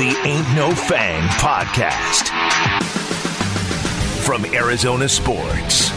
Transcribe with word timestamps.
the 0.00 0.16
Ain't 0.24 0.56
No 0.56 0.74
Fang 0.74 1.22
podcast. 1.32 2.28
From 4.24 4.46
Arizona 4.46 5.06
Sports, 5.06 5.90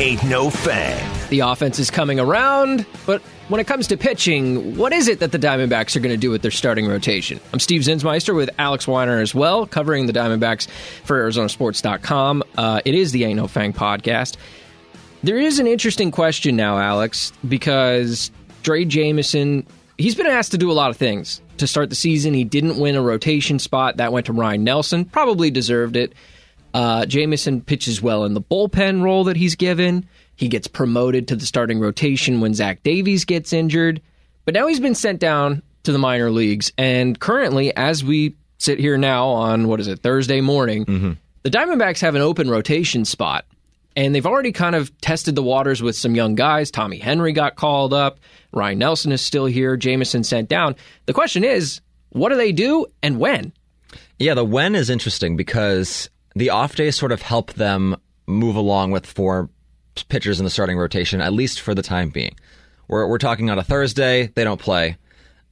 Ain't 0.00 0.24
No 0.24 0.50
Fang. 0.50 1.28
The 1.28 1.38
offense 1.38 1.78
is 1.78 1.88
coming 1.88 2.18
around, 2.18 2.84
but 3.06 3.22
when 3.46 3.60
it 3.60 3.68
comes 3.68 3.86
to 3.86 3.96
pitching, 3.96 4.76
what 4.76 4.92
is 4.92 5.06
it 5.06 5.20
that 5.20 5.30
the 5.30 5.38
Diamondbacks 5.38 5.94
are 5.94 6.00
going 6.00 6.12
to 6.12 6.16
do 6.16 6.30
with 6.30 6.42
their 6.42 6.50
starting 6.50 6.88
rotation? 6.88 7.38
I'm 7.52 7.60
Steve 7.60 7.82
Zinsmeister 7.82 8.34
with 8.34 8.50
Alex 8.58 8.88
Weiner 8.88 9.20
as 9.20 9.36
well, 9.36 9.68
covering 9.68 10.06
the 10.06 10.12
Diamondbacks 10.12 10.66
for 11.04 11.22
ArizonaSports.com. 11.22 12.42
Uh, 12.58 12.80
it 12.84 12.96
is 12.96 13.12
the 13.12 13.22
Ain't 13.22 13.36
No 13.36 13.46
Fang 13.46 13.72
podcast. 13.72 14.36
There 15.22 15.38
is 15.38 15.60
an 15.60 15.68
interesting 15.68 16.10
question 16.10 16.56
now, 16.56 16.76
Alex, 16.78 17.32
because 17.46 18.32
Drey 18.64 18.88
Jameson, 18.88 19.64
he's 19.96 20.16
been 20.16 20.26
asked 20.26 20.50
to 20.50 20.58
do 20.58 20.72
a 20.72 20.74
lot 20.74 20.90
of 20.90 20.96
things. 20.96 21.40
To 21.58 21.66
start 21.66 21.88
the 21.88 21.96
season, 21.96 22.34
he 22.34 22.44
didn't 22.44 22.78
win 22.78 22.96
a 22.96 23.02
rotation 23.02 23.58
spot. 23.58 23.98
That 23.98 24.12
went 24.12 24.26
to 24.26 24.32
Ryne 24.32 24.64
Nelson. 24.64 25.04
Probably 25.04 25.50
deserved 25.50 25.96
it. 25.96 26.12
Uh, 26.72 27.06
Jameson 27.06 27.60
pitches 27.60 28.02
well 28.02 28.24
in 28.24 28.34
the 28.34 28.40
bullpen 28.40 29.02
role 29.02 29.24
that 29.24 29.36
he's 29.36 29.54
given. 29.54 30.06
He 30.34 30.48
gets 30.48 30.66
promoted 30.66 31.28
to 31.28 31.36
the 31.36 31.46
starting 31.46 31.78
rotation 31.78 32.40
when 32.40 32.54
Zach 32.54 32.82
Davies 32.82 33.24
gets 33.24 33.52
injured. 33.52 34.02
But 34.44 34.54
now 34.54 34.66
he's 34.66 34.80
been 34.80 34.96
sent 34.96 35.20
down 35.20 35.62
to 35.84 35.92
the 35.92 35.98
minor 35.98 36.30
leagues. 36.30 36.72
And 36.76 37.18
currently, 37.18 37.74
as 37.76 38.02
we 38.02 38.34
sit 38.58 38.80
here 38.80 38.98
now 38.98 39.28
on, 39.28 39.68
what 39.68 39.78
is 39.78 39.86
it, 39.86 40.00
Thursday 40.00 40.40
morning, 40.40 40.84
mm-hmm. 40.84 41.12
the 41.42 41.50
Diamondbacks 41.50 42.00
have 42.00 42.16
an 42.16 42.22
open 42.22 42.50
rotation 42.50 43.04
spot. 43.04 43.44
And 43.96 44.14
they've 44.14 44.26
already 44.26 44.52
kind 44.52 44.74
of 44.74 44.96
tested 45.00 45.34
the 45.34 45.42
waters 45.42 45.82
with 45.82 45.94
some 45.94 46.14
young 46.14 46.34
guys. 46.34 46.70
Tommy 46.70 46.98
Henry 46.98 47.32
got 47.32 47.54
called 47.56 47.94
up. 47.94 48.18
Ryne 48.52 48.78
Nelson 48.78 49.12
is 49.12 49.20
still 49.20 49.46
here. 49.46 49.76
Jameson 49.76 50.24
sent 50.24 50.48
down. 50.48 50.74
The 51.06 51.12
question 51.12 51.44
is, 51.44 51.80
what 52.10 52.30
do 52.30 52.36
they 52.36 52.52
do 52.52 52.86
and 53.02 53.18
when? 53.18 53.52
Yeah, 54.18 54.34
the 54.34 54.44
when 54.44 54.74
is 54.74 54.90
interesting 54.90 55.36
because 55.36 56.10
the 56.34 56.50
off 56.50 56.74
days 56.76 56.96
sort 56.96 57.12
of 57.12 57.22
help 57.22 57.52
them 57.54 57.96
move 58.26 58.56
along 58.56 58.90
with 58.90 59.06
four 59.06 59.48
pitchers 60.08 60.40
in 60.40 60.44
the 60.44 60.50
starting 60.50 60.78
rotation, 60.78 61.20
at 61.20 61.32
least 61.32 61.60
for 61.60 61.74
the 61.74 61.82
time 61.82 62.10
being. 62.10 62.34
We're, 62.88 63.06
we're 63.06 63.18
talking 63.18 63.50
on 63.50 63.58
a 63.58 63.64
Thursday, 63.64 64.28
they 64.34 64.44
don't 64.44 64.60
play. 64.60 64.96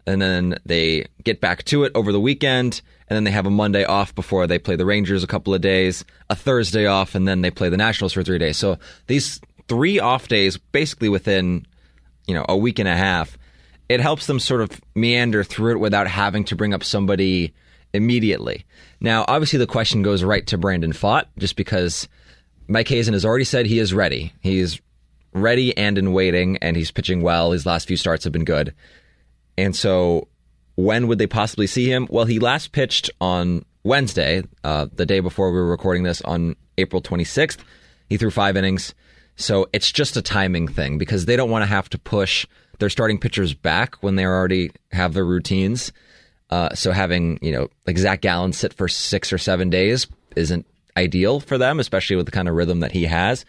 And 0.06 0.20
then 0.20 0.58
they 0.66 1.06
get 1.22 1.40
back 1.40 1.64
to 1.66 1.84
it 1.84 1.92
over 1.94 2.10
the 2.10 2.20
weekend, 2.20 2.82
and 3.08 3.16
then 3.16 3.24
they 3.24 3.30
have 3.30 3.46
a 3.46 3.50
Monday 3.50 3.84
off 3.84 4.14
before 4.14 4.46
they 4.46 4.58
play 4.58 4.74
the 4.74 4.86
Rangers 4.86 5.22
a 5.22 5.28
couple 5.28 5.54
of 5.54 5.60
days, 5.60 6.04
a 6.28 6.34
Thursday 6.34 6.86
off, 6.86 7.14
and 7.14 7.28
then 7.28 7.40
they 7.40 7.50
play 7.50 7.68
the 7.68 7.76
Nationals 7.76 8.12
for 8.12 8.24
three 8.24 8.38
days. 8.38 8.56
So 8.56 8.78
these 9.06 9.40
three 9.68 10.00
off 10.00 10.28
days, 10.28 10.56
basically 10.58 11.08
within 11.08 11.66
you 12.26 12.34
know 12.34 12.44
a 12.48 12.56
week 12.56 12.78
and 12.78 12.88
a 12.88 12.96
half, 12.96 13.38
it 13.88 14.00
helps 14.00 14.26
them 14.26 14.40
sort 14.40 14.60
of 14.60 14.80
meander 14.94 15.44
through 15.44 15.72
it 15.72 15.80
without 15.80 16.08
having 16.08 16.44
to 16.44 16.56
bring 16.56 16.74
up 16.74 16.82
somebody 16.82 17.54
immediately. 17.92 18.64
Now, 19.00 19.24
obviously, 19.28 19.58
the 19.58 19.66
question 19.66 20.02
goes 20.02 20.24
right 20.24 20.46
to 20.48 20.58
Brandon 20.58 20.92
Pfaadt, 20.92 21.26
just 21.38 21.56
because 21.56 22.08
Mike 22.68 22.88
Hazen 22.88 23.12
has 23.12 23.24
already 23.24 23.44
said 23.44 23.66
he 23.66 23.78
is 23.78 23.92
ready. 23.92 24.32
He's 24.40 24.80
ready 25.32 25.76
and 25.76 25.98
in 25.98 26.12
waiting, 26.12 26.56
and 26.58 26.76
he's 26.76 26.90
pitching 26.90 27.22
well. 27.22 27.52
His 27.52 27.66
last 27.66 27.88
few 27.88 27.96
starts 27.96 28.24
have 28.24 28.32
been 28.32 28.44
good. 28.44 28.74
And 29.58 29.74
so, 29.76 30.28
when 30.76 31.06
would 31.08 31.18
they 31.18 31.26
possibly 31.26 31.66
see 31.66 31.90
him? 31.90 32.06
Well, 32.10 32.24
he 32.24 32.38
last 32.38 32.72
pitched 32.72 33.10
on 33.20 33.64
Wednesday, 33.84 34.42
uh, 34.64 34.86
the 34.92 35.06
day 35.06 35.20
before 35.20 35.50
we 35.50 35.58
were 35.58 35.68
recording 35.68 36.02
this, 36.02 36.22
on 36.22 36.56
April 36.78 37.02
26th. 37.02 37.58
He 38.08 38.16
threw 38.16 38.30
five 38.30 38.56
innings. 38.56 38.94
So 39.36 39.68
it's 39.72 39.90
just 39.90 40.16
a 40.16 40.22
timing 40.22 40.68
thing 40.68 40.98
because 40.98 41.24
they 41.24 41.36
don't 41.36 41.50
want 41.50 41.62
to 41.62 41.66
have 41.66 41.88
to 41.90 41.98
push 41.98 42.46
their 42.78 42.90
starting 42.90 43.18
pitchers 43.18 43.54
back 43.54 43.96
when 43.96 44.16
they 44.16 44.24
already 44.24 44.70
have 44.92 45.14
their 45.14 45.24
routines. 45.24 45.92
Uh, 46.50 46.74
so 46.74 46.92
having 46.92 47.38
you 47.40 47.50
know 47.50 47.68
like 47.86 47.96
Zach 47.96 48.20
Gallen 48.20 48.52
sit 48.52 48.74
for 48.74 48.88
six 48.88 49.32
or 49.32 49.38
seven 49.38 49.70
days 49.70 50.06
isn't 50.36 50.66
ideal 50.96 51.40
for 51.40 51.56
them, 51.56 51.80
especially 51.80 52.16
with 52.16 52.26
the 52.26 52.32
kind 52.32 52.48
of 52.48 52.54
rhythm 52.54 52.80
that 52.80 52.92
he 52.92 53.04
has. 53.04 53.44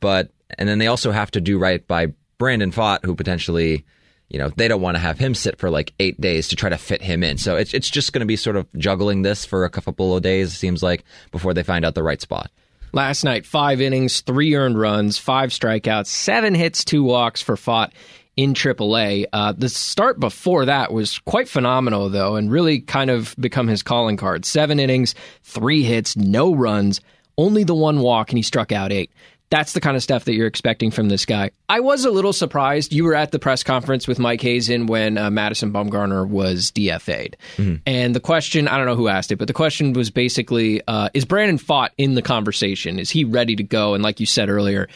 But 0.00 0.30
and 0.58 0.68
then 0.68 0.78
they 0.78 0.86
also 0.86 1.10
have 1.10 1.30
to 1.32 1.40
do 1.40 1.58
right 1.58 1.86
by 1.86 2.14
Brandon 2.38 2.70
Pfaadt, 2.70 3.04
who 3.04 3.14
potentially, 3.14 3.84
you 4.28 4.38
know, 4.38 4.50
they 4.56 4.68
don't 4.68 4.80
want 4.80 4.96
to 4.96 5.00
have 5.00 5.18
him 5.18 5.34
sit 5.34 5.58
for 5.58 5.70
like 5.70 5.92
eight 6.00 6.20
days 6.20 6.48
to 6.48 6.56
try 6.56 6.68
to 6.68 6.78
fit 6.78 7.02
him 7.02 7.22
in. 7.22 7.38
So 7.38 7.56
it's 7.56 7.72
it's 7.74 7.88
just 7.88 8.12
going 8.12 8.20
to 8.20 8.26
be 8.26 8.36
sort 8.36 8.56
of 8.56 8.66
juggling 8.76 9.22
this 9.22 9.44
for 9.44 9.64
a 9.64 9.70
couple 9.70 10.16
of 10.16 10.22
days. 10.22 10.52
It 10.52 10.56
seems 10.56 10.82
like 10.82 11.04
before 11.30 11.54
they 11.54 11.62
find 11.62 11.84
out 11.84 11.94
the 11.94 12.02
right 12.02 12.20
spot. 12.20 12.50
Last 12.92 13.24
night, 13.24 13.44
five 13.44 13.80
innings, 13.80 14.20
three 14.22 14.54
earned 14.54 14.78
runs, 14.78 15.18
five 15.18 15.50
strikeouts, 15.50 16.06
seven 16.06 16.54
hits, 16.54 16.84
two 16.84 17.02
walks 17.02 17.42
for 17.42 17.56
Pfaadt 17.56 17.90
in 18.36 18.54
AAA. 18.54 19.26
Uh, 19.32 19.52
the 19.52 19.68
start 19.68 20.20
before 20.20 20.66
that 20.66 20.92
was 20.92 21.18
quite 21.20 21.48
phenomenal, 21.48 22.08
though, 22.08 22.36
and 22.36 22.50
really 22.50 22.80
kind 22.80 23.10
of 23.10 23.34
become 23.38 23.66
his 23.66 23.82
calling 23.82 24.16
card. 24.16 24.44
Seven 24.44 24.78
innings, 24.78 25.14
three 25.42 25.82
hits, 25.82 26.16
no 26.16 26.54
runs, 26.54 27.00
only 27.38 27.64
the 27.64 27.74
one 27.74 28.00
walk, 28.00 28.30
and 28.30 28.38
he 28.38 28.42
struck 28.42 28.72
out 28.72 28.92
eight. 28.92 29.10
That's 29.48 29.74
the 29.74 29.80
kind 29.80 29.96
of 29.96 30.02
stuff 30.02 30.24
that 30.24 30.34
you're 30.34 30.48
expecting 30.48 30.90
from 30.90 31.08
this 31.08 31.24
guy. 31.24 31.52
I 31.68 31.80
was 31.80 32.04
a 32.04 32.10
little 32.10 32.32
surprised. 32.32 32.92
You 32.92 33.04
were 33.04 33.14
at 33.14 33.30
the 33.30 33.38
press 33.38 33.62
conference 33.62 34.08
with 34.08 34.18
Mike 34.18 34.40
Hazen 34.40 34.86
when 34.86 35.18
uh, 35.18 35.30
Madison 35.30 35.72
Bumgarner 35.72 36.26
was 36.26 36.72
DFA'd. 36.72 37.36
Mm-hmm. 37.56 37.76
And 37.86 38.14
the 38.14 38.20
question, 38.20 38.66
I 38.66 38.76
don't 38.76 38.86
know 38.86 38.96
who 38.96 39.06
asked 39.06 39.30
it, 39.30 39.36
but 39.36 39.46
the 39.46 39.54
question 39.54 39.92
was 39.92 40.10
basically 40.10 40.82
uh, 40.88 41.10
Is 41.14 41.24
Brandon 41.24 41.58
Pfaadt 41.58 41.90
in 41.96 42.14
the 42.14 42.22
conversation? 42.22 42.98
Is 42.98 43.10
he 43.10 43.24
ready 43.24 43.54
to 43.54 43.62
go? 43.62 43.94
And 43.94 44.02
like 44.02 44.18
you 44.18 44.26
said 44.26 44.48
earlier, 44.48 44.88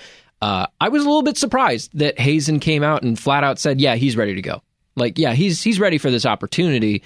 uh, 0.43 0.67
I 0.81 0.89
was 0.89 1.03
a 1.03 1.07
little 1.07 1.23
bit 1.23 1.37
surprised 1.37 1.91
that 1.95 2.19
Hazen 2.19 2.61
came 2.61 2.83
out 2.83 3.03
and 3.03 3.19
flat 3.19 3.45
out 3.45 3.59
said, 3.59 3.81
"Yeah, 3.81 3.95
he's 3.97 4.17
ready 4.17 4.35
to 4.35 4.43
go." 4.43 4.63
Like, 4.97 5.19
yeah, 5.19 5.33
he's 5.33 5.63
he's 5.63 5.79
ready 5.79 5.99
for 5.99 6.11
this 6.11 6.27
opportunity. 6.27 7.03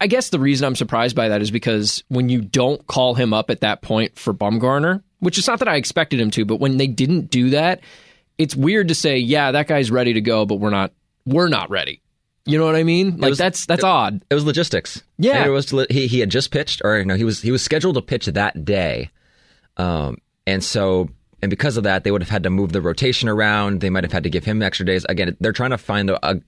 I 0.00 0.08
guess 0.08 0.30
the 0.30 0.40
reason 0.40 0.66
I'm 0.66 0.74
surprised 0.74 1.14
by 1.14 1.28
that 1.28 1.42
is 1.42 1.50
because 1.50 2.02
when 2.08 2.28
you 2.28 2.40
don't 2.40 2.84
call 2.86 3.14
him 3.14 3.32
up 3.32 3.50
at 3.50 3.60
that 3.60 3.82
point 3.82 4.18
for 4.18 4.34
Bumgarner, 4.34 5.02
which 5.20 5.38
is 5.38 5.46
not 5.46 5.60
that 5.60 5.68
I 5.68 5.76
expected 5.76 6.20
him 6.20 6.30
to, 6.32 6.44
but 6.44 6.56
when 6.56 6.76
they 6.76 6.86
didn't 6.86 7.30
do 7.30 7.50
that, 7.50 7.80
it's 8.38 8.56
weird 8.56 8.88
to 8.88 8.94
say, 8.94 9.18
"Yeah, 9.18 9.52
that 9.52 9.68
guy's 9.68 9.90
ready 9.90 10.14
to 10.14 10.20
go," 10.20 10.46
but 10.46 10.56
we're 10.56 10.70
not 10.70 10.92
we're 11.24 11.48
not 11.48 11.70
ready. 11.70 12.02
You 12.46 12.58
know 12.58 12.64
what 12.64 12.74
I 12.74 12.82
mean? 12.82 13.18
Like 13.18 13.30
was, 13.30 13.38
that's 13.38 13.66
that's 13.66 13.84
it, 13.84 13.86
odd. 13.86 14.24
It 14.30 14.34
was 14.34 14.44
logistics. 14.44 15.02
Yeah, 15.18 15.36
and 15.36 15.46
it 15.46 15.50
was 15.50 15.70
he 15.90 16.06
he 16.06 16.20
had 16.20 16.30
just 16.30 16.50
pitched, 16.50 16.82
or 16.84 17.04
no, 17.04 17.14
he 17.14 17.24
was 17.24 17.40
he 17.42 17.50
was 17.50 17.62
scheduled 17.62 17.96
to 17.96 18.02
pitch 18.02 18.26
that 18.26 18.64
day, 18.64 19.10
um, 19.76 20.18
and 20.46 20.64
so 20.64 21.10
and 21.42 21.50
because 21.50 21.76
of 21.76 21.84
that, 21.84 22.04
they 22.04 22.10
would 22.10 22.22
have 22.22 22.30
had 22.30 22.42
to 22.42 22.50
move 22.50 22.72
the 22.72 22.80
rotation 22.80 23.28
around. 23.28 23.80
They 23.80 23.90
might 23.90 24.04
have 24.04 24.12
had 24.12 24.24
to 24.24 24.30
give 24.30 24.44
him 24.44 24.62
extra 24.62 24.86
days. 24.86 25.06
Again, 25.08 25.36
they're 25.40 25.52
trying 25.52 25.70
to 25.70 25.78
find 25.78 26.10
a, 26.10 26.28
a 26.28 26.40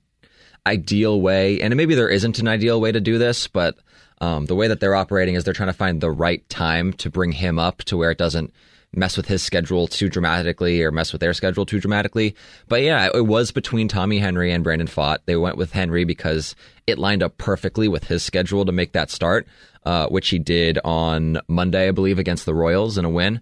ideal 0.67 1.21
way, 1.21 1.61
and 1.61 1.75
maybe 1.77 1.95
there 1.95 2.09
isn't 2.09 2.39
an 2.39 2.49
ideal 2.49 2.81
way 2.81 2.93
to 2.93 3.01
do 3.01 3.19
this, 3.19 3.49
but 3.49 3.77
um, 4.23 4.47
the 4.47 4.55
way 4.55 4.69
that 4.69 4.79
they're 4.79 4.95
operating 4.95 5.35
is 5.35 5.43
they're 5.43 5.53
trying 5.53 5.69
to 5.69 5.73
find 5.73 6.01
the 6.01 6.11
right 6.11 6.49
time 6.49 6.93
to 6.95 7.11
bring 7.11 7.33
him 7.33 7.59
up 7.59 7.79
to 7.79 7.97
where 7.97 8.13
it 8.13 8.19
doesn't 8.19 8.55
mess 8.95 9.17
with 9.17 9.27
his 9.27 9.43
schedule 9.43 9.89
too 9.89 10.09
dramatically 10.09 10.81
or 10.81 10.93
mess 10.93 11.13
with 11.13 11.21
their 11.21 11.35
schedule 11.35 11.67
too 11.67 11.81
dramatically. 11.81 12.37
But 12.69 12.83
yeah, 12.83 13.09
it 13.13 13.27
was 13.27 13.51
between 13.51 13.89
Tommy 13.89 14.19
Henry 14.19 14.53
and 14.53 14.63
Brandon 14.63 14.87
Pfaadt. 14.87 15.19
They 15.27 15.35
went 15.35 15.57
with 15.57 15.73
Henry 15.73 16.05
because 16.05 16.55
it 16.87 16.99
lined 17.01 17.23
up 17.23 17.37
perfectly 17.37 17.89
with 17.89 18.05
his 18.05 18.23
schedule 18.23 18.65
to 18.65 18.71
make 18.71 18.93
that 18.93 19.11
start, 19.11 19.49
uh, 19.85 20.07
which 20.07 20.29
he 20.29 20.39
did 20.39 20.79
on 20.85 21.41
Monday, 21.49 21.89
I 21.89 21.93
believe, 21.93 22.21
against 22.21 22.47
the 22.47 22.55
Royals 22.55 22.99
in 22.99 23.05
a 23.05 23.11
win. 23.11 23.41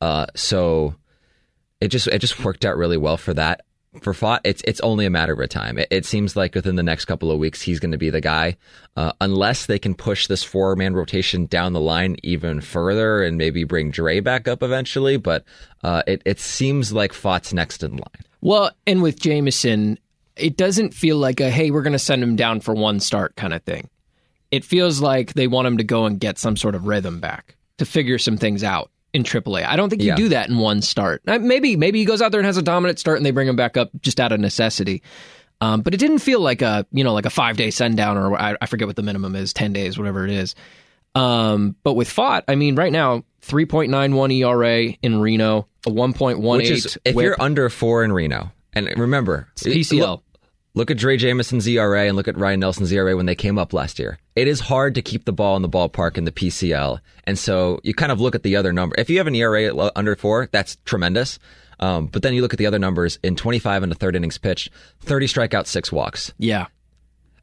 Uh, 0.00 0.26
so 0.34 0.94
it 1.82 1.88
just 1.88 2.06
it 2.06 2.20
just 2.20 2.42
worked 2.42 2.64
out 2.64 2.78
really 2.78 2.96
well 2.96 3.18
for 3.18 3.34
that. 3.34 3.66
For 4.00 4.14
Pfaadt, 4.14 4.40
it's 4.44 4.62
it's 4.66 4.80
only 4.80 5.04
a 5.04 5.10
matter 5.10 5.34
of 5.34 5.48
time. 5.50 5.76
It, 5.76 5.88
it 5.90 6.06
seems 6.06 6.34
like 6.34 6.54
within 6.54 6.76
the 6.76 6.82
next 6.82 7.04
couple 7.04 7.30
of 7.30 7.38
weeks, 7.38 7.60
he's 7.60 7.78
going 7.78 7.92
to 7.92 7.98
be 7.98 8.08
the 8.08 8.22
guy, 8.22 8.56
uh, 8.96 9.12
unless 9.20 9.66
they 9.66 9.78
can 9.78 9.94
push 9.94 10.28
this 10.28 10.42
four 10.42 10.74
man 10.76 10.94
rotation 10.94 11.44
down 11.44 11.74
the 11.74 11.80
line 11.80 12.16
even 12.22 12.62
further 12.62 13.22
and 13.22 13.36
maybe 13.36 13.64
bring 13.64 13.92
Drey 13.92 14.24
back 14.24 14.48
up 14.48 14.62
eventually. 14.62 15.18
But 15.18 15.44
uh, 15.82 16.02
it 16.06 16.22
it 16.24 16.40
seems 16.40 16.92
like 16.92 17.12
Pfaadt's 17.12 17.52
next 17.52 17.82
in 17.82 17.92
line. 17.92 18.24
Well, 18.40 18.70
and 18.86 19.02
with 19.02 19.20
Jameson, 19.20 19.98
it 20.36 20.56
doesn't 20.56 20.94
feel 20.94 21.18
like 21.18 21.40
a 21.40 21.50
hey, 21.50 21.70
we're 21.70 21.82
going 21.82 21.92
to 21.92 21.98
send 21.98 22.22
him 22.22 22.34
down 22.34 22.60
for 22.60 22.74
one 22.74 22.98
start 22.98 23.36
kind 23.36 23.52
of 23.52 23.62
thing. 23.64 23.90
It 24.50 24.64
feels 24.64 25.00
like 25.00 25.34
they 25.34 25.48
want 25.48 25.66
him 25.66 25.76
to 25.78 25.84
go 25.84 26.06
and 26.06 26.18
get 26.18 26.38
some 26.38 26.56
sort 26.56 26.74
of 26.74 26.86
rhythm 26.86 27.20
back 27.20 27.56
to 27.76 27.84
figure 27.84 28.18
some 28.18 28.38
things 28.38 28.64
out 28.64 28.90
in 29.12 29.22
AAA. 29.24 29.64
I 29.66 29.76
don't 29.76 29.90
think 29.90 30.02
you 30.02 30.08
yeah. 30.08 30.16
do 30.16 30.28
that 30.30 30.48
in 30.48 30.58
one 30.58 30.82
start. 30.82 31.22
Uh, 31.26 31.38
maybe 31.38 31.76
maybe 31.76 31.98
he 31.98 32.04
goes 32.04 32.22
out 32.22 32.32
there 32.32 32.40
and 32.40 32.46
has 32.46 32.56
a 32.56 32.62
dominant 32.62 32.98
start 32.98 33.18
and 33.18 33.26
they 33.26 33.30
bring 33.30 33.48
him 33.48 33.56
back 33.56 33.76
up 33.76 33.90
just 34.00 34.20
out 34.20 34.32
of 34.32 34.40
necessity. 34.40 35.02
Um, 35.60 35.82
but 35.82 35.94
it 35.94 35.98
didn't 35.98 36.18
feel 36.18 36.40
like 36.40 36.62
a 36.62 36.86
you 36.92 37.04
know 37.04 37.14
like 37.14 37.26
a 37.26 37.30
five 37.30 37.56
day 37.56 37.70
send 37.70 37.96
down 37.96 38.16
or 38.16 38.36
I, 38.36 38.56
I, 38.60 38.66
forget 38.66 38.86
what 38.86 38.96
the 38.96 39.02
minimum 39.02 39.36
is, 39.36 39.52
ten 39.52 39.72
days, 39.72 39.98
whatever 39.98 40.24
it 40.24 40.30
is. 40.30 40.54
Um, 41.14 41.76
but 41.82 41.92
with 41.94 42.08
Pfaadt, 42.08 42.42
I 42.48 42.54
mean, 42.54 42.74
right 42.74 42.92
now 42.92 43.24
three 43.42 43.66
point 43.66 43.90
nine 43.90 44.14
one 44.14 44.30
ERA 44.30 44.86
in 45.02 45.20
Reno, 45.20 45.68
a 45.86 45.90
one 45.90 46.14
point 46.14 46.40
one 46.40 46.60
eight. 46.62 46.96
If 47.04 47.14
whip. 47.14 47.24
you're 47.24 47.40
under 47.40 47.68
four 47.68 48.02
in 48.02 48.12
Reno, 48.12 48.50
and 48.72 48.88
remember 48.96 49.48
it's 49.52 49.64
PCL. 49.64 49.98
Look, 50.00 50.24
look 50.74 50.90
at 50.90 50.96
Drey 50.96 51.18
Jameson's 51.18 51.66
ERA 51.66 52.06
and 52.06 52.16
look 52.16 52.28
at 52.28 52.38
Ryne 52.38 52.60
Nelson's 52.60 52.92
ERA 52.92 53.16
when 53.16 53.26
they 53.26 53.34
came 53.34 53.58
up 53.58 53.72
last 53.72 53.98
year 53.98 54.18
it 54.34 54.48
is 54.48 54.60
hard 54.60 54.94
to 54.94 55.02
keep 55.02 55.24
the 55.24 55.32
ball 55.32 55.56
in 55.56 55.62
the 55.62 55.68
ballpark 55.68 56.16
in 56.16 56.24
the 56.24 56.32
PCL. 56.32 57.00
And 57.24 57.38
so 57.38 57.80
you 57.82 57.94
kind 57.94 58.12
of 58.12 58.20
look 58.20 58.34
at 58.34 58.42
the 58.42 58.56
other 58.56 58.72
number. 58.72 58.94
If 58.98 59.10
you 59.10 59.18
have 59.18 59.26
an 59.26 59.34
ERA 59.34 59.90
under 59.94 60.16
four, 60.16 60.48
that's 60.52 60.76
tremendous. 60.84 61.38
Um, 61.80 62.06
but 62.06 62.22
then 62.22 62.32
you 62.32 62.42
look 62.42 62.54
at 62.54 62.58
the 62.58 62.66
other 62.66 62.78
numbers 62.78 63.18
in 63.22 63.36
25 63.36 63.82
and 63.82 63.92
the 63.92 63.96
third 63.96 64.16
innings 64.16 64.38
pitched, 64.38 64.70
30 65.00 65.26
strikeouts, 65.26 65.66
six 65.66 65.90
walks. 65.90 66.32
Yeah. 66.38 66.66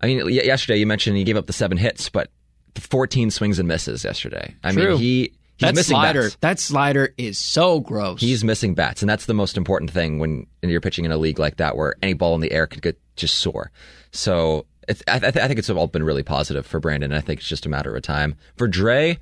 I 0.01 0.07
mean, 0.07 0.29
yesterday 0.29 0.79
you 0.79 0.87
mentioned 0.87 1.17
he 1.17 1.23
gave 1.25 1.35
up 1.35 1.45
the 1.45 1.53
seven 1.53 1.77
hits, 1.77 2.09
but 2.09 2.29
14 2.75 3.31
swings 3.31 3.59
and 3.59 3.67
misses 3.67 4.03
yesterday. 4.03 4.55
I 4.63 4.71
True. 4.71 4.91
mean, 4.91 4.97
he 4.97 5.33
he's 5.59 5.67
that 5.67 5.75
missing 5.75 5.95
slider, 5.95 6.21
bats. 6.23 6.37
that 6.41 6.59
slider 6.59 7.13
is 7.17 7.37
so 7.37 7.79
gross. 7.79 8.21
He's 8.21 8.43
missing 8.43 8.73
bats, 8.75 9.01
and 9.01 9.09
that's 9.09 9.25
the 9.25 9.33
most 9.33 9.57
important 9.57 9.91
thing 9.91 10.19
when 10.19 10.47
you're 10.61 10.81
pitching 10.81 11.05
in 11.05 11.11
a 11.11 11.17
league 11.17 11.39
like 11.39 11.57
that, 11.57 11.75
where 11.77 11.95
any 12.01 12.13
ball 12.13 12.35
in 12.35 12.41
the 12.41 12.51
air 12.51 12.65
could 12.67 12.81
get 12.81 12.99
just 13.15 13.35
soar. 13.39 13.71
So 14.11 14.65
it's, 14.87 15.03
I, 15.07 15.17
I 15.17 15.19
th- 15.19 15.35
I 15.37 15.47
think 15.47 15.59
it's 15.59 15.69
all 15.69 15.87
been 15.87 16.03
really 16.03 16.23
positive 16.23 16.65
for 16.65 16.79
Brandon. 16.79 17.13
I 17.13 17.21
think 17.21 17.39
it's 17.41 17.49
just 17.49 17.65
a 17.65 17.69
matter 17.69 17.95
of 17.95 18.01
time 18.01 18.35
for 18.57 18.67
Drey. 18.67 19.17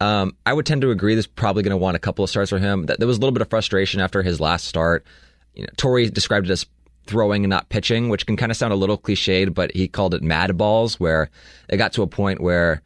Um, 0.00 0.36
I 0.44 0.52
would 0.52 0.66
tend 0.66 0.82
to 0.82 0.90
agree. 0.90 1.14
There's 1.14 1.26
probably 1.26 1.62
going 1.62 1.70
to 1.70 1.76
want 1.78 1.96
a 1.96 2.00
couple 2.00 2.22
of 2.22 2.28
starts 2.28 2.50
for 2.50 2.58
him. 2.58 2.86
Th- 2.86 2.98
There 2.98 3.08
was 3.08 3.16
a 3.16 3.20
little 3.20 3.32
bit 3.32 3.40
of 3.40 3.48
frustration 3.48 4.00
after 4.00 4.22
his 4.22 4.40
last 4.40 4.66
start. 4.66 5.06
You 5.54 5.62
know, 5.62 5.68
Torey 5.78 6.12
described 6.12 6.48
it 6.48 6.52
as 6.52 6.66
throwing 7.06 7.44
and 7.44 7.50
not 7.50 7.68
pitching, 7.70 8.10
which 8.10 8.26
can 8.26 8.36
kind 8.36 8.50
of 8.52 8.58
sound 8.58 8.74
a 8.74 8.76
little 8.76 8.98
cliched, 8.98 9.54
but 9.54 9.72
he 9.72 9.88
called 9.88 10.12
it 10.12 10.22
mad 10.22 10.54
balls, 10.58 11.00
where 11.00 11.30
it 11.70 11.78
got 11.78 11.92
to 11.94 12.02
a 12.02 12.06
point 12.06 12.40
where 12.42 12.82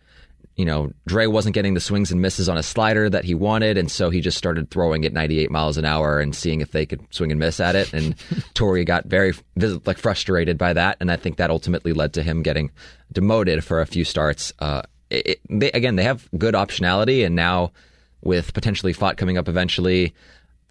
you 0.61 0.67
know, 0.67 0.93
Drey 1.09 1.27
wasn't 1.27 1.55
getting 1.55 1.73
the 1.73 1.81
swings 1.81 2.13
and 2.13 2.21
misses 2.21 2.47
on 2.47 2.59
a 2.59 2.63
slider 2.63 3.09
that 3.09 3.25
he 3.25 3.35
wanted, 3.35 3.79
and 3.79 3.91
so 3.91 4.11
he 4.11 4.21
just 4.21 4.37
started 4.37 4.71
throwing 4.71 5.07
at 5.07 5.13
98 5.15 5.51
miles 5.51 5.79
an 5.79 5.87
hour 5.87 6.21
and 6.21 6.37
seeing 6.37 6.61
if 6.61 6.73
they 6.73 6.85
could 6.85 7.01
swing 7.11 7.31
and 7.31 7.41
miss 7.41 7.59
at 7.61 7.75
it. 7.75 7.93
And 7.95 8.15
Torey 8.55 8.85
got 8.85 9.07
very 9.07 9.33
like 9.87 9.97
frustrated 9.97 10.59
by 10.59 10.75
that, 10.75 10.99
and 11.01 11.11
I 11.11 11.17
think 11.17 11.39
that 11.39 11.49
ultimately 11.49 11.95
led 11.95 12.13
to 12.13 12.23
him 12.23 12.43
getting 12.43 12.71
demoted 13.11 13.65
for 13.65 13.81
a 13.81 13.87
few 13.87 14.05
starts. 14.05 14.53
Uh, 14.59 14.83
it, 15.09 15.27
it- 15.27 15.41
they, 15.49 15.71
again, 15.73 15.97
they 15.97 16.05
have 16.05 16.29
good 16.37 16.55
optionality, 16.55 17.25
and 17.25 17.35
now 17.35 17.73
with 18.23 18.53
potentially 18.53 18.93
Pfaadt 18.93 19.17
coming 19.17 19.39
up 19.39 19.49
eventually, 19.49 20.13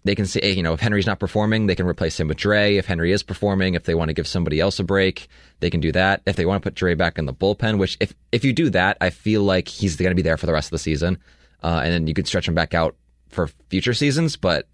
they 0.04 0.14
can 0.14 0.26
say, 0.26 0.52
you 0.52 0.62
know, 0.62 0.72
if 0.72 0.80
Henry's 0.80 1.06
not 1.06 1.18
performing, 1.18 1.66
they 1.66 1.74
can 1.74 1.86
replace 1.86 2.18
him 2.18 2.28
with 2.28 2.38
Drey. 2.38 2.78
If 2.78 2.86
Henry 2.86 3.12
is 3.12 3.22
performing, 3.22 3.74
if 3.74 3.84
they 3.84 3.94
want 3.94 4.08
to 4.08 4.14
give 4.14 4.26
somebody 4.26 4.58
else 4.58 4.78
a 4.78 4.84
break, 4.84 5.28
they 5.60 5.70
can 5.70 5.80
do 5.80 5.92
that. 5.92 6.22
If 6.26 6.36
they 6.36 6.46
want 6.46 6.62
to 6.62 6.70
put 6.70 6.74
Drey 6.74 6.96
back 6.96 7.18
in 7.18 7.26
the 7.26 7.34
bullpen, 7.34 7.78
which 7.78 7.96
if 8.00 8.14
if 8.32 8.44
you 8.44 8.52
do 8.52 8.70
that, 8.70 8.96
I 9.00 9.10
feel 9.10 9.42
like 9.42 9.68
he's 9.68 9.96
going 9.96 10.10
to 10.10 10.16
be 10.16 10.22
there 10.22 10.36
for 10.36 10.46
the 10.46 10.52
rest 10.52 10.68
of 10.68 10.72
the 10.72 10.78
season, 10.78 11.18
uh, 11.62 11.82
and 11.84 11.92
then 11.92 12.06
you 12.06 12.14
could 12.14 12.26
stretch 12.26 12.48
him 12.48 12.54
back 12.54 12.74
out 12.74 12.96
for 13.28 13.48
future 13.68 13.94
seasons. 13.94 14.36
But 14.36 14.68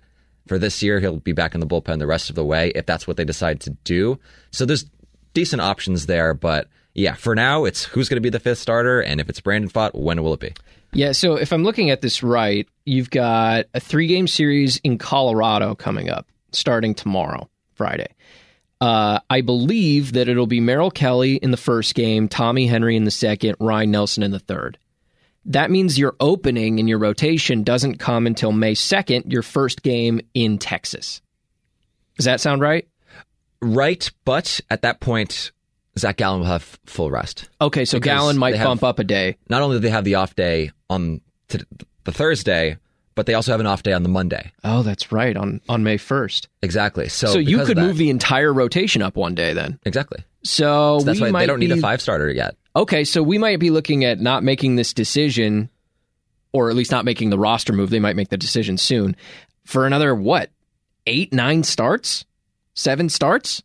for 0.47 0.59
this 0.59 0.83
year, 0.83 1.01
he'll 1.01 1.19
be 1.19 1.33
back 1.33 1.55
in 1.55 1.61
the 1.61 1.67
bullpen 1.67 1.99
the 1.99 2.07
rest 2.07 2.31
of 2.31 2.37
the 2.37 2.45
way 2.45 2.71
if 2.75 2.87
that's 2.87 3.07
what 3.07 3.17
they 3.17 3.25
decide 3.25 3.61
to 3.63 3.71
do. 3.85 4.19
So 4.53 4.65
there's 4.65 4.87
decent 5.35 5.61
options 5.61 6.07
there, 6.07 6.35
but 6.35 6.69
yeah, 6.95 7.15
for 7.15 7.35
now, 7.35 7.65
it's 7.65 7.85
who's 7.85 8.09
going 8.09 8.17
to 8.17 8.23
be 8.23 8.31
the 8.31 8.41
fifth 8.41 8.59
starter, 8.59 9.01
and 9.01 9.21
if 9.21 9.29
it's 9.29 9.41
Brandon 9.41 9.69
Pfaadt, 9.69 9.95
when 9.95 10.23
will 10.23 10.33
it 10.33 10.41
be? 10.41 10.55
Yeah, 10.93 11.13
so 11.13 11.35
if 11.37 11.53
I'm 11.53 11.63
looking 11.65 11.91
at 11.91 12.01
this 12.01 12.23
right, 12.23 12.67
you've 12.85 13.11
got 13.11 13.67
a 13.75 13.81
three 13.81 14.07
game 14.07 14.27
series 14.27 14.79
in 14.79 14.99
Colorado 14.99 15.75
coming 15.75 16.09
up 16.09 16.27
starting 16.53 16.95
tomorrow, 16.95 17.49
Friday. 17.75 18.09
Uh, 18.81 19.21
I 19.31 19.41
believe 19.41 20.13
that 20.13 20.29
it'll 20.29 20.47
be 20.47 20.61
Merrill 20.61 20.91
Kelly 20.91 21.37
in 21.37 21.51
the 21.51 21.57
first 21.57 21.95
game, 21.95 22.29
Tommy 22.29 22.67
Henry 22.67 22.97
in 22.97 23.05
the 23.05 23.11
second, 23.11 23.57
Ryne 23.61 23.91
Nelson 23.91 24.23
in 24.23 24.31
the 24.31 24.39
third. 24.39 24.79
That 25.47 25.71
means 25.71 25.99
your 25.99 26.17
opening 26.19 26.81
and 26.81 26.89
your 26.89 26.99
rotation 26.99 27.63
doesn't 27.63 27.99
come 27.99 28.27
until 28.27 28.53
May 28.53 28.75
2nd, 28.75 29.33
your 29.33 29.43
first 29.43 29.83
game 29.83 30.21
in 30.35 30.59
Texas. 30.59 31.21
Does 32.17 32.25
that 32.25 32.41
sound 32.41 32.61
right? 32.63 32.89
Right, 33.63 34.11
but 34.25 34.61
at 34.71 34.83
that 34.83 35.01
point, 35.01 35.53
Zach 35.99 36.17
Gallen 36.17 36.41
will 36.41 36.47
have 36.49 36.79
full 36.85 37.11
rest. 37.11 37.49
Okay, 37.61 37.85
so 37.85 37.99
Because 37.99 38.07
Gallen 38.19 38.39
might 38.39 38.57
have- 38.57 38.67
bump 38.67 38.85
up 38.85 38.99
a 38.99 39.05
day. 39.05 39.37
not 39.49 39.63
only 39.63 39.77
do 39.77 39.81
they 39.81 39.91
have 39.91 40.05
the 40.05 40.17
off 40.17 40.35
day 40.35 40.71
on 40.91 41.21
t- 41.49 41.61
the 42.05 42.13
Thursday, 42.13 42.77
but 43.15 43.27
they 43.27 43.35
also 43.35 43.51
have 43.53 43.61
an 43.61 43.67
off 43.67 43.83
day 43.83 43.93
on 43.93 44.03
the 44.03 44.09
Monday. 44.09 44.53
Oh, 44.65 44.83
that's 44.83 45.11
right, 45.13 45.37
on, 45.37 45.61
on 45.69 45.83
May 45.83 45.97
1st. 45.99 46.47
Exactly. 46.63 47.09
So, 47.09 47.29
So 47.29 47.39
you 47.39 47.65
could 47.65 47.77
that- 47.77 47.83
move 47.83 47.97
the 47.97 48.11
entire 48.11 48.53
rotation 48.53 49.03
up 49.03 49.17
one 49.17 49.35
day 49.35 49.53
then. 49.53 49.79
exactly. 49.85 50.23
So 50.43 51.01
That's 51.01 51.19
we 51.21 51.27
why 51.27 51.31
might 51.33 51.41
they 51.41 51.47
don't 51.47 51.59
need 51.61 51.73
a 51.73 51.77
five 51.79 52.01
starter 52.01 52.31
yet. 52.31 52.57
Okay, 52.77 53.03
so 53.05 53.21
we 53.23 53.37
might 53.39 53.59
be 53.59 53.71
looking 53.71 54.05
at 54.05 54.21
not 54.21 54.45
making 54.45 54.77
this 54.77 54.93
decision, 54.95 55.71
or 56.53 56.71
at 56.71 56.77
least 56.77 56.93
not 56.93 57.05
making 57.05 57.31
the 57.31 57.39
roster 57.39 57.73
move. 57.73 57.91
They 57.91 57.99
might 57.99 58.15
make 58.15 58.29
the 58.29 58.37
decision 58.37 58.79
soon 58.79 59.17
for 59.65 59.87
another 59.87 60.15
what, 60.15 60.51
eight, 61.07 61.33
nine 61.33 61.65
starts, 61.65 62.25
seven 62.75 63.09
starts. 63.09 63.63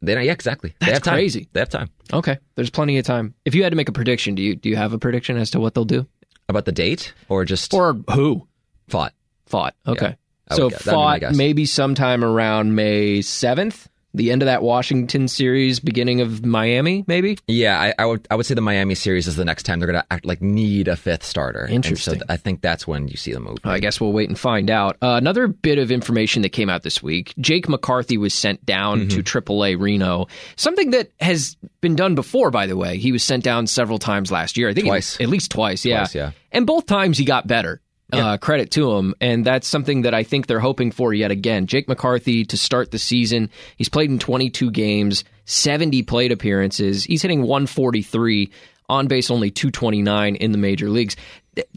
They 0.00 0.14
don't. 0.14 0.24
Yeah, 0.24 0.32
exactly. 0.32 0.70
they 0.78 0.86
That's 0.86 0.92
have 0.92 1.02
time. 1.02 1.14
crazy. 1.14 1.48
They 1.52 1.60
have 1.60 1.68
time. 1.68 1.90
Okay, 2.12 2.38
there's 2.54 2.70
plenty 2.70 2.96
of 2.98 3.04
time. 3.04 3.34
If 3.44 3.54
you 3.54 3.62
had 3.62 3.70
to 3.70 3.76
make 3.76 3.88
a 3.90 3.92
prediction, 3.92 4.34
do 4.36 4.42
you 4.42 4.54
do 4.56 4.68
you 4.70 4.76
have 4.76 4.92
a 4.94 4.98
prediction 4.98 5.36
as 5.36 5.50
to 5.50 5.60
what 5.60 5.74
they'll 5.74 5.84
do 5.84 6.06
About 6.48 6.64
the 6.64 6.72
date? 6.72 7.12
Or 7.28 7.44
just 7.44 7.74
or 7.74 7.94
who? 8.12 8.46
Pfaadt? 8.90 9.10
Pfaadt? 9.50 9.72
Okay, 9.86 10.16
I 10.48 10.54
so 10.54 10.64
would 10.64 10.72
guess- 10.74 10.84
that'd 10.84 10.96
be 10.98 11.04
my 11.04 11.18
Pfaadt 11.18 11.36
maybe 11.36 11.66
sometime 11.66 12.22
around 12.22 12.74
May 12.74 13.20
seventh, 13.22 13.88
the 14.16 14.32
end 14.32 14.42
of 14.42 14.46
that 14.46 14.62
Washington 14.62 15.28
series, 15.28 15.78
beginning 15.80 16.20
of 16.20 16.44
Miami, 16.44 17.04
maybe. 17.06 17.38
Yeah, 17.46 17.80
I, 17.80 17.94
I 17.98 18.06
would. 18.06 18.26
I 18.30 18.34
would 18.34 18.46
say 18.46 18.54
the 18.54 18.60
Miami 18.60 18.94
series 18.94 19.26
is 19.28 19.36
the 19.36 19.44
next 19.44 19.62
time 19.64 19.78
they're 19.78 19.86
going 19.90 20.00
to 20.02 20.06
act 20.12 20.24
like 20.26 20.42
need 20.42 20.88
a 20.88 20.96
fifth 20.96 21.22
starter. 21.24 21.60
And 21.64 21.74
Interesting. 21.74 22.14
so 22.14 22.18
th- 22.18 22.24
I 22.28 22.36
think 22.36 22.60
that's 22.62 22.86
when 22.86 23.08
you 23.08 23.16
see 23.16 23.32
the 23.32 23.40
move. 23.40 23.58
I 23.64 23.78
guess 23.78 24.00
we'll 24.00 24.12
wait 24.12 24.28
and 24.28 24.38
find 24.38 24.70
out. 24.70 24.96
Uh, 25.02 25.14
another 25.16 25.46
bit 25.46 25.78
of 25.78 25.90
information 25.90 26.42
that 26.42 26.48
came 26.50 26.68
out 26.70 26.82
this 26.82 27.02
week 27.02 27.34
Jake 27.38 27.68
McCarthy 27.68 28.16
was 28.18 28.34
sent 28.34 28.64
down 28.66 28.86
Mm-hmm. 28.86 29.08
to 29.20 29.22
AAA 29.22 29.80
Reno. 29.80 30.26
Something 30.56 30.90
that 30.90 31.10
has 31.20 31.56
been 31.80 31.96
done 31.96 32.14
before, 32.14 32.50
by 32.50 32.66
the 32.66 32.76
way. 32.76 32.96
He 32.98 33.12
was 33.12 33.22
sent 33.22 33.44
down 33.44 33.66
several 33.66 33.98
times 33.98 34.32
last 34.32 34.56
year. 34.56 34.68
I 34.70 34.74
think 34.74 34.86
Twice. 34.86 35.16
At, 35.16 35.22
at 35.22 35.28
least 35.28 35.50
twice, 35.50 35.84
yeah. 35.84 35.98
Twice, 35.98 36.14
yeah. 36.14 36.30
And 36.52 36.66
both 36.66 36.86
times 36.86 37.18
he 37.18 37.24
got 37.24 37.46
better. 37.46 37.80
Uh, 38.12 38.36
credit 38.36 38.70
to 38.70 38.92
him. 38.92 39.14
And 39.20 39.44
that's 39.44 39.66
something 39.66 40.02
that 40.02 40.14
I 40.14 40.22
think 40.22 40.46
they're 40.46 40.60
hoping 40.60 40.92
for 40.92 41.12
yet 41.12 41.32
again. 41.32 41.66
Jake 41.66 41.88
McCarthy 41.88 42.44
to 42.44 42.56
start 42.56 42.92
the 42.92 42.98
season. 42.98 43.50
He's 43.76 43.88
played 43.88 44.10
in 44.10 44.20
22 44.20 44.70
games, 44.70 45.24
70 45.46 46.04
plate 46.04 46.30
appearances. 46.30 47.04
He's 47.04 47.22
hitting 47.22 47.42
143 47.42 48.50
on 48.88 49.08
base 49.08 49.30
only 49.30 49.50
229 49.50 50.36
in 50.36 50.52
the 50.52 50.58
major 50.58 50.88
leagues. 50.88 51.16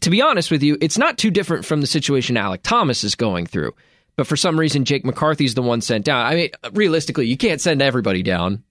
To 0.02 0.10
be 0.10 0.22
honest 0.22 0.52
with 0.52 0.62
you, 0.62 0.78
it's 0.82 0.98
not 0.98 1.18
too 1.18 1.32
different 1.32 1.66
from 1.66 1.82
the 1.82 1.88
situation 1.88 2.36
Alek 2.36 2.60
Thomas 2.62 3.04
is 3.04 3.16
going 3.16 3.46
through. 3.46 3.74
But 4.16 4.28
for 4.28 4.36
some 4.36 4.60
reason, 4.60 4.84
Jake 4.86 5.06
McCarthy's 5.06 5.56
the 5.56 5.62
one 5.62 5.82
sent 5.82 6.06
down. 6.06 6.26
I 6.26 6.36
mean, 6.36 6.50
realistically, 6.74 7.28
you 7.28 7.38
can't 7.38 7.62
send 7.62 7.82
everybody 7.82 8.22
down. 8.22 8.64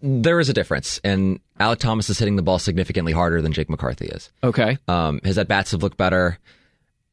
There 0.00 0.38
is 0.38 0.48
a 0.48 0.52
difference, 0.52 1.00
and 1.02 1.40
Alek 1.58 1.78
Thomas 1.78 2.08
is 2.08 2.20
hitting 2.20 2.36
the 2.36 2.42
ball 2.42 2.60
significantly 2.60 3.12
harder 3.12 3.42
than 3.42 3.52
Jake 3.52 3.68
McCarthy 3.68 4.06
is. 4.06 4.30
Okay. 4.44 4.78
Um, 4.86 5.20
his 5.24 5.36
at 5.36 5.48
bats 5.48 5.72
have 5.72 5.82
looked 5.82 5.96
better. 5.96 6.38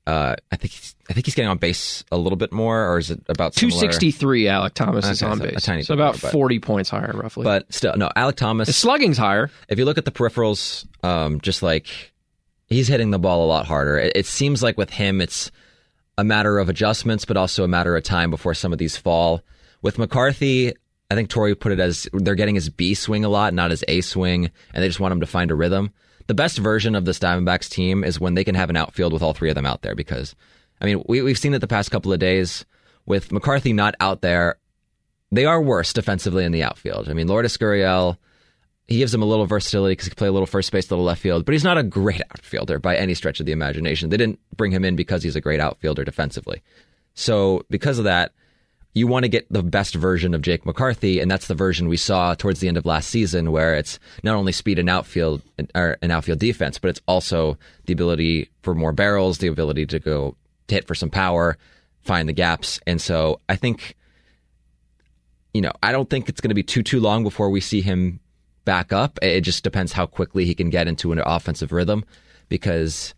Uh, 0.07 0.35
I 0.51 0.55
think 0.55 0.71
he's, 0.73 0.95
I 1.09 1.13
think 1.13 1.25
he's 1.25 1.33
getting 1.33 1.49
on 1.49 1.57
base 1.57 2.03
a 2.11 2.17
little 2.17 2.35
bit 2.37 2.51
more, 2.51 2.87
or 2.91 2.99
is 2.99 3.09
it 3.09 3.21
about 3.27 3.55
similar? 3.55 3.79
263, 3.79 4.43
Alek 4.43 4.73
Thomas 4.75 5.05
is 5.09 5.23
Okay, 5.23 5.31
on 5.31 5.37
so 5.39 5.43
a 5.43 5.47
base. 5.47 5.63
tiny 5.63 5.81
so 5.83 5.93
about 5.95 6.13
more, 6.15 6.19
but- 6.21 6.31
40 6.31 6.59
points 6.59 6.89
higher, 6.91 7.11
roughly. 7.15 7.43
But 7.43 7.73
still, 7.73 7.95
no. 7.97 8.09
Alek 8.15 8.35
Thomas. 8.35 8.67
His 8.67 8.77
slugging's 8.77 9.17
higher. 9.17 9.49
if 9.67 9.79
you 9.79 9.85
look 9.85 9.97
at 9.97 10.05
the 10.05 10.11
peripherals, 10.11 10.85
um, 11.03 11.41
just 11.41 11.63
like 11.63 11.87
he's 12.67 12.87
hitting 12.87 13.09
the 13.11 13.19
ball 13.19 13.45
a 13.45 13.47
lot 13.47 13.65
harder. 13.65 13.97
It, 13.97 14.13
it 14.15 14.25
seems 14.27 14.61
like 14.61 14.77
with 14.77 14.91
him, 14.91 15.21
it's 15.21 15.49
a 16.19 16.23
matter 16.23 16.59
of 16.59 16.69
adjustments, 16.69 17.25
but 17.25 17.35
also 17.35 17.63
a 17.63 17.67
matter 17.67 17.95
of 17.97 18.03
time 18.03 18.29
before 18.29 18.53
some 18.53 18.71
of 18.71 18.77
these 18.79 18.95
fall. 18.95 19.41
With 19.81 19.97
McCarthy, 19.97 20.73
I 21.09 21.15
think 21.15 21.29
Torey 21.29 21.59
put 21.59 21.71
it 21.71 21.79
as 21.79 22.07
they're 22.13 22.35
getting 22.35 22.55
his 22.55 22.69
B 22.69 22.93
swing 22.93 23.25
a 23.25 23.29
lot, 23.29 23.53
not 23.55 23.71
his 23.71 23.83
A 23.87 24.01
swing, 24.01 24.51
and 24.73 24.83
they 24.83 24.87
just 24.87 24.99
want 24.99 25.11
him 25.13 25.19
to 25.21 25.27
find 25.27 25.49
a 25.51 25.55
rhythm. 25.55 25.91
The 26.27 26.33
best 26.33 26.57
version 26.57 26.95
of 26.95 27.05
this 27.05 27.19
Diamondbacks 27.19 27.69
team 27.69 28.03
is 28.03 28.19
when 28.19 28.33
they 28.33 28.43
can 28.43 28.55
have 28.55 28.69
an 28.69 28.77
outfield 28.77 29.13
with 29.13 29.21
all 29.21 29.33
three 29.33 29.49
of 29.49 29.55
them 29.55 29.65
out 29.65 29.81
there 29.81 29.95
because, 29.95 30.35
I 30.81 30.85
mean, 30.85 31.03
we, 31.07 31.21
we've 31.21 31.37
seen 31.37 31.53
it 31.53 31.59
the 31.59 31.67
past 31.67 31.91
couple 31.91 32.11
of 32.11 32.19
days 32.19 32.65
with 33.05 33.31
McCarthy 33.31 33.73
not 33.73 33.95
out 33.99 34.21
there. 34.21 34.57
They 35.31 35.45
are 35.45 35.61
worse 35.61 35.93
defensively 35.93 36.45
in 36.45 36.51
the 36.51 36.63
outfield. 36.63 37.09
I 37.09 37.13
mean, 37.13 37.27
Lourdes 37.27 37.57
Gurriel, 37.57 38.17
he 38.87 38.97
gives 38.97 39.11
them 39.11 39.21
a 39.21 39.25
little 39.25 39.45
versatility 39.45 39.93
because 39.93 40.05
he 40.05 40.11
can 40.11 40.17
play 40.17 40.27
a 40.27 40.31
little 40.31 40.45
first 40.47 40.71
base, 40.71 40.89
a 40.89 40.93
little 40.93 41.05
left 41.05 41.21
field, 41.21 41.45
but 41.45 41.53
he's 41.53 41.63
not 41.63 41.77
a 41.77 41.83
great 41.83 42.21
outfielder 42.21 42.79
by 42.79 42.95
any 42.95 43.13
stretch 43.13 43.39
of 43.39 43.45
the 43.45 43.51
imagination. 43.51 44.09
They 44.09 44.17
didn't 44.17 44.39
bring 44.55 44.71
him 44.71 44.85
in 44.85 44.95
because 44.95 45.23
he's 45.23 45.35
a 45.35 45.41
great 45.41 45.59
outfielder 45.59 46.03
defensively. 46.03 46.61
So 47.13 47.65
because 47.69 47.99
of 47.99 48.05
that, 48.05 48.33
you 48.95 49.07
want 49.07 49.23
to 49.23 49.29
get 49.29 49.45
the 49.51 49.61
best 49.61 49.93
version 49.93 50.33
of 50.33 50.41
Jake 50.41 50.65
McCarthy, 50.65 51.19
and 51.19 51.29
that's 51.29 51.47
the 51.47 51.53
version 51.53 51.89
we 51.89 51.97
saw 51.97 52.33
towards 52.33 52.61
the 52.61 52.69
end 52.69 52.77
of 52.77 52.85
last 52.85 53.09
season, 53.09 53.51
where 53.51 53.75
it's 53.75 53.99
not 54.23 54.35
only 54.35 54.53
speed 54.53 54.79
and 54.79 54.89
outfield 54.89 55.41
or 55.75 55.97
an 56.01 56.11
outfield 56.11 56.39
defense, 56.39 56.79
but 56.79 56.87
it's 56.87 57.01
also 57.05 57.57
the 57.85 57.93
ability 57.93 58.49
for 58.63 58.73
more 58.73 58.93
barrels, 58.93 59.37
the 59.37 59.47
ability 59.47 59.85
to 59.85 59.99
go 59.99 60.37
hit 60.69 60.87
for 60.87 60.95
some 60.95 61.09
power, 61.09 61.57
find 62.03 62.29
the 62.29 62.33
gaps, 62.33 62.79
and 62.87 63.01
so 63.01 63.41
I 63.49 63.57
think 63.57 63.95
you 65.53 65.61
know, 65.61 65.71
I 65.81 65.93
don't 65.93 66.09
think 66.09 66.27
it's 66.27 66.41
going 66.41 66.49
to 66.49 66.55
be 66.55 66.63
too 66.63 66.83
too 66.83 66.99
long 66.99 67.23
before 67.23 67.49
we 67.49 67.61
see 67.61 67.79
him 67.79 68.19
back 68.65 68.91
up. 68.91 69.19
It 69.21 69.41
just 69.41 69.63
depends 69.63 69.93
how 69.93 70.05
quickly 70.05 70.45
he 70.45 70.53
can 70.53 70.69
get 70.69 70.87
into 70.87 71.13
an 71.13 71.19
offensive 71.25 71.71
rhythm 71.71 72.03
because 72.49 73.13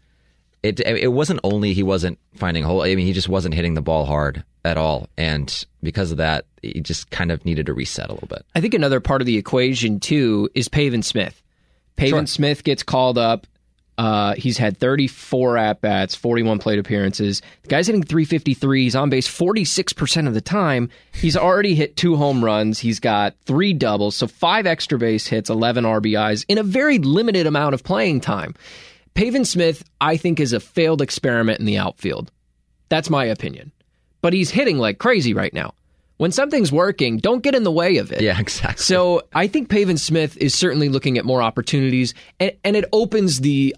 it 0.62 0.80
it 0.80 1.12
wasn't 1.12 1.40
only 1.44 1.74
he 1.74 1.84
wasn't 1.84 2.20
finding 2.36 2.64
hole. 2.64 2.82
I 2.82 2.94
mean, 2.96 3.08
he 3.08 3.14
just 3.14 3.30
wasn't 3.30 3.56
hitting 3.56 3.74
the 3.74 3.82
ball 3.82 4.06
hard 4.06 4.44
at 4.68 4.78
all, 4.78 5.08
and 5.18 5.66
because 5.82 6.12
of 6.12 6.18
that, 6.18 6.46
he 6.62 6.82
just 6.82 7.10
kind 7.10 7.32
of 7.32 7.46
needed 7.46 7.66
to 7.68 7.74
reset 7.74 8.10
a 8.10 8.14
little 8.14 8.28
bit. 8.28 8.46
I 8.56 8.62
think 8.62 8.74
another 8.74 9.00
part 9.00 9.22
of 9.22 9.26
the 9.26 9.38
equation 9.38 10.00
too 10.00 10.50
is 10.54 10.68
Pavin 10.68 11.04
Smith. 11.04 11.42
Pavin 11.96 12.12
Sure. 12.12 12.28
Smith 12.28 12.64
gets 12.64 12.84
called 12.84 13.18
up. 13.18 13.48
Uh, 13.98 14.36
he's 14.36 14.60
had 14.60 14.78
34 14.78 15.58
at 15.58 15.82
bats, 15.82 16.14
41 16.14 16.60
plate 16.60 16.78
appearances. 16.78 17.42
The 17.64 17.70
guy's 17.70 17.88
hitting 17.88 18.04
353. 18.04 18.84
He's 18.84 18.96
on 18.96 19.10
base 19.10 19.28
46% 19.28 20.28
of 20.28 20.36
the 20.36 20.42
time. 20.42 20.92
He's 21.14 21.36
already 21.36 21.74
hit 21.74 21.96
two 21.96 22.16
home 22.16 22.46
runs. 22.46 22.78
He's 22.78 23.00
got 23.00 23.34
three 23.46 23.74
doubles, 23.74 24.16
so 24.16 24.28
five 24.28 24.68
extra 24.68 25.00
base 25.00 25.26
hits, 25.26 25.50
11 25.50 25.84
RBIs 25.84 26.46
in 26.48 26.60
a 26.60 26.64
very 26.64 27.00
limited 27.00 27.48
amount 27.48 27.74
of 27.74 27.84
playing 27.84 28.22
time. 28.22 28.54
Pavin 29.16 29.46
Smith, 29.46 29.84
I 30.00 30.16
think, 30.16 30.40
is 30.40 30.54
a 30.54 30.60
failed 30.60 31.02
experiment 31.02 31.60
in 31.60 31.66
the 31.66 31.80
outfield. 31.80 32.32
That's 32.90 33.10
my 33.10 33.26
opinion. 33.26 33.72
But 34.22 34.34
he's 34.34 34.50
hitting 34.50 34.78
like 34.78 34.98
crazy 34.98 35.34
right 35.34 35.54
now. 35.54 35.74
When 36.18 36.32
something's 36.32 36.72
working, 36.72 37.18
don't 37.18 37.44
get 37.44 37.54
in 37.54 37.64
the 37.64 37.72
way 37.72 37.98
of 37.98 38.12
it. 38.12 38.22
Yeah, 38.22 38.40
exactly. 38.40 38.82
So 38.84 39.22
I 39.34 39.48
think 39.48 39.70
Pavin 39.70 39.98
Smith 39.98 40.36
is 40.38 40.56
certainly 40.56 40.90
looking 40.90 41.18
at 41.18 41.26
more 41.26 41.42
opportunities, 41.42 42.14
and, 42.40 42.54
and 42.64 42.76
it 42.76 42.86
opens 42.92 43.42
the 43.42 43.76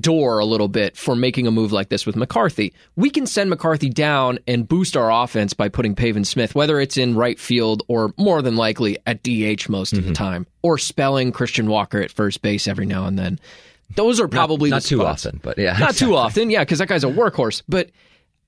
door 0.00 0.38
a 0.38 0.44
little 0.44 0.68
bit 0.68 0.96
for 0.96 1.14
making 1.14 1.46
a 1.46 1.50
move 1.50 1.72
like 1.72 1.88
this 1.88 2.06
with 2.06 2.16
McCarthy. 2.16 2.72
We 2.96 3.10
can 3.10 3.26
send 3.26 3.50
McCarthy 3.50 3.90
down 3.90 4.38
and 4.46 4.66
boost 4.66 4.96
our 4.96 5.10
offense 5.12 5.52
by 5.52 5.68
putting 5.68 5.94
Pavin 5.94 6.24
Smith, 6.24 6.54
whether 6.54 6.80
it's 6.80 6.96
in 6.96 7.14
right 7.14 7.38
field 7.38 7.82
or 7.88 8.14
more 8.16 8.42
than 8.42 8.56
likely 8.56 8.98
at 9.06 9.22
DH 9.22 9.68
most 9.68 9.92
of 9.92 9.98
the 9.98 10.04
mm-hmm. 10.06 10.12
time, 10.12 10.46
or 10.62 10.78
spelling 10.78 11.32
Christian 11.32 11.66
Walker 11.66 12.00
at 12.00 12.10
first 12.10 12.42
base 12.42 12.66
every 12.66 12.86
now 12.86 13.06
and 13.06 13.18
then. 13.18 13.38
Those 13.94 14.20
are 14.20 14.28
probably 14.28 14.70
not 14.70 14.82
the 14.82 14.88
too 14.88 15.04
often, 15.04 15.38
but 15.42 15.58
yeah, 15.58 15.76
Not 15.78 15.94
too 15.94 16.16
often, 16.16 16.48
yeah, 16.48 16.60
because 16.60 16.78
that 16.78 16.88
guy's 16.88 17.04
a 17.04 17.08
workhorse. 17.08 17.62
But 17.68 17.90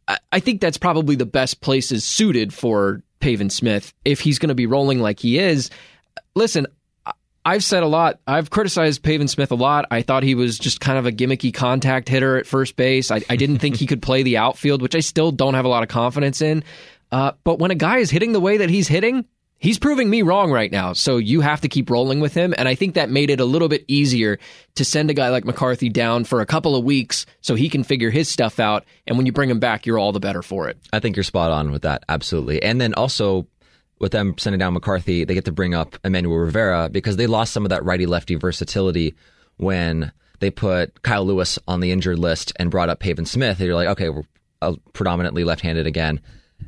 I, 0.06 0.40
think 0.40 0.60
that's 0.60 0.78
probably 0.78 1.16
the 1.16 1.26
best 1.26 1.60
places 1.60 2.04
suited 2.04 2.52
for 2.52 3.02
Pavin 3.20 3.50
Smith 3.50 3.94
if 4.04 4.20
he's 4.20 4.38
going 4.38 4.48
to 4.48 4.54
be 4.54 4.66
rolling 4.66 5.00
like 5.00 5.18
he 5.18 5.38
is. 5.38 5.70
Listen, 6.34 6.66
I've 7.44 7.64
said 7.64 7.82
a 7.82 7.86
lot. 7.86 8.20
I've 8.26 8.50
criticized 8.50 9.02
Pavin 9.02 9.28
Smith 9.28 9.50
a 9.50 9.54
lot. 9.54 9.86
I 9.90 10.02
thought 10.02 10.22
he 10.22 10.34
was 10.34 10.58
just 10.58 10.80
kind 10.80 10.98
of 10.98 11.06
a 11.06 11.12
gimmicky 11.12 11.52
contact 11.52 12.08
hitter 12.08 12.36
at 12.38 12.46
first 12.46 12.76
base. 12.76 13.10
I, 13.10 13.20
I 13.28 13.36
didn't 13.36 13.58
think 13.58 13.76
he 13.76 13.86
could 13.86 14.02
play 14.02 14.22
the 14.22 14.38
outfield, 14.38 14.80
which 14.80 14.94
I 14.94 15.00
still 15.00 15.30
don't 15.30 15.54
have 15.54 15.64
a 15.64 15.68
lot 15.68 15.82
of 15.82 15.88
confidence 15.88 16.40
in. 16.40 16.64
Uh, 17.12 17.32
but 17.44 17.58
when 17.58 17.70
a 17.70 17.74
guy 17.74 17.98
is 17.98 18.10
hitting 18.10 18.32
the 18.32 18.40
way 18.40 18.56
that 18.58 18.70
he's 18.70 18.88
hitting, 18.88 19.26
he's 19.64 19.78
proving 19.78 20.10
me 20.10 20.20
wrong 20.20 20.52
right 20.52 20.70
now. 20.70 20.92
So 20.92 21.16
you 21.16 21.40
have 21.40 21.62
to 21.62 21.68
keep 21.68 21.88
rolling 21.88 22.20
with 22.20 22.34
him. 22.34 22.54
And 22.58 22.68
I 22.68 22.74
think 22.74 22.94
that 22.94 23.08
made 23.08 23.30
it 23.30 23.40
a 23.40 23.46
little 23.46 23.68
bit 23.68 23.82
easier 23.88 24.38
to 24.74 24.84
send 24.84 25.08
a 25.08 25.14
guy 25.14 25.30
like 25.30 25.46
McCarthy 25.46 25.88
down 25.88 26.24
for 26.24 26.42
a 26.42 26.46
couple 26.46 26.76
of 26.76 26.84
weeks 26.84 27.24
so 27.40 27.54
he 27.54 27.70
can 27.70 27.82
figure 27.82 28.10
his 28.10 28.28
stuff 28.28 28.60
out. 28.60 28.84
And 29.06 29.16
when 29.16 29.24
you 29.24 29.32
bring 29.32 29.48
him 29.48 29.60
back, 29.60 29.86
you're 29.86 29.98
all 29.98 30.12
the 30.12 30.20
better 30.20 30.42
for 30.42 30.68
it. 30.68 30.76
I 30.92 31.00
think 31.00 31.16
you're 31.16 31.22
spot 31.22 31.50
on 31.50 31.72
with 31.72 31.82
that, 31.82 32.04
absolutely. 32.10 32.62
And 32.62 32.78
then 32.78 32.92
also 32.92 33.46
with 33.98 34.12
them 34.12 34.36
sending 34.36 34.58
down 34.58 34.74
McCarthy, 34.74 35.24
they 35.24 35.32
get 35.32 35.46
to 35.46 35.52
bring 35.52 35.72
up 35.74 35.96
Emmanuel 36.04 36.36
Rivera 36.36 36.90
because 36.90 37.16
they 37.16 37.26
lost 37.26 37.54
some 37.54 37.64
of 37.64 37.70
that 37.70 37.84
righty 37.84 38.04
lefty 38.04 38.34
versatility 38.34 39.14
when 39.56 40.12
they 40.40 40.50
put 40.50 41.02
Kyle 41.02 41.24
Lewis 41.24 41.58
on 41.66 41.80
the 41.80 41.90
injured 41.90 42.18
list 42.18 42.52
and 42.56 42.70
brought 42.70 42.90
up 42.90 43.00
Pavin 43.00 43.24
Smith. 43.24 43.56
They're 43.56 43.74
like, 43.74 43.88
okay, 43.88 44.10
we're 44.10 44.24
uh, 44.60 44.74
predominantly 44.92 45.42
left-handed 45.42 45.86
again. 45.86 46.20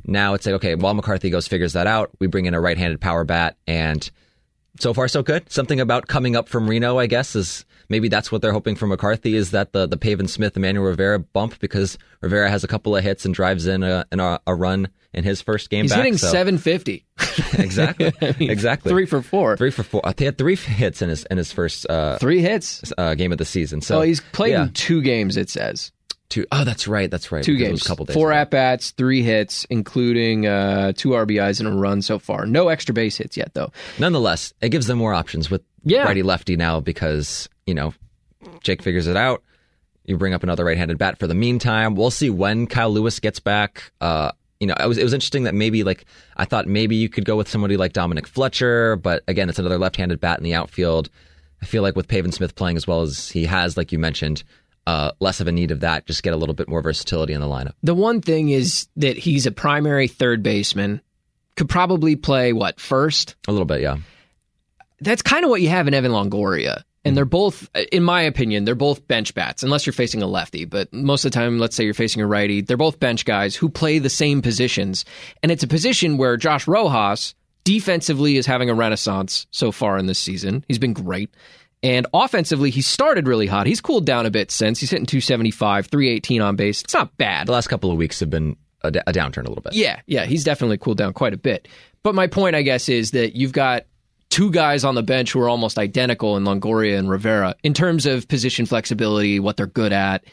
Now 0.05 0.35
it's 0.35 0.47
like, 0.47 0.57
okay, 0.57 0.75
while 0.75 0.95
McCarthy 0.95 1.31
goes 1.31 1.49
figures 1.49 1.73
that 1.75 1.87
out, 1.87 2.11
we 2.21 2.27
bring 2.27 2.47
in 2.47 2.55
a 2.55 2.61
right-handed 2.61 3.01
power 3.01 3.25
bat, 3.25 3.57
and 3.67 4.09
so 4.79 4.93
far 4.95 5.09
so 5.09 5.23
good. 5.23 5.51
Something 5.51 5.81
about 5.81 6.07
coming 6.07 6.37
up 6.37 6.49
from 6.49 6.69
Reno, 6.69 6.99
I 6.99 7.07
guess, 7.07 7.35
is 7.35 7.65
maybe 7.89 8.09
that's 8.09 8.31
what 8.31 8.43
they're 8.43 8.53
hoping 8.53 8.77
for 8.77 8.87
McCarthy 8.87 9.35
is 9.35 9.51
that 9.53 9.73
the 9.73 9.87
the 9.87 9.97
Pavin 9.97 10.29
Smith 10.29 10.57
Emmanuel 10.57 10.85
Rivera 10.87 11.19
bump 11.19 11.59
because 11.59 11.99
Rivera 12.21 12.51
has 12.51 12.63
a 12.63 12.69
couple 12.69 12.95
of 12.97 13.03
hits 13.03 13.25
and 13.25 13.35
drives 13.35 13.67
in 13.67 13.83
a 13.83 14.05
in 14.13 14.21
a, 14.21 14.39
a 14.47 14.55
run 14.55 14.89
in 15.15 15.25
his 15.25 15.41
first 15.41 15.71
game 15.71 15.85
He's 15.85 15.93
back. 15.93 15.99
hitting 15.99 16.19
so- 16.19 16.29
750. 16.29 17.05
exactly, 17.59 18.13
I 18.21 18.35
mean, 18.39 18.51
exactly. 18.51 18.91
Three 18.93 19.07
for 19.07 19.23
four. 19.23 19.57
three 19.57 19.71
for 19.71 19.83
four. 19.83 20.01
Uh, 20.05 20.13
he 20.17 20.25
had 20.25 20.37
three 20.39 20.57
hits 20.57 21.01
in 21.03 21.09
his 21.09 21.25
in 21.25 21.39
his 21.39 21.53
first 21.53 21.89
uh, 21.89 22.19
Three 22.19 22.41
hits. 22.41 22.93
uh, 22.99 23.15
game 23.15 23.33
of 23.33 23.39
the 23.39 23.45
season. 23.45 23.81
So 23.81 23.99
Oh, 23.99 24.03
he's 24.03 24.21
played 24.21 24.51
yeah, 24.53 24.65
in 24.65 24.73
two 24.73 25.01
games, 25.03 25.37
it 25.37 25.49
says. 25.51 25.91
Two. 26.29 26.47
Oh, 26.53 26.65
that's 26.65 26.87
right. 26.89 27.11
That's 27.11 27.31
right. 27.33 27.43
Two 27.45 27.55
because 27.55 27.69
it 27.69 27.71
was 27.73 27.81
games. 27.83 27.87
couple 27.89 28.05
days 28.07 28.15
Four 28.15 28.33
at 28.33 28.51
bats, 28.51 28.91
three 28.93 29.23
hits, 29.23 29.65
including 29.71 30.47
uh, 30.47 30.93
two 30.97 31.11
RBIs 31.11 31.61
and 31.61 31.69
a 31.69 31.73
run 31.73 32.03
so 32.03 32.19
far. 32.19 32.47
No 32.47 32.69
extra 32.69 32.93
base 32.95 33.17
hits 33.17 33.37
yet, 33.37 33.55
though. 33.55 33.71
Nonetheless, 33.99 34.53
it 34.61 34.71
gives 34.71 34.87
them 34.87 34.99
more 34.99 35.15
options 35.15 35.51
with 35.51 35.63
Yeah. 35.85 36.05
righty 36.05 36.23
lefty 36.23 36.57
now 36.57 36.81
because 36.81 37.49
you 37.67 37.75
know 37.75 37.95
Jake 38.63 38.83
figures 38.83 39.07
it 39.07 39.17
out. 39.17 39.43
You 40.05 40.17
bring 40.17 40.35
up 40.35 40.43
another 40.45 40.65
right-handed 40.65 40.99
bat 40.99 41.19
for 41.19 41.27
the 41.27 41.35
meantime. 41.35 41.97
We'll 41.97 42.13
see 42.13 42.31
when 42.31 42.69
Kyle 42.69 42.91
Lewis 42.91 43.19
gets 43.19 43.41
back. 43.41 43.91
Uh, 44.01 44.31
you 44.61 44.67
know, 44.69 44.75
it 44.79 44.87
was 44.87 44.99
it 44.99 45.03
was 45.05 45.13
interesting 45.13 45.43
that 45.45 45.55
maybe 45.55 45.83
like 45.85 46.05
I 46.37 46.45
thought 46.45 46.67
maybe 46.67 46.95
you 46.97 47.09
could 47.09 47.25
go 47.25 47.37
with 47.37 47.49
somebody 47.49 47.77
like 47.77 47.93
Dominic 47.93 48.27
Fletcher, 48.27 48.97
but 48.97 49.23
again, 49.29 49.49
it's 49.49 49.59
another 49.59 49.79
left-handed 49.79 50.21
bat 50.21 50.39
in 50.39 50.45
the 50.45 50.55
outfield. 50.55 51.11
I 51.61 51.67
feel 51.67 51.83
like 51.83 51.97
with 51.97 52.07
Pavin 52.07 52.33
Smith 52.33 52.55
playing 52.55 52.77
as 52.77 52.87
well 52.87 53.01
as 53.03 53.31
he 53.31 53.47
has, 53.47 53.77
like 53.77 53.91
you 53.91 53.99
mentioned, 53.99 54.45
uh, 54.87 55.13
less 55.21 55.41
of 55.41 55.49
a 55.49 55.53
need 55.53 55.71
of 55.71 55.81
that. 55.81 56.07
Just 56.07 56.23
get 56.23 56.33
a 56.33 56.37
little 56.37 56.55
bit 56.55 56.69
more 56.69 56.83
versatility 56.83 57.33
in 57.33 57.41
the 57.41 57.47
lineup. 57.47 57.73
The 57.83 57.95
one 57.95 58.21
thing 58.21 58.51
is 58.51 58.89
that 58.97 59.17
he's 59.17 59.47
a 59.47 59.53
primary 59.53 60.09
third 60.09 60.43
baseman, 60.43 61.01
could 61.57 61.69
probably 61.69 62.17
play, 62.17 62.53
what, 62.53 62.79
first? 62.79 63.35
A 63.49 63.53
little 63.53 63.67
bit, 63.67 63.81
yeah. 63.81 63.97
That's 65.01 65.23
kind 65.23 65.45
of 65.45 65.51
what 65.51 65.61
you 65.61 65.69
have 65.69 65.89
in 65.89 65.95
Evan 65.95 66.13
Longoria. 66.13 66.83
And 67.05 67.17
they're 67.17 67.25
both, 67.25 67.71
in 67.93 68.03
my 68.03 68.23
opinion, 68.23 68.65
they're 68.65 68.75
both 68.75 69.07
bench 69.07 69.33
bats, 69.33 69.63
unless 69.63 69.87
you're 69.87 69.93
facing 69.93 70.23
a 70.23 70.27
lefty. 70.27 70.65
But 70.65 70.93
most 70.93 71.25
of 71.25 71.31
the 71.31 71.37
time, 71.37 71.59
let's 71.61 71.77
say 71.77 71.85
you're 71.85 71.95
facing 71.95 72.21
a 72.21 72.27
righty, 72.27 72.63
they're 72.63 72.77
both 72.77 72.99
bench 72.99 73.25
guys 73.25 73.55
who 73.55 73.69
play 73.69 74.01
the 74.01 74.11
same 74.11 74.43
positions. 74.43 75.05
And 75.41 75.53
it's 75.53 75.63
a 75.63 75.69
position 75.69 76.17
where 76.17 76.37
Josh 76.37 76.67
Rojas 76.67 77.37
defensively 77.63 78.37
is 78.37 78.47
having 78.47 78.71
a 78.71 78.75
renaissance 78.75 79.47
so 79.53 79.71
far 79.71 79.99
in 79.99 80.07
this 80.07 80.19
season. 80.19 80.65
He's 80.67 80.81
been 80.81 80.95
great. 80.95 81.31
And 81.87 82.05
offensively, 82.13 82.71
he 82.71 82.83
started 82.83 83.29
really 83.29 83.47
hot. 83.47 83.69
He's 83.69 83.81
cooled 83.81 84.07
down 84.07 84.27
a 84.27 84.31
bit 84.31 84.51
since. 84.51 84.81
He's 84.81 84.91
hitting 84.91 85.07
275, 85.07 85.87
318 85.87 86.43
on 86.43 86.57
base. 86.57 86.83
It's 86.83 86.95
not 86.95 87.17
bad. 87.17 87.47
The 87.47 87.53
last 87.53 87.69
couple 87.69 87.93
of 87.93 87.97
weeks 87.97 88.19
have 88.19 88.29
been 88.29 88.57
a, 88.83 88.89
a 88.89 89.13
downturn 89.13 89.45
a 89.45 89.49
little 89.49 89.63
bit. 89.63 89.75
Yeah, 89.75 90.01
yeah, 90.07 90.25
he's 90.25 90.43
definitely 90.43 90.79
cooled 90.79 90.99
down 90.99 91.13
quite 91.13 91.33
a 91.33 91.37
bit. 91.37 91.69
But 92.03 92.17
my 92.17 92.27
point, 92.27 92.57
I 92.57 92.63
guess, 92.63 92.89
is 92.89 93.13
that 93.13 93.37
you've 93.37 93.53
got 93.53 93.87
two 94.31 94.51
guys 94.51 94.83
on 94.83 94.97
the 94.97 95.03
bench 95.05 95.31
who 95.31 95.41
are 95.41 95.49
almost 95.49 95.79
identical 95.79 96.37
in 96.37 96.43
Longoria 96.43 96.99
and 96.99 97.09
Rivera 97.09 97.55
in 97.63 97.73
terms 97.73 98.05
of 98.05 98.27
position 98.27 98.67
flexibility, 98.67 99.39
what 99.39 99.57
they're 99.57 99.69
good 99.69 99.93
at. 99.93 100.25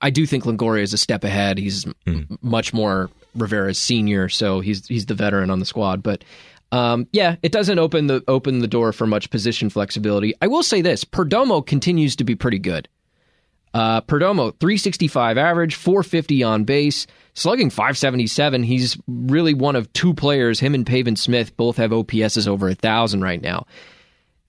I- 0.00 0.10
do 0.10 0.24
think 0.24 0.44
Longoria 0.44 0.82
is 0.82 0.92
a 0.92 0.98
step 0.98 1.24
ahead. 1.24 1.58
He's 1.58 1.82
hmm. 1.82 1.90
m- 2.06 2.38
much 2.42 2.72
more 2.72 3.10
Rivera's 3.34 3.78
senior, 3.78 4.28
so 4.28 4.60
he's 4.60 4.86
he's 4.86 5.06
the 5.06 5.14
veteran 5.14 5.50
on 5.50 5.58
the 5.58 5.66
squad. 5.66 6.00
But 6.04 6.22
um, 6.72 7.06
yeah, 7.12 7.36
it 7.42 7.52
doesn't 7.52 7.78
open 7.78 8.06
the 8.06 8.24
open 8.26 8.58
the 8.58 8.66
door 8.66 8.92
for 8.92 9.06
much 9.06 9.30
position 9.30 9.68
flexibility. 9.70 10.34
I 10.40 10.48
will 10.48 10.62
say 10.62 10.80
this: 10.80 11.04
Perdomo 11.04 11.64
continues 11.64 12.16
to 12.16 12.24
be 12.24 12.34
pretty 12.34 12.58
good. 12.58 12.88
Uh, 13.74 14.00
Perdomo, 14.02 14.58
365 14.58 15.38
average, 15.38 15.76
450 15.76 16.42
on 16.42 16.64
base, 16.64 17.06
slugging 17.34 17.70
577. 17.70 18.62
He's 18.64 18.98
really 19.06 19.54
one 19.54 19.76
of 19.76 19.90
two 19.92 20.12
players. 20.12 20.60
Him 20.60 20.74
and 20.74 20.86
Pavin 20.86 21.16
Smith 21.16 21.56
both 21.56 21.78
have 21.78 21.90
OPSs 21.90 22.46
over 22.46 22.68
a 22.68 22.74
thousand 22.74 23.22
right 23.22 23.40
now. 23.40 23.66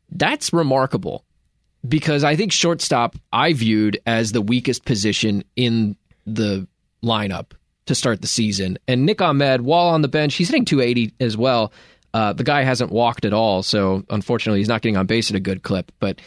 That's 0.10 0.52
remarkable 0.52 1.24
because 1.88 2.24
I 2.24 2.36
think 2.36 2.52
shortstop 2.52 3.16
I 3.32 3.54
viewed 3.54 4.00
as 4.06 4.32
the 4.32 4.42
weakest 4.42 4.86
position 4.86 5.44
in 5.56 5.96
the 6.26 6.68
lineup 7.04 7.52
to 7.86 7.96
start 7.96 8.22
the 8.22 8.28
season. 8.28 8.78
And 8.88 9.06
Nick 9.06 9.22
Ahmed, 9.22 9.62
while 9.62 9.88
on 9.88 10.02
the 10.02 10.08
bench, 10.08 10.36
he's 10.36 10.50
hitting 10.50 10.66
280 10.66 11.14
as 11.20 11.36
well. 11.36 11.74
Uh, 12.14 12.34
the 12.34 12.44
guy 12.44 12.64
hasn't 12.64 12.92
walked 12.92 13.26
at 13.26 13.34
all, 13.34 13.64
so 13.64 14.04
unfortunately, 14.10 14.60
he's 14.60 14.68
not 14.68 14.82
getting 14.82 14.98
on 14.98 15.08
base 15.08 15.30
at 15.32 15.36
a 15.36 15.40
good 15.40 15.64
clip. 15.64 15.92
But 16.00 16.22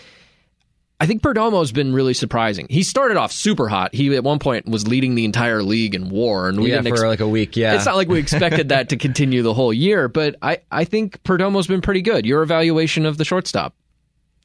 I 0.98 1.06
think 1.06 1.22
Perdomo's 1.22 1.72
been 1.72 1.92
really 1.92 2.14
surprising. 2.14 2.66
He 2.70 2.82
started 2.82 3.16
off 3.16 3.30
super 3.30 3.68
hot. 3.68 3.94
He 3.94 4.14
at 4.16 4.24
one 4.24 4.38
point 4.38 4.66
was 4.66 4.88
leading 4.88 5.14
the 5.14 5.24
entire 5.24 5.62
league 5.62 5.94
in 5.94 6.08
WAR, 6.08 6.48
and 6.48 6.58
we 6.60 6.70
Yeah, 6.70 6.80
didn't 6.80 6.96
for 6.96 7.06
like 7.06 7.20
a 7.20 7.28
week. 7.28 7.56
Yeah, 7.56 7.74
it's 7.74 7.84
not 7.84 7.96
like 7.96 8.08
we 8.08 8.18
expected 8.18 8.70
that 8.70 8.88
to 8.88 8.96
continue 8.96 9.42
the 9.42 9.54
whole 9.54 9.72
year. 9.72 10.08
But 10.08 10.36
I, 10.42 10.58
I 10.72 10.84
think 10.84 11.22
Perdomo's 11.22 11.66
been 11.66 11.82
pretty 11.82 12.02
good. 12.02 12.24
Your 12.26 12.42
evaluation 12.42 13.06
of 13.06 13.18
the 13.18 13.24
shortstop? 13.24 13.74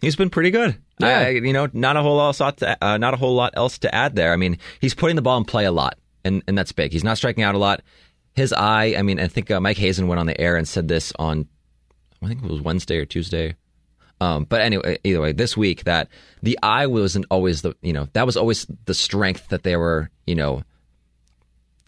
He's 0.02 0.16
been 0.16 0.30
pretty 0.30 0.52
good. 0.52 0.78
Yeah. 1.00 1.20
I, 1.20 1.30
you 1.30 1.54
know, 1.54 1.70
not 1.74 1.96
a 1.96 2.02
whole 2.02 2.20
else 2.20 2.40
to, 2.40 2.78
uh, 2.84 2.98
not 2.98 3.14
a 3.14 3.18
whole 3.18 3.36
lot 3.36 3.54
else 3.56 3.80
to 3.80 3.94
add 3.96 4.16
there. 4.16 4.34
I 4.34 4.36
mean, 4.36 4.58
he's 4.80 4.94
putting 4.94 5.16
the 5.16 5.22
ball 5.22 5.38
in 5.38 5.46
play 5.46 5.66
a 5.66 5.72
lot, 5.72 5.98
and 6.26 6.44
and 6.48 6.58
that's 6.58 6.72
big. 6.72 6.92
He's 6.92 7.04
not 7.04 7.18
striking 7.18 7.44
out 7.44 7.56
a 7.56 7.60
lot. 7.60 7.82
His 8.34 8.54
eye. 8.54 8.96
I 8.98 9.02
mean, 9.02 9.20
I 9.20 9.28
think 9.28 9.52
uh, 9.52 9.60
Mike 9.60 9.78
Hazen 9.78 10.08
went 10.08 10.20
on 10.20 10.26
the 10.26 10.40
air 10.40 10.56
and 10.56 10.68
said 10.68 10.88
this 10.88 11.12
on, 11.20 11.48
I 12.24 12.28
think 12.28 12.44
it 12.44 12.50
was 12.50 12.62
Wednesday 12.62 12.98
or 12.98 13.06
Tuesday. 13.06 13.56
Um, 14.22 14.46
but 14.48 14.62
anyway, 14.62 15.00
either 15.04 15.20
way, 15.20 15.32
this 15.32 15.58
week 15.58 15.84
that 15.86 16.08
the 16.44 16.58
eye 16.62 16.86
wasn't 16.86 17.26
always 17.32 17.64
the 17.64 17.76
you 17.82 17.92
know 17.92 18.08
that 18.14 18.28
was 18.28 18.38
always 18.38 18.68
the 18.86 18.94
strength 18.94 19.48
that 19.50 19.64
they 19.64 19.76
were 19.76 20.12
you 20.28 20.36
know 20.36 20.62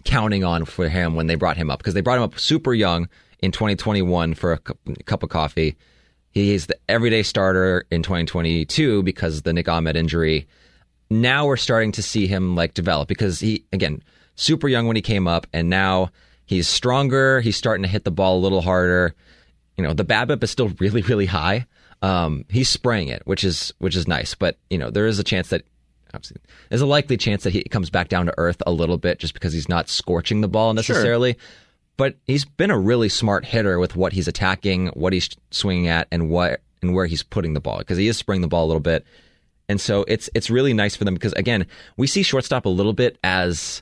counting 0.04 0.44
on 0.44 0.66
for 0.66 0.90
him 0.90 1.14
when 1.14 1.28
they 1.28 1.36
brought 1.36 1.58
him 1.58 1.70
up 1.70 1.78
because 1.78 1.94
they 1.94 2.02
brought 2.02 2.18
him 2.18 2.24
up 2.24 2.40
super 2.40 2.74
young 2.74 3.08
in 3.40 3.52
2021 3.52 4.34
for 4.34 4.54
a 4.54 4.58
cup 4.58 5.22
of 5.22 5.30
coffee. 5.30 5.76
He's 6.32 6.66
the 6.66 6.78
everyday 6.90 7.22
starter 7.22 7.86
in 7.92 8.02
2022 8.02 9.04
because 9.04 9.38
of 9.38 9.44
the 9.44 9.54
Nick 9.54 9.70
Ahmed 9.70 9.96
injury. 9.96 10.48
Now 11.12 11.46
we're 11.46 11.58
starting 11.58 11.92
to 11.94 12.02
see 12.02 12.26
him 12.26 12.56
like 12.56 12.74
develop 12.74 13.08
because 13.08 13.40
he 13.40 13.64
again 13.72 14.02
super 14.34 14.68
young 14.68 14.88
when 14.88 14.96
he 14.96 15.04
came 15.04 15.28
up 15.28 15.46
and 15.54 15.70
now 15.70 16.10
he's 16.46 16.68
stronger. 16.68 17.42
He's 17.42 17.58
starting 17.58 17.84
to 17.84 17.90
hit 17.90 18.04
the 18.04 18.12
ball 18.12 18.38
a 18.38 18.42
little 18.42 18.62
harder. 18.62 19.16
You 19.78 19.84
know 19.84 19.94
the 19.94 20.06
BABIP 20.06 20.44
is 20.44 20.52
still 20.52 20.70
really 20.80 21.02
really 21.02 21.26
high. 21.26 21.66
Um, 22.02 22.46
he's 22.50 22.70
spraying 22.70 23.08
it, 23.08 23.22
which 23.26 23.44
is 23.44 23.74
which 23.80 23.96
is 23.96 24.08
nice, 24.08 24.36
but 24.36 24.58
you 24.70 24.78
know 24.78 24.90
there 24.90 25.08
is 25.08 25.20
a 25.20 25.24
chance 25.24 25.50
that 25.50 25.64
obviously, 26.14 26.38
there's 26.70 26.82
a 26.82 26.86
likely 26.86 27.18
chance 27.18 27.44
that 27.44 27.54
he 27.54 27.64
comes 27.64 27.90
back 27.90 28.10
down 28.10 28.26
to 28.28 28.34
earth 28.38 28.62
a 28.68 28.72
little 28.72 28.98
bit 28.98 29.20
just 29.20 29.34
because 29.34 29.54
he's 29.54 29.70
not 29.70 29.90
scorching 29.90 30.42
the 30.42 30.48
ball 30.48 30.74
necessarily. 30.74 31.38
But 31.96 32.16
he's 32.26 32.44
been 32.44 32.72
a 32.72 32.78
really 32.78 33.10
smart 33.10 33.46
hitter 33.46 33.78
with 33.78 33.96
what 33.96 34.14
he's 34.14 34.28
attacking, 34.28 34.88
what 34.88 35.14
he's 35.14 35.30
swinging 35.52 35.88
at, 35.88 36.08
and 36.12 36.30
what 36.30 36.62
and 36.82 36.94
where 36.94 37.06
he's 37.06 37.24
putting 37.24 37.54
the 37.54 37.62
ball 37.62 37.80
because 37.80 37.98
he 37.98 38.08
is 38.08 38.18
spraying 38.18 38.42
the 38.42 38.48
ball 38.48 38.66
a 38.66 38.68
little 38.68 38.82
bit. 38.82 39.06
And 39.70 39.80
so 39.80 40.04
it's 40.08 40.30
it's 40.36 40.50
really 40.50 40.74
nice 40.74 40.96
for 40.96 41.06
them 41.06 41.14
because 41.14 41.34
again, 41.34 41.68
we 41.98 42.08
see 42.08 42.24
shortstop 42.24 42.66
a 42.66 42.70
little 42.70 42.94
bit 42.94 43.18
as 43.24 43.82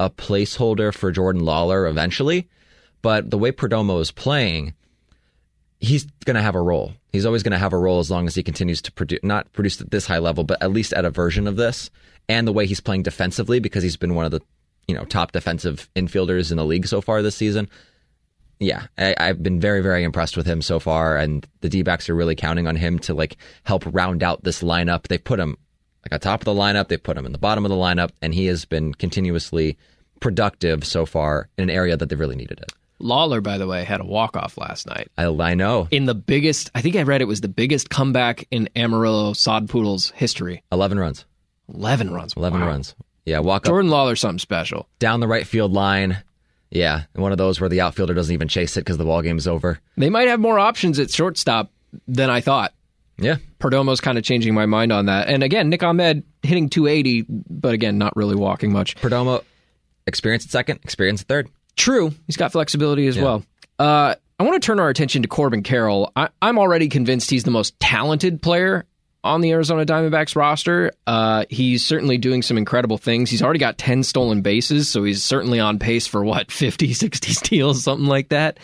a 0.00 0.08
placeholder 0.08 0.94
for 0.94 1.12
Jordan 1.12 1.42
Lawlar 1.42 1.88
eventually, 1.88 2.48
but 3.02 3.30
the 3.30 3.36
way 3.36 3.52
Perdomo 3.52 4.00
is 4.00 4.10
playing, 4.10 4.72
he's 5.78 6.06
going 6.24 6.36
to 6.36 6.42
have 6.42 6.54
a 6.54 6.62
role. 6.62 6.94
He's 7.12 7.26
always 7.26 7.42
going 7.42 7.52
to 7.52 7.58
have 7.58 7.74
a 7.74 7.78
role 7.78 7.98
as 7.98 8.10
long 8.10 8.26
as 8.26 8.34
he 8.34 8.42
continues 8.42 8.80
to 8.82 8.92
produce 8.92 9.20
not 9.22 9.52
produce 9.52 9.78
at 9.78 9.90
this 9.90 10.06
high 10.06 10.18
level, 10.18 10.42
but 10.42 10.62
at 10.62 10.72
least 10.72 10.94
at 10.94 11.04
a 11.04 11.10
version 11.10 11.46
of 11.46 11.56
this. 11.56 11.90
And 12.30 12.48
the 12.48 12.52
way 12.52 12.64
he's 12.66 12.80
playing 12.80 13.02
defensively 13.02 13.60
because 13.60 13.82
he's 13.82 13.98
been 13.98 14.14
one 14.14 14.24
of 14.24 14.30
the 14.30 14.40
you 14.88 14.94
know 14.94 15.04
top 15.04 15.32
defensive 15.32 15.90
infielders 15.94 16.50
in 16.50 16.56
the 16.56 16.64
league 16.64 16.86
so 16.86 17.02
far 17.02 17.20
this 17.20 17.36
season. 17.36 17.68
Yeah, 18.58 18.86
I, 18.96 19.14
I've 19.18 19.42
been 19.42 19.60
very, 19.60 19.82
very 19.82 20.02
impressed 20.02 20.36
with 20.36 20.46
him 20.46 20.62
so 20.62 20.78
far, 20.78 21.18
and 21.18 21.46
the 21.60 21.68
D 21.68 21.82
backs 21.82 22.08
are 22.08 22.14
really 22.14 22.36
counting 22.36 22.66
on 22.66 22.76
him 22.76 22.98
to 23.00 23.14
like 23.14 23.36
help 23.64 23.84
round 23.86 24.22
out 24.22 24.44
this 24.44 24.62
lineup. 24.62 25.08
They 25.08 25.18
put 25.18 25.40
him 25.40 25.58
like 26.04 26.12
on 26.12 26.20
top 26.20 26.40
of 26.40 26.44
the 26.46 26.52
lineup, 26.54 26.88
they 26.88 26.96
put 26.96 27.16
him 27.16 27.26
in 27.26 27.32
the 27.32 27.38
bottom 27.38 27.64
of 27.64 27.70
the 27.70 27.76
lineup, 27.76 28.10
and 28.22 28.34
he 28.34 28.46
has 28.46 28.64
been 28.64 28.94
continuously 28.94 29.76
productive 30.20 30.84
so 30.84 31.06
far 31.06 31.48
in 31.58 31.64
an 31.64 31.70
area 31.70 31.96
that 31.96 32.08
they 32.08 32.16
really 32.16 32.36
needed 32.36 32.60
it. 32.60 32.72
Lawlar, 33.00 33.42
by 33.42 33.56
the 33.56 33.66
way, 33.66 33.82
had 33.84 34.00
a 34.00 34.04
walk 34.04 34.36
off 34.36 34.58
last 34.58 34.86
night 34.86 35.08
I, 35.16 35.24
I 35.24 35.54
know. 35.54 35.88
in 35.90 36.04
the 36.04 36.14
biggest. 36.14 36.70
I 36.74 36.82
think 36.82 36.96
I 36.96 37.02
read 37.02 37.22
it 37.22 37.26
was 37.28 37.40
the 37.40 37.48
biggest 37.48 37.88
comeback 37.88 38.46
in 38.50 38.68
Amarillo 38.76 39.32
Sod 39.32 39.70
Poodles 39.70 40.10
history. 40.10 40.62
11 40.70 40.98
runs. 40.98 41.24
Eleven 41.72 42.10
runs. 42.10 42.34
11 42.36 42.60
Wow. 42.60 42.66
runs. 42.66 42.94
Yeah, 43.24 43.38
walk 43.38 43.62
up 43.64 43.70
Jordan 43.70 43.90
Lawlar, 43.90 44.18
something 44.18 44.38
special. 44.38 44.88
down 44.98 45.20
the 45.20 45.28
right 45.28 45.46
field 45.46 45.72
line. 45.72 46.22
Yeah, 46.70 47.04
one 47.14 47.32
of 47.32 47.38
those 47.38 47.58
where 47.60 47.68
the 47.70 47.80
outfielder 47.80 48.14
doesn't 48.14 48.32
even 48.32 48.48
chase 48.48 48.76
it 48.76 48.80
because 48.80 48.98
the 48.98 49.04
ball 49.04 49.22
game's 49.22 49.46
over. 49.46 49.80
They 49.96 50.10
might 50.10 50.28
have 50.28 50.40
more 50.40 50.58
options 50.58 50.98
at 50.98 51.10
shortstop 51.10 51.70
than 52.06 52.28
I 52.30 52.40
thought. 52.40 52.72
Yeah, 53.20 53.36
Perdomo's 53.58 54.00
kind 54.00 54.18
of 54.18 54.24
changing 54.24 54.54
my 54.54 54.66
mind 54.66 54.92
on 54.92 55.06
that. 55.06 55.28
And 55.28 55.42
again, 55.42 55.68
Nick 55.68 55.82
Ahmed 55.82 56.24
hitting 56.42 56.68
280, 56.68 57.26
but 57.28 57.74
again, 57.74 57.98
not 57.98 58.16
really 58.16 58.34
walking 58.34 58.72
much. 58.72 58.96
Perdomo, 58.96 59.44
experience 60.06 60.44
at 60.44 60.50
second, 60.50 60.80
experience 60.82 61.22
at 61.22 61.28
third. 61.28 61.48
True, 61.76 62.12
he's 62.26 62.36
got 62.36 62.52
flexibility 62.52 63.06
as 63.06 63.18
well. 63.18 63.44
Uh, 63.78 64.14
I 64.38 64.42
want 64.42 64.60
to 64.60 64.66
turn 64.66 64.80
our 64.80 64.88
attention 64.88 65.22
to 65.22 65.28
Corbin 65.28 65.62
Carroll. 65.62 66.12
I, 66.16 66.30
I'm 66.40 66.58
already 66.58 66.88
convinced 66.88 67.30
he's 67.30 67.44
the 67.44 67.50
most 67.50 67.78
talented 67.78 68.40
player 68.42 68.86
on 69.22 69.40
the 69.42 69.50
Arizona 69.52 69.84
Diamondbacks 69.84 70.34
roster. 70.34 70.92
Uh, 71.06 71.44
he's 71.50 71.84
certainly 71.84 72.16
doing 72.18 72.42
some 72.42 72.56
incredible 72.56 72.96
things. 72.98 73.30
He's 73.30 73.42
already 73.42 73.58
got 73.58 73.76
10 73.78 74.02
stolen 74.02 74.40
bases, 74.40 74.88
so 74.88 75.04
he's 75.04 75.22
certainly 75.22 75.60
on 75.60 75.78
pace 75.78 76.06
for 76.06 76.24
what, 76.24 76.50
50, 76.50 76.92
60 76.94 77.32
steals, 77.34 77.84
something 77.84 78.06
like 78.06 78.30
that. 78.30 78.58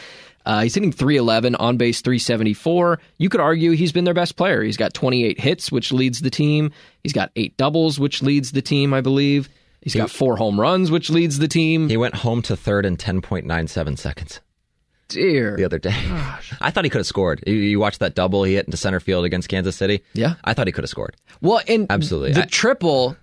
Uh, 0.46 0.62
he's 0.62 0.74
hitting 0.74 0.92
311, 0.92 1.56
on 1.56 1.76
base 1.76 2.00
374. 2.00 2.98
You 3.18 3.28
could 3.28 3.40
argue 3.40 3.72
he's 3.72 3.92
been 3.92 4.04
their 4.04 4.14
best 4.14 4.36
player. 4.36 4.62
He's 4.62 4.76
got 4.76 4.94
28 4.94 5.38
hits, 5.40 5.70
which 5.72 5.92
leads 5.92 6.20
the 6.20 6.30
team. 6.30 6.70
He's 7.02 7.12
got 7.12 7.30
eight 7.36 7.56
doubles, 7.56 7.98
which 7.98 8.22
leads 8.22 8.52
the 8.52 8.62
team, 8.62 8.94
I 8.94 9.00
believe. 9.00 9.48
He's 9.82 9.94
got 9.94 10.10
four 10.10 10.36
home 10.36 10.58
runs, 10.60 10.90
which 10.90 11.10
leads 11.10 11.38
the 11.38 11.48
team. 11.48 11.88
He 11.88 11.96
went 11.96 12.14
home 12.14 12.42
to 12.42 12.56
third 12.56 12.86
in 12.86 12.96
10.97 12.96 13.98
seconds 13.98 14.40
Dear. 15.08 15.56
the 15.56 15.64
other 15.64 15.78
day. 15.78 15.94
I 16.60 16.70
thought 16.70 16.84
he 16.84 16.90
could 16.90 16.98
have 16.98 17.06
scored. 17.06 17.42
You, 17.46 17.54
you 17.54 17.78
watched 17.78 18.00
that 18.00 18.14
double 18.14 18.42
he 18.42 18.54
hit 18.54 18.66
into 18.66 18.76
center 18.76 18.98
field 19.00 19.24
against 19.24 19.48
Kansas 19.48 19.76
City? 19.76 20.02
Yeah. 20.14 20.34
I 20.44 20.54
thought 20.54 20.66
he 20.66 20.72
could 20.72 20.82
have 20.84 20.90
scored. 20.90 21.14
Well, 21.40 21.60
and 21.68 21.86
Absolutely. 21.90 22.32
the 22.32 22.42
I- 22.42 22.46
triple 22.46 23.16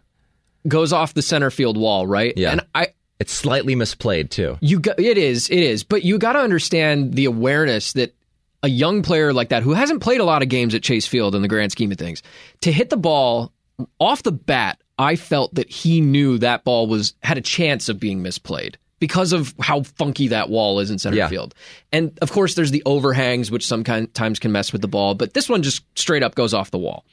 goes 0.67 0.93
off 0.93 1.13
the 1.13 1.21
center 1.21 1.51
field 1.51 1.75
wall, 1.77 2.07
right? 2.07 2.33
Yeah. 2.37 2.51
And 2.51 2.61
I 2.73 2.87
It's 3.23 3.31
slightly 3.33 3.73
misplayed, 3.73 4.29
too. 4.29 4.57
you 4.59 4.79
got 4.79 4.99
it 4.99 5.17
is 5.17 5.49
it 5.49 5.59
is, 5.59 5.83
but 5.85 6.03
you 6.03 6.17
got 6.17 6.33
to 6.33 6.39
understand 6.39 7.13
the 7.13 7.23
awareness 7.25 7.93
that 7.93 8.13
a 8.61 8.67
young 8.67 9.01
player 9.01 9.31
like 9.31 9.47
that 9.49 9.63
who 9.63 9.71
hasn't 9.71 10.01
played 10.01 10.19
a 10.19 10.25
lot 10.25 10.41
of 10.43 10.49
games 10.49 10.75
at 10.75 10.83
Chase 10.83 11.07
Field 11.07 11.33
in 11.35 11.41
the 11.41 11.47
grand 11.47 11.71
scheme 11.71 11.89
of 11.91 11.97
things 11.97 12.21
to 12.61 12.71
hit 12.71 12.89
the 12.89 12.97
ball 12.97 13.53
off 13.99 14.23
the 14.23 14.31
bat, 14.33 14.77
I 14.99 15.15
felt 15.15 15.55
that 15.55 15.69
he 15.69 16.01
knew 16.01 16.37
that 16.39 16.65
ball 16.65 16.87
was 16.87 17.13
had 17.23 17.37
a 17.37 17.41
chance 17.41 17.87
of 17.87 17.97
being 17.99 18.21
misplayed 18.21 18.75
because 18.99 19.31
of 19.33 19.53
how 19.59 19.83
funky 19.83 20.27
that 20.29 20.49
wall 20.49 20.79
is 20.79 20.91
in 20.91 20.99
center 20.99 21.17
Yeah. 21.17 21.27
field. 21.29 21.55
And 21.91 22.17
of 22.21 22.31
course, 22.31 22.55
there's 22.55 22.71
the 22.71 22.83
overhangs 22.85 23.51
which 23.51 23.65
sometimes 23.65 24.39
can 24.39 24.51
mess 24.51 24.71
with 24.73 24.81
the 24.81 24.87
ball, 24.87 25.15
but 25.15 25.33
this 25.33 25.47
one 25.49 25.63
just 25.63 25.83
straight 25.97 26.23
up 26.23 26.35
goes 26.35 26.53
off 26.53 26.71
the 26.71 26.77
wall. 26.77 27.03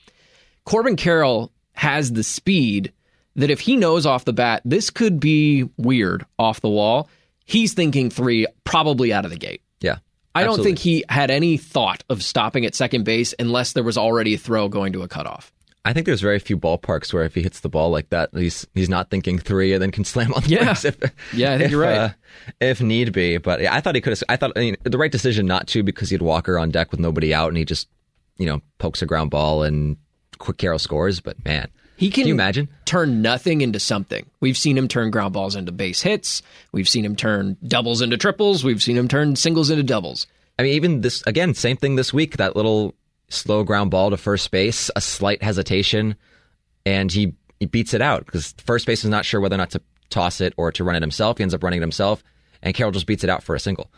Corbin 0.65 0.97
Carroll 0.97 1.51
has 1.73 2.13
the 2.13 2.23
speed 2.23 2.93
that 3.37 3.51
if 3.51 3.61
he 3.61 3.77
knows 3.77 4.07
off 4.07 4.25
the 4.25 4.33
bat, 4.33 4.63
this 4.65 4.91
could 4.91 5.21
be 5.21 5.69
weird 5.77 6.25
off 6.39 6.61
the 6.61 6.69
wall. 6.69 7.09
He's 7.45 7.73
thinking 7.75 8.11
three 8.11 8.47
probably 8.65 9.13
out 9.13 9.25
of 9.25 9.31
the 9.31 9.37
gate. 9.39 9.63
Yeah. 9.81 9.99
I 10.35 10.45
don't 10.45 10.63
think 10.63 10.79
he 10.79 11.05
had 11.09 11.31
any 11.31 11.57
thought 11.57 12.05
of 12.09 12.23
stopping 12.23 12.65
at 12.65 12.75
second 12.75 13.05
base 13.05 13.35
unless 13.39 13.73
there 13.73 13.83
was 13.83 13.99
already 13.99 14.35
a 14.35 14.39
throw 14.39 14.69
going 14.69 14.93
to 14.93 15.03
a 15.03 15.09
cutoff. 15.09 15.53
I 15.85 15.93
think 15.95 16.05
there's 16.07 16.21
very 16.21 16.39
few 16.39 16.59
ballparks 16.59 17.13
where 17.13 17.25
if 17.25 17.35
he 17.35 17.41
hits 17.43 17.61
the 17.61 17.71
ball 17.71 17.89
like 17.91 18.11
that, 18.11 18.29
he's 18.35 18.67
he's 18.75 18.91
not 18.91 19.09
thinking 19.11 19.39
three 19.39 19.73
and 19.73 19.83
then 19.83 19.91
can 19.91 20.05
slam 20.13 20.33
on 20.35 20.43
the 20.43 20.51
Yeah. 20.51 20.65
brakes 20.65 20.85
if, 20.85 20.97
Yeah, 21.33 21.55
I 21.55 21.57
think 21.59 21.65
if, 21.67 21.71
you're 21.73 21.81
right. 21.81 21.97
uh, 21.99 22.11
if 22.61 22.81
need 22.83 23.13
be. 23.13 23.39
But 23.39 23.65
I 23.65 23.81
thought 23.81 23.95
he 23.95 24.01
could 24.01 24.11
have. 24.13 24.23
I 24.29 24.37
thought 24.37 24.53
I 24.57 24.61
mean, 24.61 24.77
the 24.85 24.99
right 24.99 25.11
decision 25.11 25.47
not 25.47 25.67
to 25.69 25.83
because 25.83 26.11
he 26.11 26.15
had 26.15 26.23
Walker 26.23 26.59
on 26.59 26.71
deck 26.71 26.91
with 26.91 27.01
nobody 27.01 27.33
out 27.33 27.49
and 27.49 27.57
he 27.57 27.65
just 27.65 27.89
you 28.37 28.47
know 28.47 28.61
pokes 28.79 29.01
a 29.03 29.07
ground 29.07 29.31
ball 29.31 29.63
and 29.63 29.97
quick 30.39 30.59
Carroll 30.59 30.79
scores. 30.79 31.21
But 31.21 31.43
man, 31.45 31.69
He 32.01 32.09
can, 32.09 32.27
you 32.27 32.33
imagine? 32.33 32.67
turn 32.87 33.21
nothing 33.21 33.61
into 33.61 33.79
something. 33.79 34.25
We've 34.41 34.57
seen 34.57 34.79
him 34.79 34.89
turn 34.89 35.11
ground 35.11 35.35
balls 35.35 35.55
into 35.55 35.71
base 35.71 36.01
hits. 36.01 36.41
We've 36.73 36.89
seen 36.89 37.05
him 37.05 37.15
turn 37.15 37.59
doubles 37.63 38.01
into 38.01 38.17
triples. 38.17 38.65
We've 38.65 38.83
seen 38.83 38.97
him 38.97 39.07
turn 39.07 39.37
singles 39.37 39.69
into 39.69 39.83
doubles. 39.83 40.27
I 40.59 40.63
mean, 40.63 40.73
even 40.73 41.03
this 41.03 41.23
again, 41.27 41.53
same 41.53 41.77
thing 41.77 41.97
this 41.97 42.11
week. 42.11 42.39
That 42.39 42.57
little 42.57 42.95
slow 43.29 43.65
ground 43.65 43.91
ball 43.91 44.09
to 44.09 44.17
first 44.17 44.51
base, 44.51 44.91
a 44.97 45.01
slight 45.03 45.43
hesitation, 45.43 46.17
and 46.87 47.13
he 47.13 47.35
he 47.59 47.67
beats 47.67 47.93
it 47.93 48.01
out 48.01 48.25
because 48.25 48.55
first 48.65 48.87
base 48.87 49.05
is 49.05 49.11
not 49.11 49.27
sure 49.27 49.39
whether 49.39 49.57
or 49.57 49.59
not 49.59 49.71
to 49.73 49.83
toss 50.09 50.41
it 50.41 50.55
or 50.57 50.73
to 50.73 50.85
run 50.85 50.97
it 50.97 51.03
himself. 51.03 51.37
He 51.37 51.43
ends 51.43 51.53
up 51.53 51.63
running 51.63 51.81
it 51.81 51.83
himself, 51.83 52.25
and 52.63 52.75
Carroll 52.75 52.93
just 52.93 53.07
beats 53.07 53.25
it 53.25 53.31
out 53.31 53.43
for 53.43 53.55
a 53.55 53.61
single. 53.61 53.93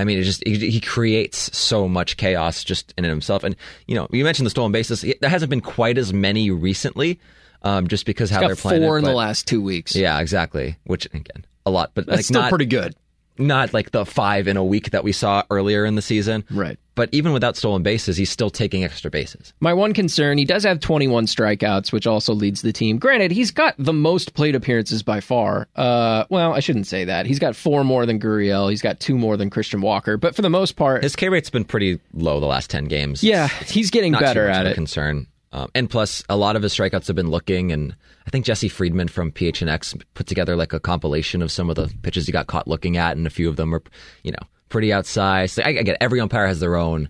I 0.00 0.04
mean, 0.04 0.18
it 0.18 0.22
just 0.22 0.42
he, 0.46 0.70
he 0.70 0.80
creates 0.80 1.56
so 1.56 1.88
much 1.88 2.16
chaos 2.16 2.64
just 2.64 2.94
in 2.96 3.04
himself. 3.04 3.44
And 3.44 3.54
you 3.86 3.94
know, 3.94 4.08
you 4.10 4.24
mentioned 4.24 4.46
the 4.46 4.50
stolen 4.50 4.72
bases. 4.72 5.04
There 5.20 5.30
hasn't 5.30 5.50
been 5.50 5.60
quite 5.60 5.98
as 5.98 6.12
many 6.12 6.50
recently, 6.50 7.20
um, 7.62 7.86
just 7.86 8.06
because 8.06 8.30
how 8.30 8.40
Got 8.40 8.46
they're 8.48 8.56
playing. 8.56 8.82
four 8.82 8.96
it, 8.96 9.00
in 9.00 9.04
the 9.04 9.12
last 9.12 9.46
two 9.46 9.62
weeks. 9.62 9.94
Yeah, 9.94 10.18
exactly. 10.20 10.76
Which 10.84 11.06
again, 11.06 11.44
a 11.66 11.70
lot, 11.70 11.92
but 11.94 12.06
That's 12.06 12.18
like 12.18 12.24
still 12.24 12.42
not 12.42 12.48
pretty 12.48 12.66
good. 12.66 12.94
Not 13.40 13.72
like 13.74 13.90
the 13.90 14.04
five 14.06 14.46
in 14.48 14.56
a 14.56 14.64
week 14.64 14.90
that 14.90 15.02
we 15.04 15.12
saw 15.12 15.42
earlier 15.50 15.84
in 15.84 15.94
the 15.94 16.02
season. 16.02 16.44
Right. 16.50 16.78
But 16.96 17.08
even 17.12 17.32
without 17.32 17.56
stolen 17.56 17.82
bases, 17.82 18.18
he's 18.18 18.28
still 18.28 18.50
taking 18.50 18.84
extra 18.84 19.10
bases. 19.10 19.54
My 19.60 19.72
one 19.72 19.94
concern, 19.94 20.36
he 20.36 20.44
does 20.44 20.64
have 20.64 20.80
21 20.80 21.26
strikeouts, 21.26 21.92
which 21.92 22.06
also 22.06 22.34
leads 22.34 22.60
the 22.60 22.72
team. 22.72 22.98
Granted, 22.98 23.30
he's 23.30 23.50
got 23.50 23.74
the 23.78 23.92
most 23.94 24.34
plate 24.34 24.54
appearances 24.54 25.02
by 25.02 25.20
far. 25.20 25.66
Uh, 25.76 26.24
well, 26.28 26.52
I 26.52 26.60
shouldn't 26.60 26.86
say 26.86 27.04
that. 27.06 27.24
He's 27.24 27.38
got 27.38 27.56
four 27.56 27.84
more 27.84 28.04
than 28.04 28.20
Gurriel. 28.20 28.68
He's 28.68 28.82
got 28.82 29.00
two 29.00 29.16
more 29.16 29.38
than 29.38 29.48
Christian 29.48 29.80
Walker. 29.80 30.18
But 30.18 30.34
for 30.34 30.42
the 30.42 30.50
most 30.50 30.76
part, 30.76 31.02
His 31.02 31.16
K 31.16 31.30
rate's 31.30 31.48
been 31.48 31.64
pretty 31.64 32.00
low 32.12 32.38
the 32.38 32.46
last 32.46 32.68
10 32.68 32.84
games. 32.86 33.24
yeah, 33.24 33.48
he's 33.48 33.90
getting 33.90 34.12
better 34.12 34.46
at 34.46 34.66
it. 34.66 34.74
concern. 34.74 35.26
Um, 35.52 35.68
and 35.74 35.90
plus, 35.90 36.22
a 36.28 36.36
lot 36.36 36.54
of 36.54 36.62
his 36.62 36.72
strikeouts 36.74 37.08
have 37.08 37.16
been 37.16 37.30
looking, 37.30 37.72
and 37.72 37.96
I 38.26 38.30
think 38.30 38.44
Jesse 38.44 38.68
Friedman 38.68 39.08
from 39.08 39.32
PHNX 39.32 40.00
put 40.14 40.26
together 40.26 40.54
like 40.54 40.72
a 40.72 40.78
compilation 40.78 41.42
of 41.42 41.50
some 41.50 41.68
of 41.68 41.76
the 41.76 41.92
pitches 42.02 42.26
he 42.26 42.32
got 42.32 42.46
caught 42.46 42.68
looking 42.68 42.96
at, 42.96 43.16
and 43.16 43.26
a 43.26 43.30
few 43.30 43.48
of 43.48 43.56
them 43.56 43.74
are, 43.74 43.82
you 44.22 44.30
know, 44.30 44.46
pretty 44.68 44.92
outside. 44.92 45.50
So 45.50 45.62
I, 45.62 45.70
I 45.70 45.82
get 45.82 45.96
every 46.00 46.20
umpire 46.20 46.46
has 46.46 46.60
their 46.60 46.76
own 46.76 47.08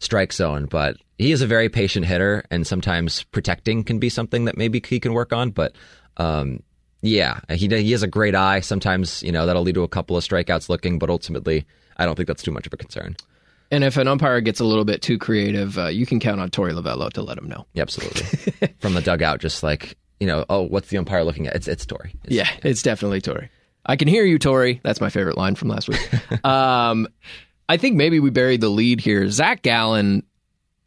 strike 0.00 0.32
zone, 0.32 0.66
but 0.66 0.96
he 1.16 1.32
is 1.32 1.40
a 1.40 1.46
very 1.46 1.68
patient 1.68 2.04
hitter, 2.04 2.44
and 2.50 2.66
sometimes 2.66 3.24
protecting 3.24 3.84
can 3.84 3.98
be 3.98 4.10
something 4.10 4.44
that 4.44 4.58
maybe 4.58 4.82
he 4.86 5.00
can 5.00 5.14
work 5.14 5.32
on. 5.32 5.50
But 5.50 5.74
um, 6.18 6.62
yeah, 7.00 7.40
he 7.48 7.68
he 7.68 7.92
has 7.92 8.02
a 8.02 8.08
great 8.08 8.34
eye. 8.34 8.60
Sometimes 8.60 9.22
you 9.22 9.32
know 9.32 9.46
that'll 9.46 9.62
lead 9.62 9.76
to 9.76 9.82
a 9.82 9.88
couple 9.88 10.16
of 10.16 10.24
strikeouts 10.24 10.68
looking, 10.68 10.98
but 10.98 11.10
ultimately, 11.10 11.66
I 11.96 12.04
don't 12.04 12.16
think 12.16 12.28
that's 12.28 12.42
too 12.42 12.52
much 12.52 12.66
of 12.66 12.72
a 12.72 12.76
concern. 12.76 13.16
And 13.70 13.84
if 13.84 13.96
an 13.98 14.08
umpire 14.08 14.40
gets 14.40 14.60
a 14.60 14.64
little 14.64 14.84
bit 14.84 15.02
too 15.02 15.18
creative, 15.18 15.78
uh, 15.78 15.86
you 15.88 16.06
can 16.06 16.20
count 16.20 16.40
on 16.40 16.48
Torey 16.50 16.72
Lovullo 16.72 17.12
to 17.12 17.22
let 17.22 17.36
him 17.38 17.48
know. 17.48 17.66
Yeah, 17.74 17.82
absolutely. 17.82 18.68
From 18.80 18.94
the 18.94 19.02
dugout, 19.02 19.40
just 19.40 19.62
like 19.62 19.96
you 20.20 20.26
know, 20.26 20.44
oh, 20.50 20.62
what's 20.62 20.88
the 20.88 20.98
umpire 20.98 21.22
looking 21.24 21.46
at? 21.46 21.54
It's 21.54 21.68
it's 21.68 21.86
Torey. 21.86 22.14
It's- 22.24 22.30
Yeah, 22.30 22.48
it's 22.62 22.82
definitely 22.82 23.20
Torey. 23.20 23.48
I 23.86 23.96
can 23.96 24.08
hear 24.08 24.24
you, 24.24 24.38
Torey. 24.38 24.80
That's 24.82 25.00
my 25.00 25.08
favorite 25.10 25.36
line 25.38 25.54
from 25.54 25.68
last 25.68 25.88
week. 25.88 26.44
um, 26.44 27.08
I 27.68 27.76
think 27.78 27.96
maybe 27.96 28.20
we 28.20 28.30
buried 28.30 28.60
the 28.60 28.68
lead 28.68 29.00
here. 29.00 29.30
Zach 29.30 29.62
Gallen 29.62 30.24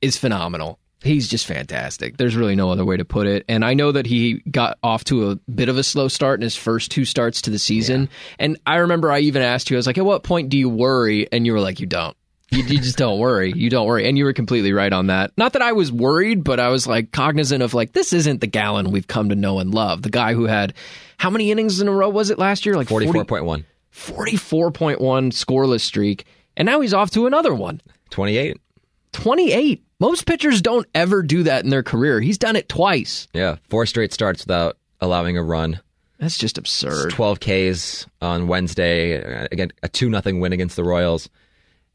is 0.02 0.17
phenomenal. 0.17 0.78
He's 1.04 1.28
just 1.28 1.48
fantastic. 1.48 2.17
There's 2.17 2.36
really 2.36 2.56
no 2.56 2.70
other 2.70 2.86
way 2.86 2.98
to 2.98 3.06
put 3.06 3.26
it. 3.26 3.44
And 3.50 3.65
I 3.65 3.74
know 3.74 3.91
that 3.91 4.06
he 4.06 4.44
got 4.52 4.78
off 4.84 5.04
to 5.06 5.32
a 5.32 5.36
bit 5.52 5.67
of 5.67 5.78
a 5.78 5.84
slow 5.84 6.08
start 6.10 6.39
in 6.39 6.44
his 6.44 6.56
first 6.56 6.91
two 6.91 7.06
starts 7.06 7.41
to 7.44 7.50
the 7.50 7.58
season. 7.58 8.08
And 8.38 8.60
I 8.67 8.78
remember 8.78 9.12
I 9.12 9.20
even 9.22 9.41
asked 9.41 9.72
you, 9.72 9.78
I 9.78 9.80
was 9.80 9.88
like, 9.88 9.98
at 9.98 10.06
what 10.06 10.22
point 10.24 10.50
do 10.50 10.58
you 10.60 10.70
worry? 10.70 11.28
And 11.32 11.46
you 11.48 11.54
were 11.54 11.60
like, 11.60 11.80
you 11.80 11.88
don't. 11.88 12.15
You, 12.52 12.64
you 12.64 12.80
just 12.80 12.98
don't 12.98 13.18
worry. 13.18 13.54
You 13.56 13.70
don't 13.70 13.88
worry. 13.88 14.08
And 14.08 14.18
you 14.18 14.26
were 14.26 14.34
completely 14.34 14.74
right 14.74 14.92
on 14.92 15.08
that. 15.08 15.32
Not 15.38 15.54
that 15.54 15.62
I 15.62 15.72
was 15.72 15.92
worried, 15.92 16.44
but 16.44 16.60
I 16.60 16.68
was 16.68 16.86
like 16.86 17.12
cognizant 17.12 17.64
of 17.64 17.74
like, 17.74 17.94
this 17.94 18.12
isn't 18.12 18.42
the 18.42 18.48
Gallen 18.48 18.92
we've 18.92 19.08
come 19.08 19.30
to 19.30 19.36
know 19.36 19.60
and 19.60 19.74
love. 19.74 20.02
The 20.02 20.10
guy 20.10 20.34
who 20.34 20.46
had, 20.46 20.74
how 21.18 21.30
many 21.30 21.50
innings 21.50 21.80
in 21.80 21.88
a 21.88 21.92
row 21.92 22.10
was 22.10 22.30
it 22.30 22.38
last 22.38 22.66
year? 22.66 22.76
Like 22.76 22.90
40 22.90 23.06
Forty-four 23.06 23.26
point 23.26 23.46
one. 23.46 23.66
44.1 23.94 24.98
scoreless 25.32 25.82
streak. 25.82 26.26
And 26.58 26.66
now 26.66 26.82
he's 26.82 26.94
off 26.94 27.12
to 27.12 27.26
another 27.26 27.56
one. 27.56 27.82
28. 28.10 28.58
28. 29.14 29.84
Most 30.00 30.26
pitchers 30.26 30.62
don't 30.62 30.88
ever 30.96 31.22
do 31.22 31.44
that 31.44 31.64
in 31.64 31.70
their 31.70 31.84
career. 31.84 32.20
He's 32.20 32.38
done 32.38 32.56
it 32.56 32.68
twice. 32.68 33.28
Yeah, 33.34 33.58
four 33.70 33.86
straight 33.86 34.14
starts 34.14 34.44
without 34.46 34.78
allowing 35.00 35.38
a 35.38 35.44
run. 35.44 35.80
That's 36.20 36.38
just 36.38 36.58
absurd. 36.58 37.12
12 37.12 37.40
Ks 37.40 38.08
on 38.22 38.48
Wednesday. 38.48 39.46
Again, 39.52 39.72
a 39.84 39.90
two 39.90 40.10
nothing 40.10 40.40
win 40.40 40.54
against 40.54 40.76
the 40.76 40.84
Royals. 40.84 41.30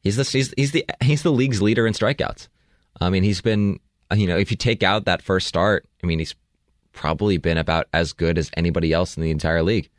He's 0.06 0.16
the 0.16 0.22
he's, 0.22 0.54
he's 0.56 0.72
the 0.72 0.84
he's 1.02 1.22
the 1.22 1.32
league's 1.32 1.60
leader 1.60 1.86
in 1.86 1.92
strikeouts. 1.92 2.48
I 3.00 3.10
mean, 3.10 3.24
he's 3.24 3.40
been 3.40 3.80
uh, 4.10 4.14
you 4.14 4.26
know 4.26 4.36
if 4.36 4.50
you 4.50 4.56
take 4.56 4.82
out 4.82 5.04
that 5.06 5.20
first 5.20 5.48
start, 5.48 5.84
I 6.02 6.06
mean 6.06 6.20
he's 6.20 6.34
probably 6.92 7.38
been 7.38 7.58
about 7.58 7.88
as 7.92 8.12
good 8.12 8.38
as 8.38 8.50
anybody 8.56 8.92
else 8.92 9.16
in 9.16 9.22
the 9.22 9.30
entire 9.30 9.62
league. 9.62 9.90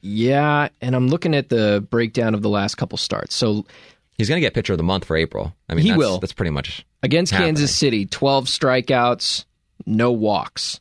Yeah, 0.00 0.68
and 0.80 0.96
I'm 0.96 1.08
looking 1.08 1.34
at 1.34 1.48
the 1.48 1.86
breakdown 1.90 2.34
of 2.34 2.42
the 2.42 2.48
last 2.48 2.76
couple 2.76 2.98
starts. 2.98 3.34
So 3.34 3.64
He's 4.16 4.28
going 4.28 4.36
to 4.36 4.40
get 4.40 4.54
pitcher 4.54 4.72
of 4.74 4.78
the 4.78 4.84
month 4.84 5.04
for 5.04 5.16
April. 5.16 5.54
I 5.68 5.74
mean, 5.74 5.82
He 5.82 5.90
that's, 5.90 5.98
will. 5.98 6.18
That's 6.20 6.32
pretty 6.32 6.50
much 6.50 6.86
against 7.02 7.32
happening. 7.32 7.56
Kansas 7.56 7.74
City, 7.74 8.06
12 8.06 8.46
strikeouts, 8.46 9.44
no 9.86 10.12
walks, 10.12 10.80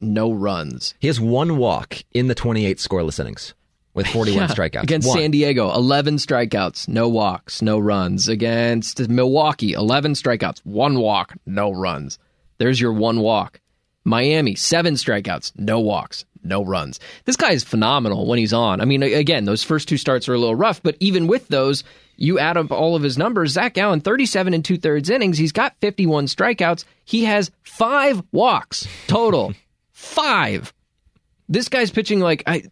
no 0.00 0.32
runs. 0.32 0.94
He 0.98 1.08
has 1.08 1.20
one 1.20 1.58
walk 1.58 2.02
in 2.12 2.28
the 2.28 2.34
28 2.34 2.78
scoreless 2.78 3.20
innings 3.20 3.54
with 3.94 4.06
41 4.08 4.42
Yeah. 4.48 4.54
strikeouts. 4.54 4.82
Against 4.82 5.08
One. 5.08 5.18
San 5.18 5.30
Diego, 5.30 5.72
11 5.72 6.16
strikeouts, 6.16 6.88
no 6.88 7.08
walks, 7.08 7.62
no 7.62 7.78
runs. 7.78 8.28
Against 8.28 9.08
Milwaukee, 9.08 9.72
11 9.72 10.12
strikeouts, 10.12 10.60
one 10.64 10.98
walk, 10.98 11.34
no 11.46 11.70
runs. 11.70 12.18
There's 12.58 12.80
your 12.80 12.92
one 12.92 13.20
walk. 13.20 13.60
Miami, 14.04 14.54
seven 14.54 14.94
strikeouts, 14.94 15.52
no 15.56 15.80
walks, 15.80 16.24
no 16.42 16.62
runs. 16.62 17.00
This 17.24 17.36
guy 17.36 17.52
is 17.52 17.64
phenomenal 17.64 18.26
when 18.26 18.38
he's 18.38 18.52
on. 18.52 18.80
I 18.82 18.84
mean, 18.84 19.02
again, 19.02 19.46
those 19.46 19.62
first 19.64 19.88
two 19.88 19.96
starts 19.96 20.28
are 20.28 20.34
a 20.34 20.38
little 20.38 20.54
rough, 20.54 20.82
but 20.82 20.96
even 21.00 21.26
with 21.26 21.48
those, 21.48 21.84
you 22.16 22.38
add 22.38 22.56
up 22.58 22.70
all 22.70 22.94
of 22.96 23.02
his 23.02 23.16
numbers. 23.16 23.52
Zach 23.52 23.72
Gallen, 23.74 24.00
37 24.02 24.52
and 24.52 24.62
two 24.64 24.76
thirds 24.76 25.08
innings. 25.08 25.38
He's 25.38 25.52
got 25.52 25.74
51 25.80 26.26
strikeouts. 26.26 26.84
He 27.04 27.24
has 27.24 27.50
five 27.62 28.22
walks 28.30 28.86
total. 29.06 29.54
five. 29.92 30.72
This 31.48 31.68
guy's 31.70 31.90
pitching 31.90 32.20
like 32.20 32.42
I. 32.46 32.64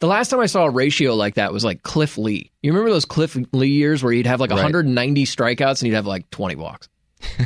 The 0.00 0.06
last 0.06 0.28
time 0.30 0.40
I 0.40 0.46
saw 0.46 0.64
a 0.64 0.70
ratio 0.70 1.14
like 1.14 1.34
that 1.34 1.52
was 1.52 1.64
like 1.64 1.82
Cliff 1.82 2.16
Lee. 2.18 2.50
You 2.62 2.72
remember 2.72 2.90
those 2.90 3.04
Cliff 3.04 3.36
Lee 3.52 3.68
years 3.68 4.02
where 4.02 4.12
he'd 4.12 4.26
have 4.26 4.40
like 4.40 4.50
Right. 4.50 4.56
190 4.56 5.24
strikeouts 5.26 5.80
and 5.82 5.86
he'd 5.86 5.94
have 5.94 6.06
like 6.06 6.28
20 6.30 6.56
walks? 6.56 6.88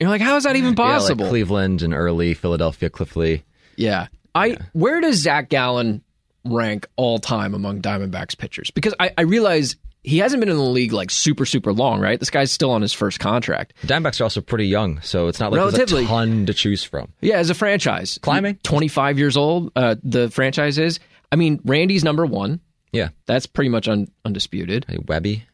You're 0.00 0.08
like, 0.10 0.20
how 0.22 0.36
is 0.36 0.44
that 0.44 0.56
even 0.56 0.70
Yeah, 0.70 0.76
possible? 0.76 1.24
like 1.24 1.30
Cleveland 1.30 1.82
and 1.82 1.92
early 1.92 2.34
Philadelphia 2.34 2.88
Cliff 2.90 3.14
Lee. 3.16 3.42
Yeah. 3.76 4.06
I 4.34 4.56
where 4.72 5.00
does 5.00 5.16
Zach 5.16 5.48
Gallen 5.48 6.02
rank 6.44 6.86
all 6.96 7.18
time 7.18 7.54
among 7.54 7.82
Diamondbacks 7.82 8.36
pitchers? 8.38 8.70
Because 8.70 8.94
I, 9.00 9.10
I 9.18 9.22
realize 9.22 9.76
he 10.04 10.18
hasn't 10.18 10.40
been 10.40 10.48
in 10.48 10.56
the 10.56 10.62
league 10.62 10.92
like 10.92 11.10
super, 11.10 11.44
super 11.44 11.72
long, 11.72 12.00
right? 12.00 12.18
This 12.18 12.30
guy's 12.30 12.50
still 12.52 12.70
on 12.70 12.80
his 12.80 12.92
first 12.92 13.18
contract. 13.20 13.74
Diamondbacks 13.84 14.20
are 14.20 14.24
also 14.24 14.40
pretty 14.40 14.66
young, 14.66 15.00
so 15.02 15.26
it's 15.26 15.40
not 15.40 15.50
like 15.52 15.60
there's 15.60 15.72
Relatively. 15.74 16.04
a 16.04 16.06
ton 16.06 16.46
to 16.46 16.54
choose 16.54 16.84
from. 16.84 17.12
Yeah, 17.20 17.36
as 17.36 17.50
a 17.50 17.54
franchise. 17.54 18.18
Climbing. 18.22 18.54
25 18.62 19.18
years 19.18 19.36
old, 19.36 19.72
uh, 19.76 19.96
the 20.02 20.30
franchise 20.30 20.78
is. 20.78 21.00
I 21.32 21.36
mean, 21.36 21.60
Randy's 21.64 22.04
number 22.04 22.24
one. 22.26 22.60
Yeah, 22.92 23.08
That's 23.26 23.46
pretty 23.46 23.68
much 23.68 23.86
un- 23.88 24.08
undisputed. 24.24 24.86
hey, 24.88 24.96
Webby. 25.06 25.44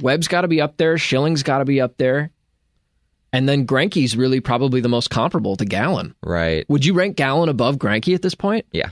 Webb's 0.00 0.26
got 0.28 0.40
to 0.42 0.48
be 0.48 0.60
up 0.60 0.76
there. 0.76 0.98
Schilling's 0.98 1.42
got 1.44 1.58
to 1.58 1.64
be 1.64 1.80
up 1.80 1.96
there. 1.96 2.30
And 3.32 3.48
then 3.48 3.66
Greinke's 3.66 4.16
really 4.16 4.40
probably 4.40 4.80
the 4.80 4.88
most 4.88 5.08
comparable 5.10 5.56
to 5.56 5.64
Gallen. 5.64 6.14
Right. 6.22 6.68
Would 6.68 6.84
you 6.84 6.94
rank 6.94 7.16
Gallen 7.16 7.48
above 7.48 7.76
Greinke 7.76 8.14
at 8.14 8.22
this 8.22 8.34
point? 8.34 8.66
Yeah, 8.72 8.90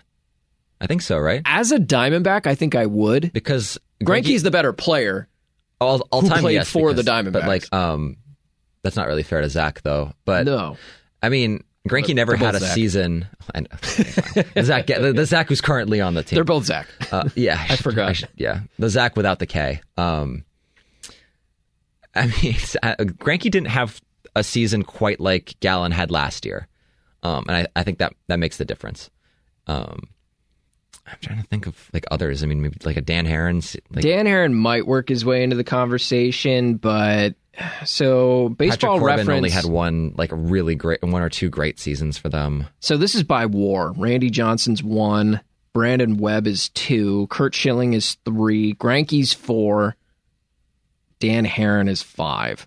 I 0.80 0.86
think 0.86 1.02
so. 1.02 1.18
Right. 1.18 1.42
As 1.46 1.72
a 1.72 1.78
Diamondback, 1.78 2.46
I 2.46 2.54
think 2.54 2.74
I 2.74 2.86
would. 2.86 3.32
Because 3.32 3.78
Greinke's 4.02 4.42
the 4.42 4.50
better 4.50 4.72
player. 4.72 5.28
all, 5.80 6.00
all 6.12 6.22
time 6.22 6.40
played 6.40 6.54
yes, 6.54 6.70
for 6.70 6.92
the 6.92 7.02
because- 7.02 7.32
But 7.32 7.46
like, 7.46 7.72
um, 7.72 8.16
that's 8.82 8.96
not 8.96 9.08
really 9.08 9.22
fair 9.24 9.40
to 9.40 9.48
Zach 9.48 9.82
though. 9.82 10.12
But 10.24 10.44
No. 10.46 10.76
I 11.22 11.28
mean, 11.28 11.64
Greinke 11.88 12.14
never 12.14 12.34
had 12.36 12.54
a 12.54 12.60
Zach. 12.60 12.74
season. 12.74 13.26
I 13.54 13.60
the 13.60 14.62
Zach, 14.64 14.86
the, 14.86 15.12
the 15.12 15.26
Zach 15.26 15.48
who's 15.48 15.60
currently 15.60 16.00
on 16.00 16.14
the 16.14 16.22
team. 16.22 16.36
They're 16.36 16.44
both 16.44 16.64
Zach. 16.64 16.88
Uh, 17.12 17.28
yeah, 17.34 17.62
I, 17.68 17.76
forgot. 17.76 18.16
should- 18.16 18.30
yeah, 18.36 18.60
the 18.78 18.88
Zach 18.88 19.16
without 19.16 19.38
the 19.38 19.46
K. 19.46 19.80
Um, 19.98 20.44
I 22.14 22.26
mean, 22.42 22.56
uh, 22.82 22.94
Greinke 23.00 23.50
didn't 23.50 23.66
have 23.66 24.00
a 24.34 24.42
season 24.42 24.82
quite 24.82 25.20
like 25.20 25.56
Gallen 25.60 25.92
had 25.92 26.10
last 26.10 26.44
year, 26.46 26.68
um, 27.22 27.44
and 27.48 27.56
I, 27.56 27.66
I 27.76 27.82
think 27.82 27.98
that 27.98 28.14
that 28.28 28.38
makes 28.38 28.56
the 28.56 28.64
difference. 28.64 29.10
Um, 29.66 30.08
I'm 31.06 31.18
trying 31.20 31.42
to 31.42 31.46
think 31.48 31.66
of 31.66 31.90
like 31.92 32.06
others. 32.10 32.42
I 32.42 32.46
mean, 32.46 32.62
maybe 32.62 32.78
like 32.84 32.96
a 32.96 33.02
Dan 33.02 33.26
Haren's. 33.26 33.76
Like 33.90 34.04
Dan 34.04 34.24
Haren 34.24 34.54
might 34.54 34.86
work 34.86 35.10
his 35.10 35.22
way 35.22 35.42
into 35.42 35.54
the 35.56 35.64
conversation, 35.64 36.76
but 36.76 37.34
so 37.84 38.48
Patrick 38.50 38.58
baseball 38.58 38.98
Corbin 38.98 39.18
reference. 39.18 39.36
only 39.36 39.50
had 39.50 39.64
one 39.64 40.14
like 40.16 40.30
really 40.32 40.74
great, 40.74 41.02
one 41.02 41.22
or 41.22 41.28
two 41.28 41.48
great 41.48 41.78
seasons 41.78 42.18
for 42.18 42.28
them. 42.28 42.66
So 42.80 42.96
this 42.96 43.14
is 43.14 43.22
by 43.22 43.46
war. 43.46 43.92
Randy 43.96 44.30
Johnson's 44.30 44.82
one. 44.82 45.40
Brandon 45.72 46.18
Webb 46.18 46.46
is 46.46 46.68
two. 46.70 47.26
Curt 47.28 47.54
Schilling 47.54 47.94
is 47.94 48.16
three. 48.24 48.74
Greinke's 48.74 49.32
four. 49.32 49.96
Dan 51.18 51.44
Haren 51.44 51.88
is 51.88 52.02
five. 52.02 52.66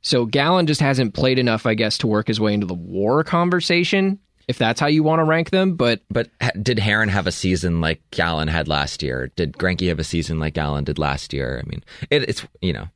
So 0.00 0.26
Gallen 0.26 0.66
just 0.66 0.80
hasn't 0.80 1.14
played 1.14 1.38
enough, 1.38 1.64
I 1.64 1.74
guess, 1.74 1.98
to 1.98 2.08
work 2.08 2.26
his 2.26 2.40
way 2.40 2.54
into 2.54 2.66
the 2.66 2.74
war 2.74 3.22
conversation, 3.22 4.18
if 4.48 4.58
that's 4.58 4.80
how 4.80 4.86
you 4.86 5.02
want 5.02 5.20
to 5.20 5.24
rank 5.24 5.50
them. 5.50 5.74
But 5.74 6.00
But 6.10 6.28
did 6.62 6.78
Haren 6.78 7.08
have 7.08 7.26
a 7.26 7.32
season 7.32 7.80
like 7.80 8.00
Gallen 8.10 8.48
had 8.48 8.68
last 8.68 9.02
year? 9.02 9.30
Did 9.36 9.54
Greinke 9.54 9.88
have 9.88 9.98
a 9.98 10.04
season 10.04 10.38
like 10.38 10.54
Gallen 10.54 10.84
did 10.84 10.98
last 10.98 11.32
year? 11.32 11.62
I 11.64 11.68
mean, 11.68 11.84
it, 12.10 12.28
it's 12.28 12.46
you 12.60 12.72
know, 12.72 12.88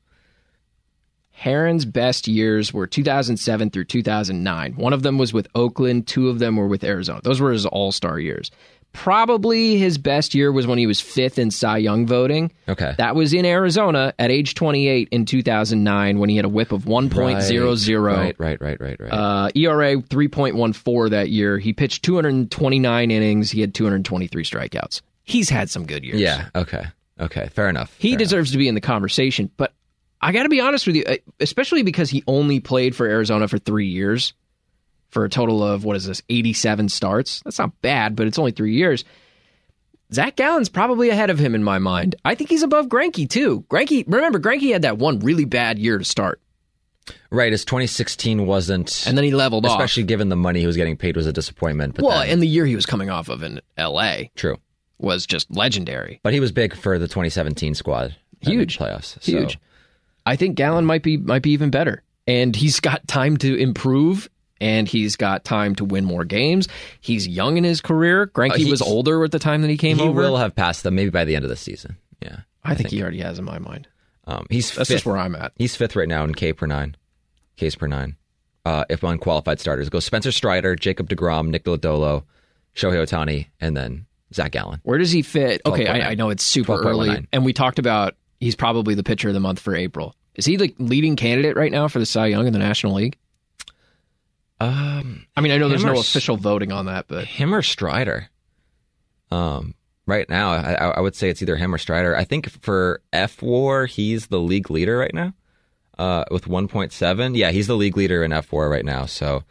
Haren's 1.38 1.84
best 1.84 2.26
years 2.26 2.72
were 2.72 2.86
2007 2.86 3.70
through 3.70 3.84
2009. 3.84 4.74
One 4.76 4.92
of 4.92 5.02
them 5.02 5.18
was 5.18 5.32
with 5.32 5.46
Oakland, 5.54 6.06
two 6.06 6.28
of 6.28 6.38
them 6.38 6.56
were 6.56 6.68
with 6.68 6.82
Arizona. 6.82 7.20
Those 7.22 7.40
were 7.40 7.52
his 7.52 7.66
all 7.66 7.92
star 7.92 8.18
years. 8.18 8.50
Probably 8.96 9.76
his 9.76 9.98
best 9.98 10.34
year 10.34 10.50
was 10.50 10.66
when 10.66 10.78
he 10.78 10.86
was 10.86 11.00
fifth 11.00 11.38
in 11.38 11.50
Cy 11.50 11.76
Young 11.78 12.06
voting. 12.06 12.50
Okay. 12.68 12.94
That 12.96 13.14
was 13.14 13.32
in 13.34 13.44
Arizona 13.44 14.14
at 14.18 14.30
age 14.30 14.54
28 14.54 15.08
in 15.12 15.26
2009 15.26 16.18
when 16.18 16.28
he 16.30 16.36
had 16.36 16.44
a 16.44 16.48
whip 16.48 16.72
of 16.72 16.84
1.00. 16.84 18.02
Right, 18.02 18.34
right, 18.38 18.60
right, 18.60 18.80
right, 18.80 19.00
right. 19.00 19.12
Uh, 19.12 19.50
ERA 19.54 19.96
3.14 19.96 21.10
that 21.10 21.28
year. 21.28 21.58
He 21.58 21.72
pitched 21.72 22.04
229 22.04 23.10
innings. 23.10 23.50
He 23.50 23.60
had 23.60 23.74
223 23.74 24.44
strikeouts. 24.44 25.02
He's 25.24 25.50
had 25.50 25.68
some 25.70 25.86
good 25.86 26.04
years. 26.04 26.20
yeah. 26.20 26.48
Okay. 26.54 26.84
Okay. 27.20 27.48
Fair 27.48 27.68
enough. 27.68 27.94
He 27.98 28.12
Fair 28.12 28.18
deserves 28.18 28.52
to 28.52 28.58
be 28.58 28.66
in 28.66 28.74
the 28.74 28.80
conversation, 28.80 29.50
but 29.56 29.74
I 30.20 30.32
got 30.32 30.44
to 30.44 30.48
be 30.48 30.60
honest 30.60 30.86
with 30.86 30.96
you, 30.96 31.04
uh, 31.04 31.16
especially 31.40 31.82
because 31.82 32.10
he 32.10 32.24
only 32.26 32.60
played 32.60 32.96
for 32.96 33.06
Arizona 33.06 33.46
for 33.46 33.58
three 33.58 33.88
years, 33.88 34.32
for 35.16 35.24
a 35.24 35.30
total 35.30 35.62
of 35.64 35.82
what 35.82 35.96
is 35.96 36.04
this, 36.04 36.20
eighty-seven 36.28 36.90
starts. 36.90 37.40
That's 37.42 37.58
not 37.58 37.80
bad, 37.80 38.14
but 38.16 38.26
it's 38.26 38.38
only 38.38 38.50
three 38.52 38.74
years. 38.74 39.02
Zach 40.12 40.36
Gallen's 40.36 40.68
probably 40.68 41.08
ahead 41.08 41.30
of 41.30 41.38
him 41.38 41.54
in 41.54 41.64
my 41.64 41.78
mind. 41.78 42.16
I 42.22 42.34
think 42.34 42.50
he's 42.50 42.62
above 42.62 42.88
Greinke 42.88 43.26
too. 43.26 43.64
Greinke, 43.70 44.04
remember 44.06 44.38
Greinke 44.38 44.70
had 44.74 44.82
that 44.82 44.98
one 44.98 45.20
really 45.20 45.46
bad 45.46 45.78
year 45.78 45.96
to 45.96 46.04
start. 46.04 46.38
Right. 47.30 47.50
His 47.50 47.64
2016 47.64 48.44
wasn't, 48.44 49.06
and 49.06 49.16
then 49.16 49.24
he 49.24 49.30
leveled 49.30 49.64
especially 49.64 49.74
off. 49.74 49.80
Especially 49.86 50.02
given 50.02 50.28
the 50.28 50.36
money 50.36 50.60
he 50.60 50.66
was 50.66 50.76
getting 50.76 50.98
paid, 50.98 51.16
was 51.16 51.26
a 51.26 51.32
disappointment. 51.32 51.94
But 51.94 52.04
Well, 52.04 52.18
then- 52.20 52.28
and 52.28 52.42
the 52.42 52.46
year 52.46 52.66
he 52.66 52.76
was 52.76 52.84
coming 52.84 53.08
off 53.08 53.30
of 53.30 53.42
in 53.42 53.62
L.A. 53.78 54.30
true. 54.36 54.58
was 54.98 55.24
just 55.26 55.50
legendary. 55.50 56.20
But 56.22 56.34
he 56.34 56.40
was 56.40 56.52
big 56.52 56.76
for 56.76 56.98
the 56.98 57.08
2017 57.08 57.74
squad. 57.74 58.14
Huge. 58.42 58.76
playoffs. 58.78 59.16
so- 59.22 59.32
Huge. 59.32 59.58
I 60.26 60.36
think 60.36 60.56
Gallen 60.56 60.84
might 60.84 61.02
be 61.02 61.16
might 61.16 61.40
be 61.42 61.52
even 61.52 61.70
better, 61.70 62.02
and 62.26 62.54
he's 62.54 62.80
got 62.80 63.08
time 63.08 63.38
to 63.38 63.56
improve, 63.56 64.28
and 64.60 64.88
he's 64.88 65.16
got 65.16 65.44
time 65.44 65.74
to 65.76 65.84
win 65.84 66.04
more 66.04 66.24
games. 66.24 66.68
He's 67.00 67.26
young 67.26 67.56
in 67.56 67.64
his 67.64 67.80
career. 67.80 68.26
Greinke 68.26 68.66
Uh, 68.66 68.70
was 68.70 68.82
older 68.82 69.24
at 69.24 69.32
the 69.32 69.38
time 69.38 69.62
that 69.62 69.70
he 69.70 69.76
came 69.76 69.98
he 69.98 70.02
over. 70.02 70.22
He 70.22 70.28
will 70.28 70.36
have 70.36 70.54
passed 70.54 70.82
them 70.82 70.94
maybe 70.94 71.10
by 71.10 71.24
the 71.24 71.36
end 71.36 71.44
of 71.44 71.48
the 71.48 71.56
season. 71.56 71.96
Yeah. 72.22 72.40
I, 72.64 72.74
think, 72.74 72.90
he 72.90 73.00
already 73.02 73.20
has 73.20 73.38
in 73.38 73.44
my 73.44 73.58
mind. 73.58 73.86
Um, 74.24 74.46
he's 74.50 74.74
That's 74.74 74.88
fifth. 74.88 74.96
just 74.96 75.06
where 75.06 75.18
I'm 75.18 75.36
at. 75.36 75.52
He's 75.56 75.76
fifth 75.76 75.94
right 75.94 76.08
now 76.08 76.24
in 76.24 76.34
K 76.34 76.52
per 76.52 76.66
nine. 76.66 76.96
Ks 77.60 77.76
per 77.76 77.86
nine. 77.86 78.16
Uh, 78.64 78.84
if 78.88 79.04
unqualified 79.04 79.60
starters. 79.60 79.86
It 79.86 79.90
goes 79.90 80.04
Spencer 80.04 80.32
Strider, 80.32 80.74
Jacob 80.74 81.08
DeGrom, 81.08 81.48
Nick 81.48 81.64
Lodolo, 81.64 82.24
Shohei 82.74 82.96
Ohtani, 83.06 83.46
and 83.60 83.76
then 83.76 84.06
Zach 84.34 84.50
Gallen. 84.50 84.80
Where 84.82 84.98
does 84.98 85.12
he 85.12 85.22
fit? 85.22 85.62
Okay, 85.64 85.86
I, 85.86 86.10
I 86.10 86.14
know 86.16 86.30
it's 86.30 86.42
super 86.42 86.74
early, 86.74 87.28
and 87.32 87.44
we 87.44 87.52
talked 87.52 87.78
about 87.78 88.16
he's 88.40 88.56
probably 88.56 88.94
the 88.96 89.04
pitcher 89.04 89.28
of 89.28 89.34
the 89.34 89.40
month 89.40 89.60
for 89.60 89.76
April. 89.76 90.16
Is 90.34 90.44
he 90.44 90.56
the 90.56 90.74
leading 90.78 91.14
candidate 91.14 91.56
right 91.56 91.70
now 91.70 91.86
for 91.86 92.00
the 92.00 92.06
Cy 92.06 92.26
Young 92.26 92.48
in 92.48 92.52
the 92.52 92.58
National 92.58 92.94
League? 92.94 93.16
Um, 94.58 95.26
I 95.36 95.40
mean, 95.40 95.52
I 95.52 95.58
know 95.58 95.68
there's 95.68 95.84
or 95.84 95.92
no 95.92 96.00
official 96.00 96.36
voting 96.36 96.72
on 96.72 96.86
that, 96.86 97.06
but 97.08 97.26
him 97.26 97.54
or 97.54 97.62
Strider? 97.62 98.30
Um, 99.30 99.74
right 100.06 100.28
now, 100.28 100.52
I, 100.52 100.72
I 100.72 100.86
I 100.92 101.00
would 101.00 101.14
say 101.14 101.28
it's 101.28 101.42
either 101.42 101.56
him 101.56 101.74
or 101.74 101.78
Strider. 101.78 102.16
I 102.16 102.24
think 102.24 102.48
for 102.62 103.02
F 103.12 103.42
WAR, 103.42 103.86
he's 103.86 104.28
the 104.28 104.40
league 104.40 104.70
leader 104.70 104.96
right 104.96 105.12
now, 105.12 105.34
uh, 105.98 106.24
with 106.30 106.46
1.7. 106.46 107.36
Yeah, 107.36 107.50
he's 107.50 107.66
the 107.66 107.76
league 107.76 107.96
leader 107.96 108.24
in 108.24 108.32
F 108.32 108.50
WAR 108.50 108.70
right 108.70 108.84
now. 108.84 109.04
So, 109.04 109.44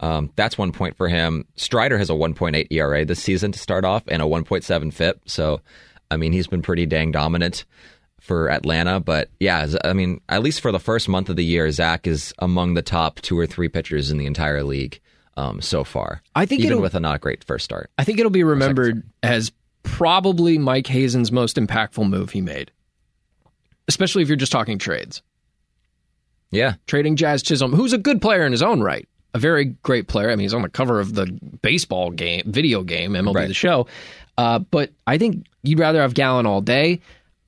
um, 0.00 0.32
that's 0.34 0.58
one 0.58 0.72
point 0.72 0.96
for 0.96 1.08
him. 1.08 1.44
Strider 1.56 1.98
has 1.98 2.10
a 2.10 2.14
1.8 2.14 2.66
ERA 2.70 3.04
this 3.04 3.22
season 3.22 3.52
to 3.52 3.58
start 3.58 3.84
off 3.84 4.02
and 4.08 4.22
a 4.22 4.26
1.7 4.26 4.92
FIP. 4.92 5.20
So, 5.26 5.60
I 6.10 6.16
mean, 6.16 6.32
he's 6.32 6.46
been 6.46 6.62
pretty 6.62 6.86
dang 6.86 7.12
dominant. 7.12 7.64
For 8.20 8.50
Atlanta. 8.50 9.00
But 9.00 9.30
yeah, 9.40 9.66
I 9.84 9.92
mean, 9.92 10.20
at 10.28 10.42
least 10.42 10.60
for 10.60 10.72
the 10.72 10.80
first 10.80 11.08
month 11.08 11.28
of 11.28 11.36
the 11.36 11.44
year, 11.44 11.70
Zach 11.70 12.06
is 12.06 12.32
among 12.38 12.74
the 12.74 12.82
top 12.82 13.20
two 13.20 13.38
or 13.38 13.46
three 13.46 13.68
pitchers 13.68 14.10
in 14.10 14.18
the 14.18 14.26
entire 14.26 14.62
league 14.62 15.00
um, 15.36 15.60
so 15.60 15.84
far. 15.84 16.22
I 16.34 16.46
think 16.46 16.62
even 16.62 16.80
with 16.80 16.94
a 16.94 17.00
not 17.00 17.20
great 17.20 17.44
first 17.44 17.64
start. 17.64 17.90
I 17.96 18.04
think 18.04 18.18
it'll 18.18 18.30
be 18.30 18.44
remembered 18.44 19.02
as 19.22 19.52
probably 19.82 20.58
Mike 20.58 20.86
Hazen's 20.86 21.32
most 21.32 21.56
impactful 21.56 22.08
move 22.08 22.30
he 22.30 22.40
made, 22.40 22.72
especially 23.86 24.22
if 24.22 24.28
you're 24.28 24.36
just 24.36 24.52
talking 24.52 24.78
trades. 24.78 25.22
Yeah, 26.50 26.74
trading 26.86 27.16
Jazz 27.16 27.42
Chisholm, 27.42 27.72
who's 27.72 27.92
a 27.92 27.98
good 27.98 28.20
player 28.20 28.44
in 28.44 28.52
his 28.52 28.62
own 28.62 28.80
right, 28.80 29.06
a 29.34 29.38
very 29.38 29.66
great 29.82 30.08
player. 30.08 30.30
I 30.30 30.36
mean, 30.36 30.44
he's 30.44 30.54
on 30.54 30.62
the 30.62 30.68
cover 30.68 30.98
of 30.98 31.14
the 31.14 31.26
baseball 31.62 32.10
game, 32.10 32.42
video 32.46 32.82
game, 32.82 33.12
MLB 33.12 33.34
right. 33.34 33.48
the 33.48 33.54
Show. 33.54 33.86
Uh, 34.38 34.60
but 34.60 34.90
I 35.06 35.18
think 35.18 35.46
you'd 35.62 35.78
rather 35.78 36.00
have 36.00 36.14
Gallen 36.14 36.46
all 36.46 36.60
day. 36.60 37.00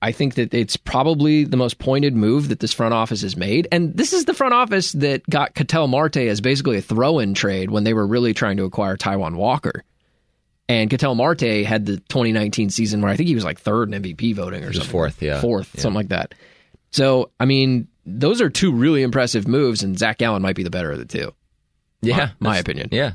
I 0.03 0.13
think 0.13 0.35
that 0.35 0.55
it's 0.55 0.77
probably 0.77 1.45
the 1.45 1.59
most 1.59 1.79
pointed 1.79 2.17
move 2.17 2.49
that 2.49 2.61
this 2.61 2.73
front 2.73 2.95
office 2.95 3.21
has 3.21 3.37
made. 3.37 3.69
And 3.71 3.95
this 3.95 4.13
is 4.13 4.25
the 4.25 4.33
front 4.33 4.55
office 4.55 4.93
that 4.93 5.29
got 5.29 5.55
Ketel 5.55 5.89
Marte 5.89 6.17
as 6.17 6.41
basically 6.41 6.79
a 6.79 6.83
throw 6.83 7.19
in 7.19 7.35
trade 7.35 7.71
when 7.71 7.85
they 7.85 7.93
were 7.93 8.07
really 8.07 8.33
trying 8.33 8.57
to 8.57 8.65
acquire 8.65 8.97
Taijuan 8.97 9.37
Walker. 9.37 9.85
And 10.69 10.89
Ketel 10.89 11.17
Marte 11.17 11.65
had 11.67 11.85
the 11.85 11.97
2019 11.97 12.71
season 12.71 13.03
where 13.03 13.11
I 13.11 13.17
think 13.17 13.29
he 13.29 13.35
was 13.35 13.45
like 13.45 13.61
third 13.61 13.93
in 13.93 14.03
MVP 14.03 14.35
voting 14.35 14.65
or 14.65 14.73
something. 14.73 14.91
Fourth, 14.91 15.21
yeah. 15.21 15.41
Fourth, 15.41 15.71
yeah. 15.75 15.83
something 15.83 15.97
like 15.97 16.09
that. 16.09 16.35
So, 16.93 17.31
I 17.39 17.45
mean, 17.45 17.89
those 18.07 18.41
are 18.41 18.49
two 18.49 18.73
really 18.73 19.03
impressive 19.03 19.47
moves, 19.47 19.83
and 19.83 19.99
Zach 19.99 20.19
Gallen 20.19 20.43
might 20.43 20.57
be 20.57 20.63
the 20.63 20.71
better 20.71 20.93
of 20.93 20.99
the 20.99 21.05
two. 21.05 21.35
Yeah. 22.01 22.31
My, 22.41 22.51
my 22.51 22.59
opinion. 22.59 22.89
Yeah 22.91 23.13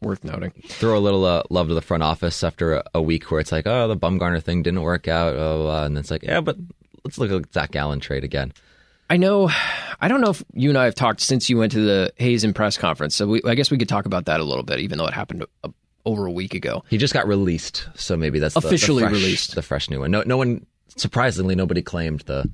worth 0.00 0.24
noting. 0.24 0.52
Throw 0.68 0.96
a 0.96 1.00
little 1.00 1.24
uh, 1.24 1.42
love 1.50 1.68
to 1.68 1.74
the 1.74 1.82
front 1.82 2.02
office 2.02 2.42
after 2.42 2.74
a, 2.74 2.84
a, 2.94 3.02
week 3.02 3.30
where 3.30 3.40
it's 3.40 3.52
like, 3.52 3.66
oh, 3.66 3.88
the 3.88 3.96
Bumgarner 3.96 4.42
thing 4.42 4.62
didn't 4.62 4.82
work 4.82 5.08
out, 5.08 5.34
oh, 5.36 5.84
and 5.84 5.98
it's 5.98 6.10
like, 6.10 6.22
yeah, 6.22 6.40
but 6.40 6.56
let's 7.04 7.18
look 7.18 7.30
at 7.30 7.52
Zach 7.52 7.70
Gallen 7.70 8.00
trade 8.00 8.24
again. 8.24 8.52
I 9.08 9.16
know. 9.16 9.50
I 10.00 10.08
don't 10.08 10.20
know 10.20 10.30
if 10.30 10.42
you 10.54 10.68
and 10.68 10.78
I 10.78 10.84
have 10.84 10.94
talked 10.94 11.20
since 11.20 11.50
you 11.50 11.58
went 11.58 11.72
to 11.72 11.80
the 11.80 12.12
Hazen 12.16 12.54
press 12.54 12.78
conference, 12.78 13.14
so 13.16 13.26
we, 13.26 13.42
I 13.44 13.54
guess 13.54 13.70
we 13.70 13.76
could 13.76 13.88
talk 13.88 14.06
about 14.06 14.26
that 14.26 14.40
a 14.40 14.44
little 14.44 14.62
bit, 14.62 14.78
even 14.78 14.98
though 14.98 15.06
it 15.06 15.14
happened 15.14 15.44
a, 15.64 15.70
over 16.06 16.26
a 16.26 16.30
week 16.30 16.54
ago. 16.54 16.84
He 16.88 16.96
just 16.96 17.12
got 17.12 17.26
released, 17.26 17.88
so 17.94 18.16
maybe 18.16 18.38
that's 18.38 18.56
officially 18.56 19.02
the, 19.02 19.08
the 19.08 19.14
fresh, 19.14 19.22
released, 19.22 19.54
the 19.54 19.62
fresh 19.62 19.90
new 19.90 20.00
one. 20.00 20.10
No, 20.10 20.22
no 20.24 20.36
one. 20.36 20.64
Surprisingly, 20.96 21.54
nobody 21.54 21.82
claimed 21.82 22.20
the 22.20 22.50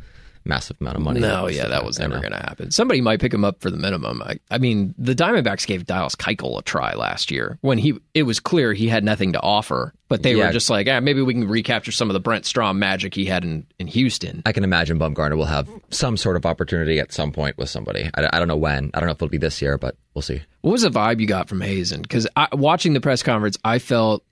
massive 0.47 0.77
amount 0.81 0.97
of 0.97 1.03
money. 1.03 1.21
No, 1.21 1.47
yeah, 1.49 1.69
that 1.69 1.85
was 1.85 1.99
never 1.99 2.21
going 2.21 2.33
to 2.33 2.39
happen. 2.39 2.71
Somebody 2.71 3.01
might 3.01 3.21
pick 3.21 3.33
him 3.33 3.45
up 3.45 3.61
for 3.61 3.71
the 3.71 3.77
minimum. 3.77 4.23
I, 4.23 4.39
I 4.51 4.59
mean, 4.59 4.95
the 4.99 5.15
Diamondbacks 5.15 5.67
gave 5.67 5.87
Dallas 5.87 6.15
Keuchel 6.15 6.59
a 6.59 6.63
try 6.63 6.95
last 6.95 7.31
year 7.31 7.59
when 7.61 7.79
he 7.79 7.99
it 8.15 8.23
was 8.23 8.41
clear 8.41 8.73
he 8.73 8.89
had 8.89 9.05
nothing 9.05 9.33
to 9.33 9.41
offer, 9.41 9.93
but 10.09 10.23
they 10.23 10.35
yeah. 10.35 10.47
were 10.47 10.53
just 10.53 10.71
like, 10.71 10.89
ah, 10.89 11.01
maybe 11.01 11.23
we 11.23 11.35
can 11.35 11.49
recapture 11.49 11.93
some 11.93 12.09
of 12.09 12.15
the 12.15 12.21
Brent 12.21 12.47
Strom 12.47 12.79
magic 12.79 13.15
he 13.15 13.25
had 13.25 13.45
in, 13.45 13.67
in 13.79 13.87
Houston. 13.89 14.43
I 14.47 14.53
can 14.53 14.65
imagine 14.65 14.99
Bumgarner 14.99 15.37
will 15.37 15.45
have 15.45 15.69
some 15.91 16.17
sort 16.17 16.37
of 16.37 16.47
opportunity 16.47 16.99
at 16.99 17.13
some 17.13 17.33
point 17.33 17.59
with 17.59 17.69
somebody. 17.69 18.11
I, 18.15 18.29
I 18.33 18.39
don't 18.39 18.49
know 18.49 18.57
when. 18.57 18.91
I 18.95 19.01
don't 19.01 19.07
know 19.07 19.13
if 19.13 19.17
it'll 19.17 19.29
be 19.29 19.39
this 19.39 19.61
year, 19.61 19.79
but 19.79 19.97
we'll 20.15 20.23
see. 20.23 20.43
What 20.63 20.73
was 20.73 20.83
the 20.83 20.91
vibe 20.91 21.21
you 21.21 21.27
got 21.27 21.49
from 21.49 21.61
Hazen? 21.61 22.03
Because 22.03 22.27
watching 22.53 22.93
the 22.93 23.01
press 23.01 23.23
conference, 23.23 23.57
I 23.65 23.79
felt 23.79 24.25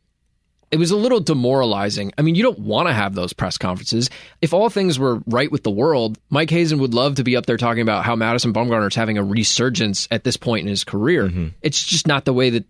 it 0.71 0.79
was 0.79 0.91
a 0.91 0.97
little 0.97 1.21
demoralizing. 1.21 2.13
I 2.19 2.23
mean, 2.23 2.35
you 2.35 2.43
don't 2.43 2.59
want 2.59 2.89
to 2.89 2.93
have 2.93 3.15
those 3.15 3.33
press 3.33 3.59
conferences. 3.59 4.11
If 4.41 4.53
all 4.53 4.69
things 4.71 4.99
were 4.99 5.21
right 5.27 5.51
with 5.51 5.63
the 5.63 5.71
world, 5.71 6.19
Mike 6.31 6.51
Hazen 6.51 6.79
would 6.79 6.95
love 6.95 7.17
to 7.17 7.25
be 7.25 7.37
up 7.37 7.47
there 7.47 7.57
talking 7.57 7.83
about 7.83 8.05
how 8.05 8.17
Madison 8.17 8.53
Bumgarner 8.53 8.89
is 8.89 8.95
having 8.95 9.19
a 9.19 9.25
resurgence 9.25 10.09
at 10.11 10.25
this 10.25 10.37
point 10.37 10.63
in 10.63 10.69
his 10.69 10.85
career. 10.85 11.29
Mm-hmm. 11.29 11.49
It's 11.63 11.83
just 11.83 12.07
not 12.07 12.25
the 12.25 12.33
way 12.33 12.51
that 12.51 12.65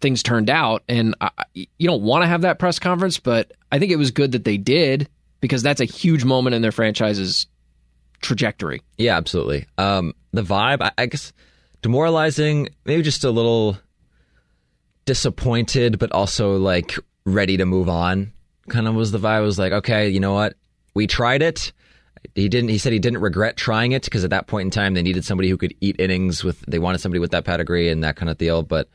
things 0.00 0.22
turned 0.22 0.50
out. 0.50 0.82
And 0.88 1.14
I, 1.20 1.30
you 1.54 1.88
don't 1.88 2.02
want 2.02 2.24
to 2.24 2.28
have 2.28 2.42
that 2.42 2.58
press 2.58 2.78
conference, 2.78 3.18
but 3.18 3.52
I 3.70 3.78
think 3.78 3.92
it 3.92 3.96
was 3.96 4.10
good 4.10 4.32
that 4.32 4.44
they 4.44 4.58
did 4.58 5.08
because 5.40 5.62
that's 5.62 5.80
a 5.80 5.86
huge 5.86 6.24
moment 6.24 6.54
in 6.54 6.62
their 6.62 6.72
franchise's 6.72 7.46
trajectory. 8.20 8.82
Yeah, 8.98 9.16
absolutely. 9.16 9.66
Um, 9.78 10.14
the 10.32 10.42
vibe, 10.42 10.82
I, 10.82 10.92
I 10.98 11.06
guess, 11.06 11.32
demoralizing, 11.82 12.68
maybe 12.84 13.02
just 13.02 13.24
a 13.24 13.30
little 13.30 13.78
disappointed, 15.04 15.98
but 15.98 16.12
also 16.12 16.56
like 16.58 16.96
ready 17.24 17.56
to 17.56 17.66
move 17.66 17.88
on. 17.88 18.32
Kind 18.68 18.88
of 18.88 18.94
was 18.94 19.12
the 19.12 19.18
vibe. 19.18 19.26
I 19.26 19.40
was 19.40 19.58
like, 19.58 19.72
okay, 19.72 20.08
you 20.08 20.20
know 20.20 20.34
what? 20.34 20.54
We 20.94 21.06
tried 21.06 21.42
it. 21.42 21.72
He 22.34 22.48
didn't. 22.48 22.70
He 22.70 22.78
said 22.78 22.92
he 22.92 22.98
didn't 22.98 23.20
regret 23.20 23.56
trying 23.56 23.92
it 23.92 24.04
because 24.04 24.22
at 24.24 24.30
that 24.30 24.46
point 24.46 24.66
in 24.66 24.70
time 24.70 24.94
they 24.94 25.02
needed 25.02 25.24
somebody 25.24 25.48
who 25.48 25.56
could 25.56 25.74
eat 25.80 25.96
innings 25.98 26.44
with. 26.44 26.60
They 26.68 26.78
wanted 26.78 26.98
somebody 26.98 27.18
with 27.18 27.32
that 27.32 27.44
pedigree 27.44 27.88
and 27.88 28.04
that 28.04 28.16
kind 28.16 28.30
of 28.30 28.38
deal. 28.38 28.62
But 28.62 28.88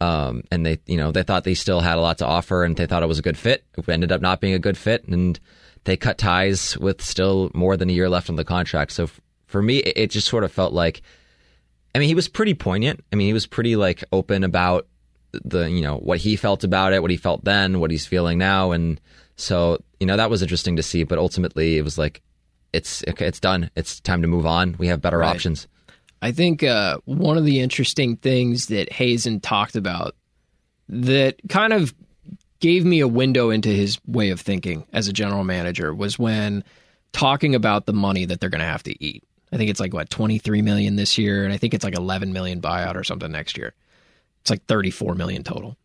um, 0.00 0.42
and 0.50 0.64
they, 0.64 0.78
you 0.86 0.96
know, 0.96 1.10
they 1.10 1.22
thought 1.22 1.44
they 1.44 1.54
still 1.54 1.80
had 1.80 1.98
a 1.98 2.00
lot 2.00 2.18
to 2.18 2.26
offer 2.26 2.64
and 2.64 2.76
they 2.76 2.86
thought 2.86 3.02
it 3.02 3.06
was 3.06 3.18
a 3.18 3.22
good 3.22 3.38
fit. 3.38 3.64
It 3.76 3.88
ended 3.88 4.12
up 4.12 4.20
not 4.20 4.40
being 4.40 4.54
a 4.54 4.58
good 4.58 4.76
fit, 4.76 5.04
and 5.08 5.38
they 5.84 5.96
cut 5.96 6.18
ties 6.18 6.76
with 6.78 7.02
still 7.02 7.50
more 7.54 7.76
than 7.76 7.90
a 7.90 7.92
year 7.92 8.08
left 8.08 8.28
on 8.28 8.36
the 8.36 8.44
contract. 8.44 8.92
So 8.92 9.04
f- 9.04 9.20
for 9.46 9.62
me, 9.62 9.78
it, 9.78 9.96
it 9.96 10.10
just 10.10 10.28
sort 10.28 10.44
of 10.44 10.52
felt 10.52 10.72
like. 10.72 11.02
I 11.94 11.98
mean, 11.98 12.08
he 12.08 12.14
was 12.14 12.28
pretty 12.28 12.52
poignant. 12.52 13.02
I 13.12 13.16
mean, 13.16 13.26
he 13.26 13.32
was 13.32 13.46
pretty 13.46 13.74
like 13.74 14.04
open 14.12 14.44
about 14.44 14.86
the 15.32 15.70
you 15.70 15.82
know 15.82 15.96
what 15.96 16.18
he 16.18 16.36
felt 16.36 16.64
about 16.64 16.92
it, 16.92 17.02
what 17.02 17.10
he 17.10 17.16
felt 17.16 17.44
then, 17.44 17.80
what 17.80 17.90
he's 17.90 18.06
feeling 18.06 18.38
now, 18.38 18.72
and 18.72 19.00
so 19.36 19.78
you 20.00 20.06
know 20.06 20.16
that 20.16 20.30
was 20.30 20.42
interesting 20.42 20.76
to 20.76 20.82
see. 20.82 21.04
But 21.04 21.18
ultimately, 21.18 21.78
it 21.78 21.82
was 21.82 21.98
like 21.98 22.22
it's 22.72 23.04
okay, 23.08 23.26
it's 23.26 23.40
done. 23.40 23.70
It's 23.76 24.00
time 24.00 24.22
to 24.22 24.28
move 24.28 24.46
on. 24.46 24.76
We 24.78 24.88
have 24.88 25.00
better 25.00 25.18
right. 25.18 25.34
options. 25.34 25.68
I 26.20 26.32
think 26.32 26.62
uh, 26.64 26.98
one 27.04 27.38
of 27.38 27.44
the 27.44 27.60
interesting 27.60 28.16
things 28.16 28.66
that 28.66 28.92
Hazen 28.92 29.40
talked 29.40 29.76
about 29.76 30.16
that 30.88 31.36
kind 31.48 31.72
of 31.72 31.94
gave 32.60 32.84
me 32.84 33.00
a 33.00 33.08
window 33.08 33.50
into 33.50 33.68
his 33.68 33.98
way 34.06 34.30
of 34.30 34.40
thinking 34.40 34.84
as 34.92 35.06
a 35.06 35.12
general 35.12 35.44
manager 35.44 35.94
was 35.94 36.18
when 36.18 36.64
talking 37.12 37.54
about 37.54 37.86
the 37.86 37.92
money 37.92 38.24
that 38.24 38.40
they're 38.40 38.50
going 38.50 38.60
to 38.60 38.64
have 38.64 38.82
to 38.82 39.04
eat. 39.04 39.22
I 39.52 39.56
think 39.56 39.70
it's 39.70 39.80
like 39.80 39.94
what 39.94 40.10
23 40.10 40.60
million 40.62 40.96
this 40.96 41.16
year 41.16 41.44
and 41.44 41.52
I 41.52 41.56
think 41.56 41.72
it's 41.72 41.84
like 41.84 41.96
11 41.96 42.32
million 42.32 42.60
buyout 42.60 42.96
or 42.96 43.04
something 43.04 43.30
next 43.30 43.56
year. 43.56 43.74
It's 44.48 44.50
like 44.50 44.64
34 44.64 45.14
million 45.14 45.44
total. 45.44 45.76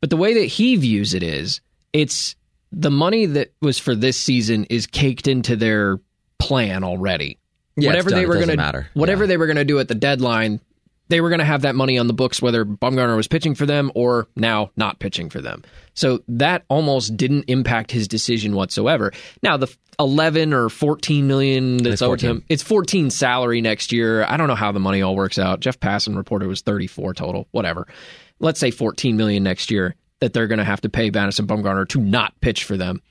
But 0.00 0.10
the 0.10 0.16
way 0.16 0.34
that 0.34 0.44
he 0.44 0.76
views 0.76 1.14
it 1.14 1.22
is 1.22 1.62
it's 1.94 2.36
the 2.70 2.90
money 2.90 3.24
that 3.26 3.52
was 3.62 3.78
for 3.78 3.94
this 3.94 4.20
season 4.20 4.64
is 4.64 4.86
caked 4.86 5.26
into 5.26 5.56
their 5.56 5.98
plan 6.38 6.84
already. 6.84 7.38
Yeah, 7.76 7.88
whatever 7.88 8.10
they 8.10 8.26
were 8.26 8.34
going 8.34 8.58
to 8.58 8.86
whatever 8.92 9.24
yeah. 9.24 9.28
they 9.28 9.36
were 9.38 9.46
going 9.46 9.56
to 9.56 9.64
do 9.64 9.78
at 9.78 9.88
the 9.88 9.94
deadline, 9.94 10.60
they 11.10 11.20
were 11.20 11.28
going 11.28 11.40
to 11.40 11.44
have 11.44 11.62
that 11.62 11.74
money 11.74 11.98
on 11.98 12.06
the 12.06 12.14
books 12.14 12.40
whether 12.40 12.64
Bumgarner 12.64 13.16
was 13.16 13.26
pitching 13.26 13.56
for 13.56 13.66
them 13.66 13.90
or 13.94 14.28
now 14.36 14.70
not 14.76 15.00
pitching 15.00 15.28
for 15.28 15.40
them. 15.40 15.62
So 15.94 16.22
that 16.28 16.64
almost 16.68 17.16
didn't 17.16 17.44
impact 17.48 17.90
his 17.90 18.06
decision 18.06 18.54
whatsoever. 18.54 19.12
Now 19.42 19.56
the 19.56 19.74
11 19.98 20.54
or 20.54 20.68
14 20.68 21.26
million 21.26 21.78
that's 21.78 22.00
owed 22.00 22.20
to 22.20 22.26
him, 22.26 22.44
it's 22.48 22.62
14 22.62 23.10
salary 23.10 23.60
next 23.60 23.92
year. 23.92 24.24
I 24.24 24.36
don't 24.36 24.46
know 24.46 24.54
how 24.54 24.70
the 24.70 24.80
money 24.80 25.02
all 25.02 25.16
works 25.16 25.38
out. 25.38 25.60
Jeff 25.60 25.80
Passan 25.80 26.16
reported 26.16 26.46
it 26.46 26.48
was 26.48 26.62
34 26.62 27.14
total, 27.14 27.48
whatever. 27.50 27.88
Let's 28.38 28.60
say 28.60 28.70
14 28.70 29.16
million 29.16 29.42
next 29.42 29.70
year 29.70 29.96
that 30.20 30.32
they're 30.32 30.46
going 30.46 30.58
to 30.58 30.64
have 30.64 30.80
to 30.82 30.88
pay 30.88 31.10
Madison 31.10 31.46
Bumgarner 31.46 31.88
to 31.88 32.00
not 32.00 32.40
pitch 32.40 32.64
for 32.64 32.76
them. 32.76 33.02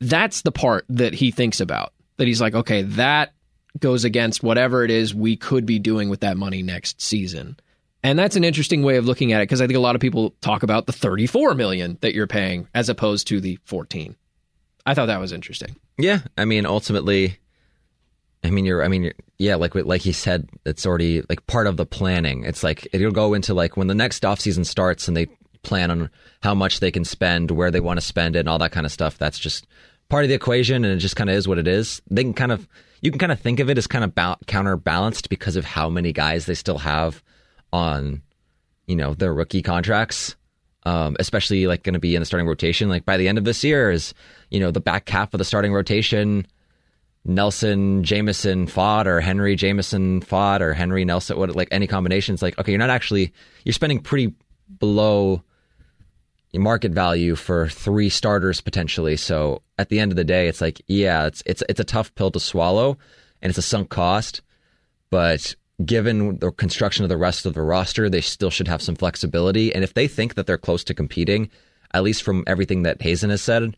That's 0.00 0.42
the 0.42 0.52
part 0.52 0.86
that 0.88 1.12
he 1.14 1.30
thinks 1.30 1.60
about. 1.60 1.92
That 2.16 2.26
he's 2.26 2.40
like, 2.40 2.54
okay, 2.54 2.82
that 2.82 3.34
goes 3.78 4.04
against 4.04 4.42
whatever 4.42 4.84
it 4.84 4.90
is 4.90 5.14
we 5.14 5.36
could 5.36 5.66
be 5.66 5.78
doing 5.78 6.08
with 6.08 6.20
that 6.20 6.36
money 6.36 6.62
next 6.62 7.00
season. 7.00 7.56
And 8.02 8.18
that's 8.18 8.36
an 8.36 8.44
interesting 8.44 8.82
way 8.82 8.96
of 8.96 9.06
looking 9.06 9.32
at 9.32 9.40
it 9.40 9.48
because 9.48 9.62
I 9.62 9.66
think 9.66 9.76
a 9.76 9.80
lot 9.80 9.94
of 9.94 10.00
people 10.00 10.34
talk 10.40 10.62
about 10.62 10.86
the 10.86 10.92
34 10.92 11.54
million 11.54 11.98
that 12.02 12.14
you're 12.14 12.26
paying 12.26 12.68
as 12.74 12.88
opposed 12.88 13.26
to 13.28 13.40
the 13.40 13.58
14. 13.64 14.14
I 14.86 14.94
thought 14.94 15.06
that 15.06 15.20
was 15.20 15.32
interesting. 15.32 15.76
Yeah, 15.96 16.20
I 16.36 16.44
mean 16.44 16.66
ultimately 16.66 17.38
I 18.44 18.50
mean 18.50 18.66
you're 18.66 18.84
I 18.84 18.88
mean 18.88 19.04
you're, 19.04 19.14
yeah, 19.38 19.54
like 19.54 19.74
like 19.74 20.02
he 20.02 20.12
said 20.12 20.48
it's 20.66 20.84
already 20.84 21.22
like 21.28 21.46
part 21.46 21.66
of 21.66 21.78
the 21.78 21.86
planning. 21.86 22.44
It's 22.44 22.62
like 22.62 22.86
it'll 22.92 23.10
go 23.10 23.32
into 23.32 23.54
like 23.54 23.76
when 23.76 23.86
the 23.86 23.94
next 23.94 24.24
off 24.24 24.38
season 24.38 24.64
starts 24.64 25.08
and 25.08 25.16
they 25.16 25.26
plan 25.62 25.90
on 25.90 26.10
how 26.42 26.54
much 26.54 26.80
they 26.80 26.90
can 26.90 27.04
spend, 27.04 27.50
where 27.50 27.70
they 27.70 27.80
want 27.80 27.98
to 27.98 28.04
spend 28.04 28.36
it 28.36 28.40
and 28.40 28.48
all 28.50 28.58
that 28.58 28.72
kind 28.72 28.84
of 28.84 28.92
stuff. 28.92 29.16
That's 29.16 29.38
just 29.38 29.66
part 30.10 30.24
of 30.24 30.28
the 30.28 30.34
equation 30.34 30.84
and 30.84 30.94
it 30.94 30.98
just 30.98 31.16
kind 31.16 31.30
of 31.30 31.36
is 31.36 31.48
what 31.48 31.58
it 31.58 31.66
is. 31.66 32.02
They 32.10 32.22
can 32.22 32.34
kind 32.34 32.52
of 32.52 32.68
you 33.04 33.10
can 33.10 33.18
kind 33.18 33.30
of 33.30 33.38
think 33.38 33.60
of 33.60 33.68
it 33.68 33.76
as 33.76 33.86
kind 33.86 34.02
of 34.02 34.14
ba- 34.14 34.38
counterbalanced 34.46 35.28
because 35.28 35.56
of 35.56 35.64
how 35.66 35.90
many 35.90 36.10
guys 36.10 36.46
they 36.46 36.54
still 36.54 36.78
have 36.78 37.22
on, 37.70 38.22
you 38.86 38.96
know, 38.96 39.12
their 39.12 39.32
rookie 39.32 39.62
contracts. 39.62 40.34
Um, 40.86 41.16
especially 41.18 41.66
like 41.66 41.82
going 41.82 41.94
to 41.94 41.98
be 41.98 42.14
in 42.14 42.20
the 42.20 42.26
starting 42.26 42.46
rotation. 42.46 42.90
Like 42.90 43.06
by 43.06 43.16
the 43.16 43.26
end 43.26 43.38
of 43.38 43.44
this 43.44 43.64
year, 43.64 43.90
is 43.90 44.12
you 44.50 44.60
know 44.60 44.70
the 44.70 44.82
back 44.82 45.08
half 45.08 45.32
of 45.32 45.38
the 45.38 45.44
starting 45.44 45.72
rotation, 45.72 46.46
Nelson 47.24 48.04
Jameson 48.04 48.66
Pfaadt 48.66 49.06
or 49.06 49.22
Henry 49.22 49.56
Jameson 49.56 50.20
Pfaadt 50.20 50.60
or 50.60 50.74
Henry 50.74 51.06
Nelson, 51.06 51.38
what 51.38 51.56
like 51.56 51.68
any 51.70 51.86
combinations. 51.86 52.42
Like 52.42 52.58
okay, 52.58 52.70
you're 52.72 52.78
not 52.78 52.90
actually 52.90 53.32
you're 53.64 53.72
spending 53.72 53.98
pretty 53.98 54.34
below 54.78 55.42
market 56.58 56.92
value 56.92 57.34
for 57.34 57.68
three 57.68 58.08
starters 58.08 58.60
potentially. 58.60 59.16
So 59.16 59.62
at 59.78 59.88
the 59.88 59.98
end 60.00 60.12
of 60.12 60.16
the 60.16 60.24
day, 60.24 60.48
it's 60.48 60.60
like 60.60 60.80
yeah, 60.86 61.26
it's 61.26 61.42
it's 61.46 61.62
it's 61.68 61.80
a 61.80 61.84
tough 61.84 62.14
pill 62.14 62.30
to 62.30 62.40
swallow, 62.40 62.98
and 63.42 63.50
it's 63.50 63.58
a 63.58 63.62
sunk 63.62 63.90
cost, 63.90 64.42
but 65.10 65.54
given 65.84 66.38
the 66.38 66.52
construction 66.52 67.04
of 67.04 67.08
the 67.08 67.16
rest 67.16 67.46
of 67.46 67.54
the 67.54 67.62
roster, 67.62 68.08
they 68.08 68.20
still 68.20 68.50
should 68.50 68.68
have 68.68 68.82
some 68.82 68.94
flexibility. 68.94 69.74
And 69.74 69.82
if 69.82 69.94
they 69.94 70.06
think 70.06 70.34
that 70.34 70.46
they're 70.46 70.56
close 70.56 70.84
to 70.84 70.94
competing, 70.94 71.50
at 71.92 72.04
least 72.04 72.22
from 72.22 72.44
everything 72.46 72.84
that 72.84 73.02
Hazen 73.02 73.30
has 73.30 73.42
said, 73.42 73.76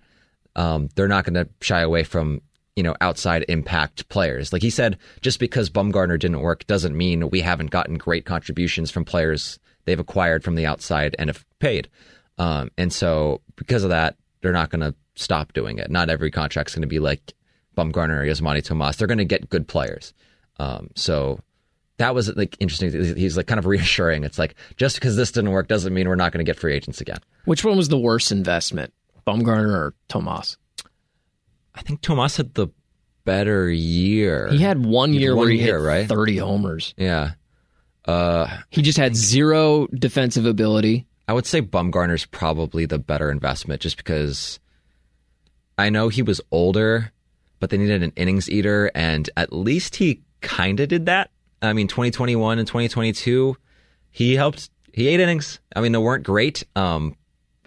um, 0.56 0.88
they're 0.94 1.08
not 1.08 1.24
going 1.24 1.34
to 1.34 1.48
shy 1.60 1.80
away 1.80 2.02
from 2.02 2.42
you 2.76 2.82
know 2.82 2.94
outside 3.00 3.44
impact 3.48 4.08
players. 4.08 4.52
Like 4.52 4.62
he 4.62 4.70
said, 4.70 4.98
just 5.22 5.40
because 5.40 5.70
Bumgarner 5.70 6.18
didn't 6.18 6.40
work 6.40 6.66
doesn't 6.66 6.96
mean 6.96 7.30
we 7.30 7.40
haven't 7.40 7.70
gotten 7.70 7.98
great 7.98 8.24
contributions 8.24 8.90
from 8.90 9.04
players 9.04 9.58
they've 9.86 9.98
acquired 9.98 10.44
from 10.44 10.56
the 10.56 10.66
outside 10.66 11.16
and 11.18 11.30
have 11.30 11.44
paid. 11.58 11.88
Um, 12.38 12.70
and 12.76 12.92
so 12.92 13.40
because 13.56 13.82
of 13.84 13.90
that, 13.90 14.16
they're 14.42 14.52
not 14.52 14.70
going 14.70 14.80
to 14.82 14.94
stop 15.14 15.52
doing 15.52 15.78
it. 15.78 15.90
Not 15.90 16.10
every 16.10 16.30
contract's 16.30 16.74
going 16.74 16.82
to 16.82 16.88
be 16.88 16.98
like 16.98 17.32
Bumgarner 17.76 18.20
or 18.20 18.24
Yasmany 18.24 18.62
Tomas. 18.62 18.96
They're 18.96 19.08
going 19.08 19.18
to 19.18 19.24
get 19.24 19.48
good 19.48 19.66
players. 19.66 20.12
Um, 20.58 20.90
so 20.94 21.40
that 21.98 22.14
was 22.14 22.34
like 22.36 22.56
interesting. 22.60 22.92
He's 23.16 23.36
like 23.36 23.46
kind 23.46 23.58
of 23.58 23.66
reassuring. 23.66 24.24
It's 24.24 24.38
like 24.38 24.54
just 24.76 24.96
because 24.96 25.16
this 25.16 25.32
didn't 25.32 25.50
work 25.50 25.68
doesn't 25.68 25.92
mean 25.94 26.08
we're 26.08 26.14
not 26.14 26.32
going 26.32 26.44
to 26.44 26.48
get 26.48 26.58
free 26.58 26.74
agents 26.74 27.00
again. 27.00 27.18
Which 27.46 27.64
one 27.64 27.76
was 27.76 27.88
the 27.88 27.98
worst 27.98 28.30
investment, 28.32 28.92
Bumgarner 29.26 29.72
or 29.74 29.94
Tomas? 30.08 30.58
I 31.74 31.82
think 31.82 32.00
Tomas 32.02 32.36
had 32.36 32.54
the 32.54 32.68
better 33.24 33.70
year. 33.70 34.48
He 34.50 34.58
had 34.58 34.84
one 34.84 35.10
He 35.10 35.16
had 35.16 35.22
year 35.22 35.34
one 35.36 35.44
where 35.46 35.50
he 35.50 35.58
year, 35.58 35.78
hit 35.78 35.84
right? 35.86 36.08
30 36.08 36.36
homers. 36.38 36.94
yeah. 36.96 37.32
Uh, 38.04 38.46
He 38.70 38.82
just 38.82 38.98
had 38.98 39.16
zero 39.16 39.86
defensive 39.88 40.46
ability. 40.46 41.06
I 41.28 41.32
would 41.32 41.46
say 41.46 41.60
Bumgarner's 41.62 42.24
probably 42.24 42.86
the 42.86 42.98
better 42.98 43.30
investment 43.30 43.80
just 43.80 43.96
because 43.96 44.60
I 45.78 45.90
know 45.90 46.08
he 46.08 46.22
was 46.22 46.40
older, 46.50 47.12
but 47.60 47.70
they 47.70 47.78
needed 47.78 48.02
an 48.02 48.12
innings 48.16 48.48
eater, 48.48 48.90
and 48.94 49.28
at 49.36 49.52
least 49.52 49.96
he 49.96 50.22
kind 50.40 50.78
of 50.80 50.88
did 50.88 51.06
that. 51.06 51.30
I 51.62 51.72
mean, 51.72 51.88
2021 51.88 52.58
and 52.58 52.68
2022, 52.68 53.56
he 54.10 54.36
helped. 54.36 54.70
He 54.92 55.08
ate 55.08 55.20
innings. 55.20 55.58
I 55.74 55.80
mean, 55.80 55.92
they 55.92 55.98
weren't 55.98 56.24
great. 56.24 56.64
Um, 56.76 57.16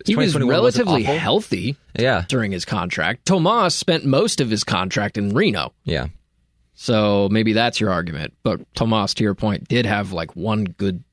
He 0.05 0.15
was 0.15 0.35
relatively 0.39 1.03
healthy 1.03 1.75
Yeah, 1.97 2.23
during 2.29 2.51
his 2.51 2.65
contract. 2.65 3.25
Tomas 3.25 3.75
spent 3.75 4.05
most 4.05 4.39
of 4.41 4.49
his 4.49 4.63
contract 4.63 5.17
in 5.17 5.29
Reno. 5.29 5.73
yeah, 5.83 6.07
So 6.75 7.27
maybe 7.29 7.53
that's 7.53 7.79
your 7.79 7.91
argument. 7.91 8.33
But 8.43 8.61
Tomas, 8.73 9.13
to 9.15 9.23
your 9.23 9.35
point, 9.35 9.67
did 9.67 9.85
have 9.85 10.11
like 10.13 10.35
one 10.35 10.63
good, 10.63 11.03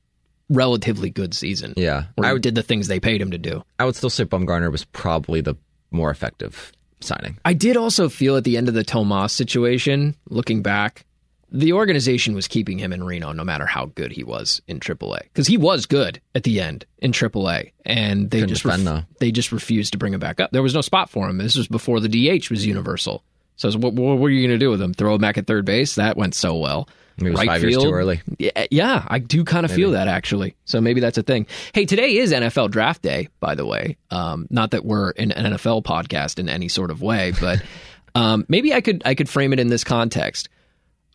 relatively 0.49 1.09
good 1.09 1.33
season. 1.33 1.73
yeah. 1.77 2.05
Where 2.15 2.29
I 2.29 2.33
would, 2.33 2.41
did 2.41 2.55
the 2.55 2.63
things 2.63 2.87
they 2.87 2.99
paid 2.99 3.21
him 3.21 3.31
to 3.31 3.37
do. 3.37 3.63
I 3.79 3.85
would 3.85 3.95
still 3.95 4.09
say 4.09 4.25
Bumgarner 4.25 4.71
was 4.71 4.85
probably 4.85 5.41
the 5.41 5.55
more 5.91 6.09
effective 6.09 6.71
signing. 6.99 7.37
I 7.45 7.53
did 7.53 7.77
also 7.77 8.09
feel 8.09 8.35
at 8.37 8.43
the 8.43 8.57
end 8.57 8.67
of 8.67 8.73
the 8.73 8.83
Tomas 8.83 9.33
situation, 9.33 10.15
looking 10.29 10.61
back, 10.61 11.05
the 11.49 11.71
organization 11.73 12.35
was 12.35 12.47
keeping 12.47 12.77
him 12.77 12.91
in 12.91 13.03
Reno 13.03 13.31
no 13.31 13.43
matter 13.45 13.65
how 13.65 13.85
good 13.95 14.11
he 14.11 14.23
was 14.23 14.61
in 14.67 14.79
AAA 14.81 15.21
because 15.23 15.47
he 15.47 15.55
was 15.57 15.85
good 15.85 16.19
at 16.35 16.43
the 16.43 16.59
end 16.59 16.85
in 16.97 17.11
AAA, 17.13 17.71
and 17.85 18.29
they 18.29 18.39
Couldn't 18.39 18.49
just 18.49 18.63
defend, 18.63 18.85
though. 18.85 19.03
they 19.19 19.31
just 19.31 19.53
refused 19.53 19.93
to 19.93 19.97
bring 19.97 20.13
him 20.13 20.19
back 20.19 20.41
up. 20.41 20.51
There 20.51 20.63
was 20.63 20.73
no 20.73 20.81
spot 20.81 21.09
for 21.09 21.29
him. 21.29 21.37
This 21.37 21.55
was 21.55 21.67
before 21.69 22.01
the 22.01 22.09
DH 22.09 22.49
was 22.49 22.65
universal. 22.65 23.23
So 23.55 23.71
what, 23.77 23.93
what 23.93 24.17
were 24.19 24.29
you 24.29 24.45
going 24.45 24.59
to 24.59 24.63
do 24.63 24.69
with 24.69 24.81
him? 24.81 24.93
Throw 24.93 25.15
him 25.15 25.21
back 25.21 25.37
at 25.37 25.47
third 25.47 25.63
base? 25.65 25.95
That 25.95 26.17
went 26.17 26.35
so 26.35 26.55
well. 26.57 26.89
Maybe 27.17 27.29
it 27.29 27.37
was 27.37 27.43
five 27.43 27.61
years 27.63 27.77
too 27.77 27.91
early. 27.91 28.21
Yeah, 28.37 28.67
yeah, 28.69 29.05
I 29.07 29.17
do 29.19 29.43
kind 29.43 29.65
of 29.65 29.71
feel 29.71 29.91
that 29.91 30.07
actually. 30.07 30.55
So 30.65 30.79
maybe 30.79 30.99
that's 30.99 31.17
a 31.17 31.23
thing. 31.23 31.47
Hey, 31.73 31.85
today 31.85 32.17
is 32.17 32.31
NFL 32.31 32.69
Draft 32.69 33.01
Day, 33.01 33.29
by 33.39 33.55
the 33.55 33.65
way. 33.65 33.97
Um, 34.11 34.47
not 34.51 34.71
that 34.71 34.85
we're 34.85 35.11
in 35.11 35.31
an 35.31 35.53
NFL 35.53 35.83
podcast 35.83 36.37
in 36.37 36.47
any 36.47 36.67
sort 36.67 36.91
of 36.91 37.01
way, 37.01 37.33
but 37.39 37.63
um, 38.15 38.45
maybe 38.47 38.73
I 38.73 38.81
could 38.81 39.01
I 39.03 39.15
could 39.15 39.29
frame 39.29 39.51
it 39.51 39.59
in 39.59 39.67
this 39.67 39.83
context. 39.83 40.49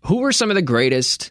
Who 0.07 0.19
were 0.19 0.33
some 0.33 0.51
of 0.51 0.57
the 0.57 0.63
greatest 0.63 1.31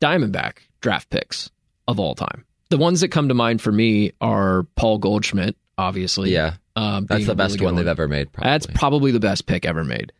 Diamondback 0.00 0.58
draft 0.80 1.10
picks 1.10 1.50
of 1.88 1.98
all 1.98 2.14
time? 2.14 2.44
The 2.68 2.78
ones 2.78 3.00
that 3.00 3.08
come 3.08 3.28
to 3.28 3.34
mind 3.34 3.60
for 3.60 3.72
me 3.72 4.12
are 4.20 4.64
Paul 4.76 4.98
Goldschmidt, 4.98 5.56
obviously. 5.76 6.32
Yeah, 6.32 6.54
um, 6.76 7.06
that's 7.06 7.26
the 7.26 7.34
best 7.34 7.54
really 7.54 7.64
one 7.64 7.74
they've 7.76 7.86
ever 7.88 8.06
made. 8.06 8.32
Probably. 8.32 8.50
that's 8.52 8.66
probably 8.66 9.10
the 9.10 9.20
best 9.20 9.46
pick 9.46 9.64
ever 9.66 9.82
made 9.82 10.12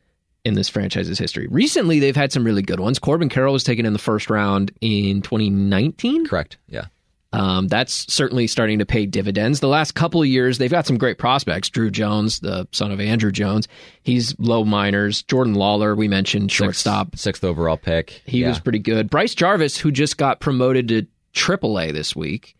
in 0.47 0.55
this 0.55 0.69
franchise's 0.69 1.19
history. 1.19 1.47
Recently, 1.51 1.99
they've 1.99 2.15
had 2.17 2.33
some 2.33 2.45
really 2.45 2.63
good 2.63 2.79
ones. 2.81 2.99
Corbin 2.99 3.29
Carroll 3.29 3.53
was 3.53 3.65
taken 3.65 3.85
in 3.85 3.93
the 3.93 3.99
first 3.99 4.31
round 4.31 4.71
in 4.81 5.21
2019. 5.23 6.27
correct. 6.27 6.57
Yeah, 6.69 6.85
Um, 7.33 7.67
that's 7.69 8.11
certainly 8.13 8.47
starting 8.47 8.79
to 8.79 8.87
pay 8.87 9.07
dividends. 9.07 9.61
The 9.61 9.69
last 9.69 9.95
couple 9.95 10.23
of 10.23 10.29
years, 10.29 10.59
they've 10.59 10.71
got 10.71 10.87
some 10.87 10.99
great 10.99 11.19
prospects. 11.19 11.69
Druw 11.69 11.91
Jones, 11.91 12.41
the 12.41 12.67
son 12.73 12.93
of 12.93 12.99
Andruw 13.01 13.33
Jones, 13.33 13.67
he's 14.05 14.39
low 14.39 14.65
minors. 14.65 15.23
Jordan 15.25 15.55
Lawlar, 15.55 15.97
we 15.97 16.07
mentioned, 16.09 16.53
shortstop. 16.53 17.17
sixth 17.17 17.43
overall 17.45 17.77
pick. 17.77 18.23
He 18.27 18.41
yeah. 18.43 18.49
was 18.49 18.61
pretty 18.61 18.79
good. 18.79 19.11
Bryce 19.11 19.35
Jarvis, 19.35 19.77
who 19.77 19.91
just 19.91 20.17
got 20.17 20.41
promoted 20.41 20.89
to 20.89 21.07
AAA 21.35 21.93
this 21.93 22.15
week, 22.17 22.55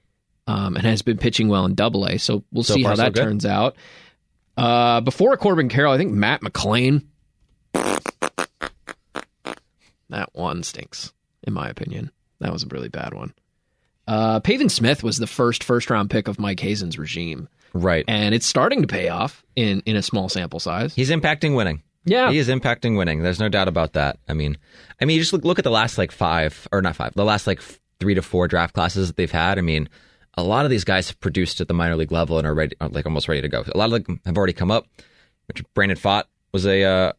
um, 0.49 0.77
and 0.77 0.85
has 0.85 1.03
been 1.03 1.17
pitching 1.19 1.49
well 1.49 1.65
in 1.65 1.75
Double 1.75 2.05
A. 2.07 2.19
So 2.19 2.43
we'll 2.53 2.65
So 2.65 2.75
see 2.75 2.83
far, 2.83 2.91
how 2.93 2.97
that 2.97 3.15
good. 3.15 3.23
turns 3.23 3.47
out. 3.47 3.77
Uh, 4.57 5.01
before 5.03 5.37
Corbin 5.37 5.69
Carroll, 5.69 5.93
I 5.93 5.99
think 5.99 6.13
Matt 6.13 6.41
McLain. 6.43 7.03
That 10.09 10.31
one 10.33 10.63
stinks, 10.63 11.13
in 11.43 11.53
my 11.53 11.69
opinion. 11.69 12.11
That 12.41 12.53
was 12.53 12.63
a 12.63 12.69
really 12.69 12.89
bad 12.89 13.13
one. 13.13 13.35
Uh, 14.07 14.41
Pavin 14.41 14.69
Smith 14.69 15.03
was 15.03 15.17
the 15.19 15.27
first 15.27 15.65
first 15.65 15.91
round 15.91 16.11
pick 16.11 16.29
of 16.29 16.39
Mike 16.39 16.61
Hazen's 16.61 16.99
regime, 16.99 17.49
right. 17.73 18.05
and 18.07 18.35
it's 18.35 18.47
starting 18.47 18.83
to 18.83 18.87
pay 18.87 19.09
off 19.09 19.45
in 19.57 19.83
in 19.85 19.97
a 19.97 20.03
small 20.03 20.29
sample 20.29 20.61
size. 20.61 20.95
He's 20.95 21.11
impacting 21.11 21.57
winning. 21.57 21.83
Yeah, 22.05 22.31
He 22.31 22.39
is 22.39 22.49
impacting 22.49 22.97
winning. 22.97 23.25
There's 23.25 23.41
no 23.41 23.49
doubt 23.49 23.67
about 23.67 23.95
that. 23.95 24.21
I 24.29 24.33
mean, 24.33 24.57
I 25.01 25.05
mean, 25.07 25.17
you 25.17 25.21
just 25.23 25.33
look, 25.33 25.45
look 25.45 25.59
at 25.59 25.65
the 25.65 25.73
last 25.73 25.99
like 25.99 26.13
five 26.13 26.69
or 26.71 26.81
not 26.81 26.95
five, 26.95 27.15
the 27.15 27.25
last 27.25 27.49
like 27.49 27.61
three 27.99 28.15
to 28.15 28.23
four 28.23 28.47
draft 28.47 28.75
classes 28.75 29.09
that 29.09 29.17
they've 29.17 29.29
had. 29.29 29.59
I 29.59 29.63
mean, 29.63 29.89
a 30.35 30.45
lot 30.45 30.65
of 30.65 30.71
these 30.71 30.85
guys 30.85 31.09
have 31.09 31.19
produced 31.19 31.61
at 31.61 31.67
the 31.67 31.75
minor 31.75 31.97
league 31.97 32.13
level 32.13 32.39
and 32.39 32.47
are 32.47 32.55
ready, 32.55 32.77
are 32.81 32.89
like 32.89 33.07
almost 33.07 33.27
ready 33.27 33.41
to 33.43 33.49
go. 33.49 33.65
A 33.75 33.77
lot 33.77 33.93
of 33.93 34.05
them 34.05 34.21
have 34.25 34.37
already 34.37 34.53
come 34.53 34.71
up. 34.71 34.87
Which 35.49 35.63
Brandon 35.75 35.99
Pfaadt 35.99 36.25
was 36.53 36.65
a, 36.65 36.83
uh, 36.85 37.13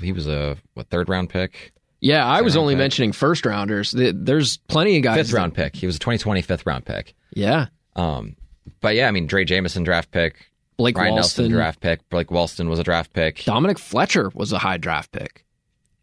he 0.00 0.12
was 0.12 0.26
a 0.26 0.56
what 0.74 0.88
third 0.88 1.08
round 1.08 1.28
pick, 1.30 1.72
yeah. 2.00 2.24
I 2.26 2.40
was 2.42 2.56
only 2.56 2.74
pick. 2.74 2.78
mentioning 2.78 3.12
first 3.12 3.44
rounders. 3.46 3.92
There's 3.96 4.56
plenty 4.56 4.96
of 4.96 5.02
guys. 5.02 5.16
fifth 5.16 5.30
that- 5.30 5.36
round 5.36 5.54
pick. 5.54 5.76
He 5.76 5.86
was 5.86 5.96
a 5.96 5.98
2020 5.98 6.42
fifth 6.42 6.66
round 6.66 6.84
pick. 6.84 7.14
Yeah, 7.34 7.66
Um, 7.96 8.36
but 8.80 8.94
yeah, 8.96 9.08
I 9.08 9.10
mean, 9.10 9.28
Drey 9.28 9.46
Jameson 9.46 9.84
draft 9.84 10.10
pick, 10.10 10.50
Blake 10.76 10.96
Ryne 10.98 11.12
Walston, 11.12 11.16
Nelson 11.16 11.50
draft 11.50 11.80
pick, 11.80 12.08
Blake 12.10 12.28
Walston 12.28 12.68
was 12.68 12.78
a 12.78 12.84
draft 12.84 13.12
pick. 13.12 13.44
Dominic 13.44 13.78
Fletcher 13.78 14.30
was 14.34 14.52
a 14.52 14.58
high 14.58 14.76
draft 14.78 15.12
pick, 15.12 15.44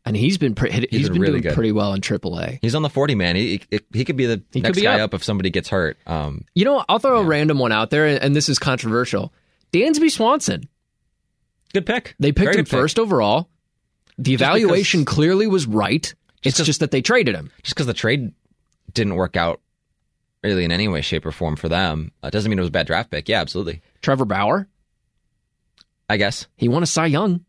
and 0.05 0.15
he's 0.15 0.37
been 0.37 0.55
pre- 0.55 0.71
he's 0.71 0.85
He's 0.89 1.03
been, 1.09 1.13
been 1.13 1.21
really 1.21 1.31
doing 1.33 1.41
good. 1.43 1.53
pretty 1.53 1.71
well 1.73 1.93
in 1.93 2.01
AAA. 2.01 2.59
He's 2.61 2.75
on 2.75 2.81
the 2.81 2.89
40 2.89 3.15
man. 3.15 3.35
He 3.35 3.61
he, 3.69 3.79
he 3.93 4.05
could 4.05 4.15
be 4.17 4.25
the 4.25 4.41
He 4.53 4.61
next 4.61 4.79
guy 4.81 4.95
up. 4.95 5.09
up. 5.09 5.13
if 5.15 5.23
somebody 5.23 5.49
gets 5.49 5.69
hurt. 5.69 5.97
Um, 6.07 6.45
You 6.55 6.63
know, 6.65 6.83
I'll 6.87 6.99
throw 6.99 7.19
a 7.19 7.23
random 7.25 7.59
one 7.59 7.71
out 7.73 7.89
there, 7.89 8.05
and 8.07 8.35
this 8.35 8.47
is 8.49 8.57
controversial. 8.57 9.33
Dansby 9.73 10.09
Swanson. 10.09 10.69
good 11.73 11.85
pick. 11.85 12.15
They 12.19 12.31
picked 12.31 12.37
Very 12.39 12.51
him 12.53 12.63
good 12.63 12.69
pick. 12.71 12.79
first 12.79 12.99
overall. 12.99 13.49
The 14.17 14.33
evaluation 14.33 15.05
clearly 15.05 15.47
was 15.47 15.67
right. 15.67 16.13
It's 16.43 16.57
just 16.63 16.79
that 16.79 16.91
they 16.91 17.01
traded 17.01 17.35
him. 17.35 17.51
just 17.63 17.75
because 17.75 17.87
the 17.87 17.93
trade 17.93 18.33
didn't 18.93 19.15
work 19.15 19.35
out 19.35 19.61
really 20.43 20.63
in 20.63 20.71
any 20.71 20.87
way, 20.87 21.01
shape, 21.01 21.25
or 21.25 21.31
form 21.31 21.55
for 21.55 21.67
them, 21.69 22.11
uh, 22.23 22.29
doesn't 22.29 22.49
mean 22.49 22.57
it 22.57 22.61
was 22.61 22.69
a 22.69 22.71
bad 22.71 22.87
draft 22.87 23.11
pick. 23.11 23.27
Yeah, 23.27 23.41
absolutely. 23.41 23.81
Trevor 24.01 24.25
Bauer, 24.25 24.67
I 26.09 26.17
guess. 26.17 26.47
he 26.55 26.67
won 26.67 26.83
a 26.83 26.85
Cy 26.85 27.07
Young. 27.07 27.43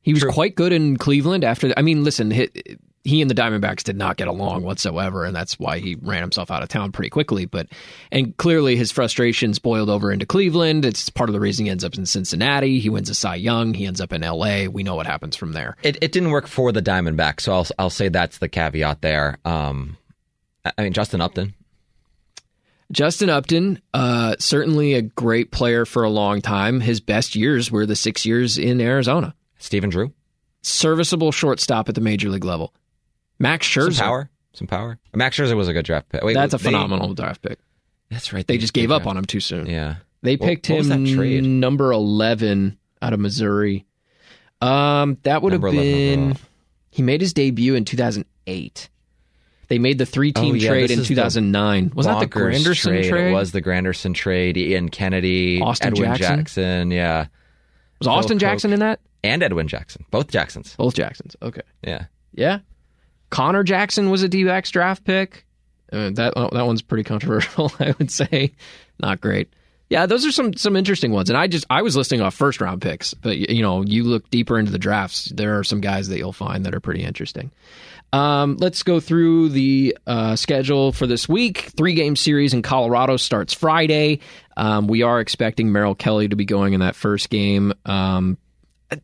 He 0.00 0.12
was 0.12 0.22
True. 0.22 0.32
quite 0.32 0.54
good 0.54 0.72
in 0.72 0.96
Cleveland 0.96 1.44
after. 1.44 1.72
I 1.76 1.82
mean, 1.82 2.04
listen, 2.04 2.30
he, 3.04 3.20
and 3.20 3.30
the 3.30 3.34
Diamondbacks 3.34 3.84
did 3.84 3.96
not 3.96 4.16
get 4.16 4.28
along 4.28 4.62
whatsoever, 4.62 5.24
and 5.24 5.36
that's 5.36 5.58
why 5.58 5.78
he 5.78 5.94
ran 6.00 6.22
himself 6.22 6.50
out 6.50 6.62
of 6.62 6.70
town 6.70 6.90
pretty 6.90 7.10
quickly. 7.10 7.44
But 7.44 7.68
and 8.10 8.36
clearly 8.38 8.76
his 8.76 8.90
frustrations 8.90 9.58
boiled 9.58 9.90
over 9.90 10.10
into 10.10 10.24
Cleveland. 10.26 10.84
It's 10.84 11.10
part 11.10 11.28
of 11.28 11.34
the 11.34 11.40
reason 11.40 11.66
he 11.66 11.70
ends 11.70 11.84
up 11.84 11.94
in 11.96 12.06
Cincinnati. 12.06 12.80
He 12.80 12.88
wins 12.88 13.10
a 13.10 13.14
Cy 13.14 13.34
Young. 13.36 13.74
He 13.74 13.86
ends 13.86 14.00
up 14.00 14.12
in 14.12 14.22
L.A. 14.22 14.68
We 14.68 14.82
know 14.82 14.94
what 14.96 15.06
happens 15.06 15.36
from 15.36 15.52
there. 15.52 15.76
It, 15.82 15.98
it 16.02 16.12
didn't 16.12 16.30
work 16.30 16.46
for 16.46 16.72
the 16.72 16.80
Diamondbacks, 16.82 17.42
so 17.42 17.52
I'll 17.52 17.66
I'll 17.78 17.90
say 17.90 18.08
that's 18.08 18.38
the 18.38 18.48
caveat 18.48 19.02
there. 19.02 19.38
Um, 19.44 19.96
I- 20.64 20.72
I 20.78 20.82
mean 20.84 20.92
Justin 20.94 21.20
Upton, 21.20 21.52
Justin 22.92 23.30
Upton, 23.30 23.80
uh, 23.92 24.36
certainly 24.38 24.94
a 24.94 25.02
great 25.02 25.50
player 25.50 25.84
for 25.84 26.04
a 26.04 26.10
long 26.10 26.40
time. 26.40 26.80
His 26.80 27.00
best 27.00 27.34
years 27.34 27.70
were 27.70 27.86
the 27.86 27.96
six 27.96 28.24
years 28.26 28.56
in 28.58 28.80
Arizona. 28.80 29.34
Stephen 29.58 29.90
Drew, 29.90 30.12
Serviceable 30.62 31.32
shortstop 31.32 31.88
at 31.88 31.94
the 31.94 32.00
major 32.00 32.28
league 32.30 32.44
level. 32.44 32.72
Max 33.38 33.66
Scherzer. 33.66 33.94
some 33.94 34.06
power, 34.06 34.30
some 34.52 34.66
power. 34.66 34.98
Max 35.14 35.36
Scherzer 35.38 35.56
was 35.56 35.68
a 35.68 35.72
good 35.72 35.84
draft 35.84 36.08
pick. 36.08 36.22
Wait, 36.22 36.34
that's 36.34 36.54
a 36.54 36.58
they- 36.58 36.64
phenomenal 36.64 37.14
draft 37.14 37.42
pick. 37.42 37.58
That's 38.10 38.32
right. 38.32 38.46
They 38.46 38.58
just 38.58 38.74
gave 38.74 38.90
up 38.90 39.06
on 39.06 39.16
him 39.16 39.24
too 39.24 39.40
soon. 39.40 39.66
Yeah, 39.66 39.96
They 40.22 40.36
What- 40.36 40.48
picked 40.48 40.70
what 40.70 40.86
him 40.86 41.60
number 41.60 41.90
11 41.92 42.78
out 43.02 43.12
of 43.12 43.20
Missouri. 43.20 43.86
Um, 44.60 45.18
that 45.24 45.42
would 45.42 45.52
Number 45.52 45.70
have 45.70 45.76
been. 45.80 46.20
overall. 46.30 46.36
He 46.90 47.02
made 47.02 47.20
his 47.20 47.32
debut 47.32 47.74
in 47.74 47.84
2008. 47.84 48.88
They 49.68 49.78
made 49.78 49.98
the 49.98 50.06
three 50.06 50.32
team 50.32 50.52
Oh, 50.52 50.54
yeah, 50.54 50.68
trade 50.68 50.90
in 50.90 51.02
2009. 51.02 51.92
Was 51.94 52.06
that 52.06 52.20
the 52.20 52.26
Granderson 52.26 53.08
trade? 53.08 53.30
It 53.30 53.32
was 53.32 53.52
the 53.52 53.62
Granderson 53.62 54.14
trade. 54.14 54.56
Ian 54.56 54.90
Kennedy, 54.90 55.60
Austin 55.60 55.88
Edwin 55.88 56.14
Jackson? 56.16 56.36
Jackson, 56.38 56.90
yeah, 56.90 57.26
Was 57.98 58.06
Austin 58.06 58.38
Jackson 58.38 58.72
in 58.72 58.80
that? 58.80 59.00
and 59.24 59.42
Edwin 59.42 59.66
Jackson, 59.66 60.04
both 60.10 60.28
Jacksons. 60.30 60.74
Both 60.76 60.94
Jacksons. 60.94 61.34
Okay. 61.42 61.62
Yeah, 61.82 62.04
Yeah. 62.34 62.60
Conor 63.34 63.64
Jackson 63.64 64.10
was 64.10 64.22
a 64.22 64.28
D-backs 64.28 64.70
draft 64.70 65.04
pick. 65.04 65.44
Uh, 65.92 66.10
that 66.10 66.34
that 66.34 66.66
one's 66.66 66.82
pretty 66.82 67.02
controversial, 67.02 67.72
I 67.80 67.92
would 67.98 68.12
say. 68.12 68.52
Not 69.00 69.20
great. 69.20 69.52
Yeah, 69.90 70.06
those 70.06 70.24
are 70.24 70.30
some 70.30 70.54
some 70.54 70.76
interesting 70.76 71.10
ones. 71.10 71.30
And 71.30 71.36
I 71.36 71.48
just 71.48 71.66
I 71.68 71.82
was 71.82 71.96
listing 71.96 72.20
off 72.20 72.32
first 72.32 72.60
round 72.60 72.80
picks, 72.80 73.12
but 73.12 73.36
you 73.36 73.60
know, 73.60 73.82
you 73.82 74.04
look 74.04 74.30
deeper 74.30 74.56
into 74.56 74.70
the 74.70 74.78
drafts, 74.78 75.24
there 75.34 75.58
are 75.58 75.64
some 75.64 75.80
guys 75.80 76.06
that 76.08 76.18
you'll 76.18 76.32
find 76.32 76.64
that 76.64 76.76
are 76.76 76.80
pretty 76.80 77.02
interesting. 77.02 77.50
Um, 78.12 78.56
let's 78.60 78.84
go 78.84 79.00
through 79.00 79.48
the 79.48 79.98
uh, 80.06 80.36
schedule 80.36 80.92
for 80.92 81.08
this 81.08 81.28
week. 81.28 81.72
Three 81.76 81.94
game 81.94 82.14
series 82.14 82.54
in 82.54 82.62
Colorado 82.62 83.16
starts 83.16 83.52
Friday. 83.52 84.20
Um, 84.56 84.86
we 84.86 85.02
are 85.02 85.18
expecting 85.18 85.72
Merrill 85.72 85.96
Kelly 85.96 86.28
to 86.28 86.36
be 86.36 86.44
going 86.44 86.74
in 86.74 86.80
that 86.80 86.94
first 86.94 87.30
game. 87.30 87.72
Um, 87.84 88.38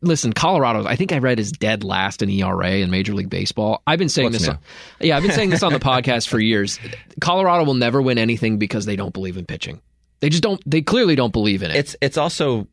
listen, 0.00 0.32
Colorado, 0.32 0.86
I 0.86 0.96
think 0.96 1.12
I 1.12 1.18
read 1.18 1.38
is 1.38 1.52
dead 1.52 1.84
last 1.84 2.22
in 2.22 2.30
ERA 2.30 2.70
in 2.70 2.90
Major 2.90 3.14
League 3.14 3.30
Baseball. 3.30 3.82
I've 3.86 3.98
been 3.98 4.08
saying 4.08 4.32
What's 4.32 4.38
this. 4.40 4.48
On, 4.48 4.58
yeah, 5.00 5.16
I've 5.16 5.22
been 5.22 5.32
saying 5.32 5.50
this 5.50 5.62
on 5.62 5.72
the 5.72 5.78
podcast 5.80 6.28
for 6.28 6.38
years. 6.38 6.78
Colorado 7.20 7.64
will 7.64 7.74
never 7.74 8.00
win 8.00 8.18
anything 8.18 8.58
because 8.58 8.86
they 8.86 8.96
don't 8.96 9.12
believe 9.12 9.36
in 9.36 9.46
pitching. 9.46 9.80
They 10.20 10.28
just 10.28 10.42
don't. 10.42 10.62
They 10.66 10.82
clearly 10.82 11.16
don't 11.16 11.32
believe 11.32 11.62
in 11.62 11.70
it. 11.70 11.76
It's 11.76 11.96
it's 12.00 12.16
also 12.16 12.66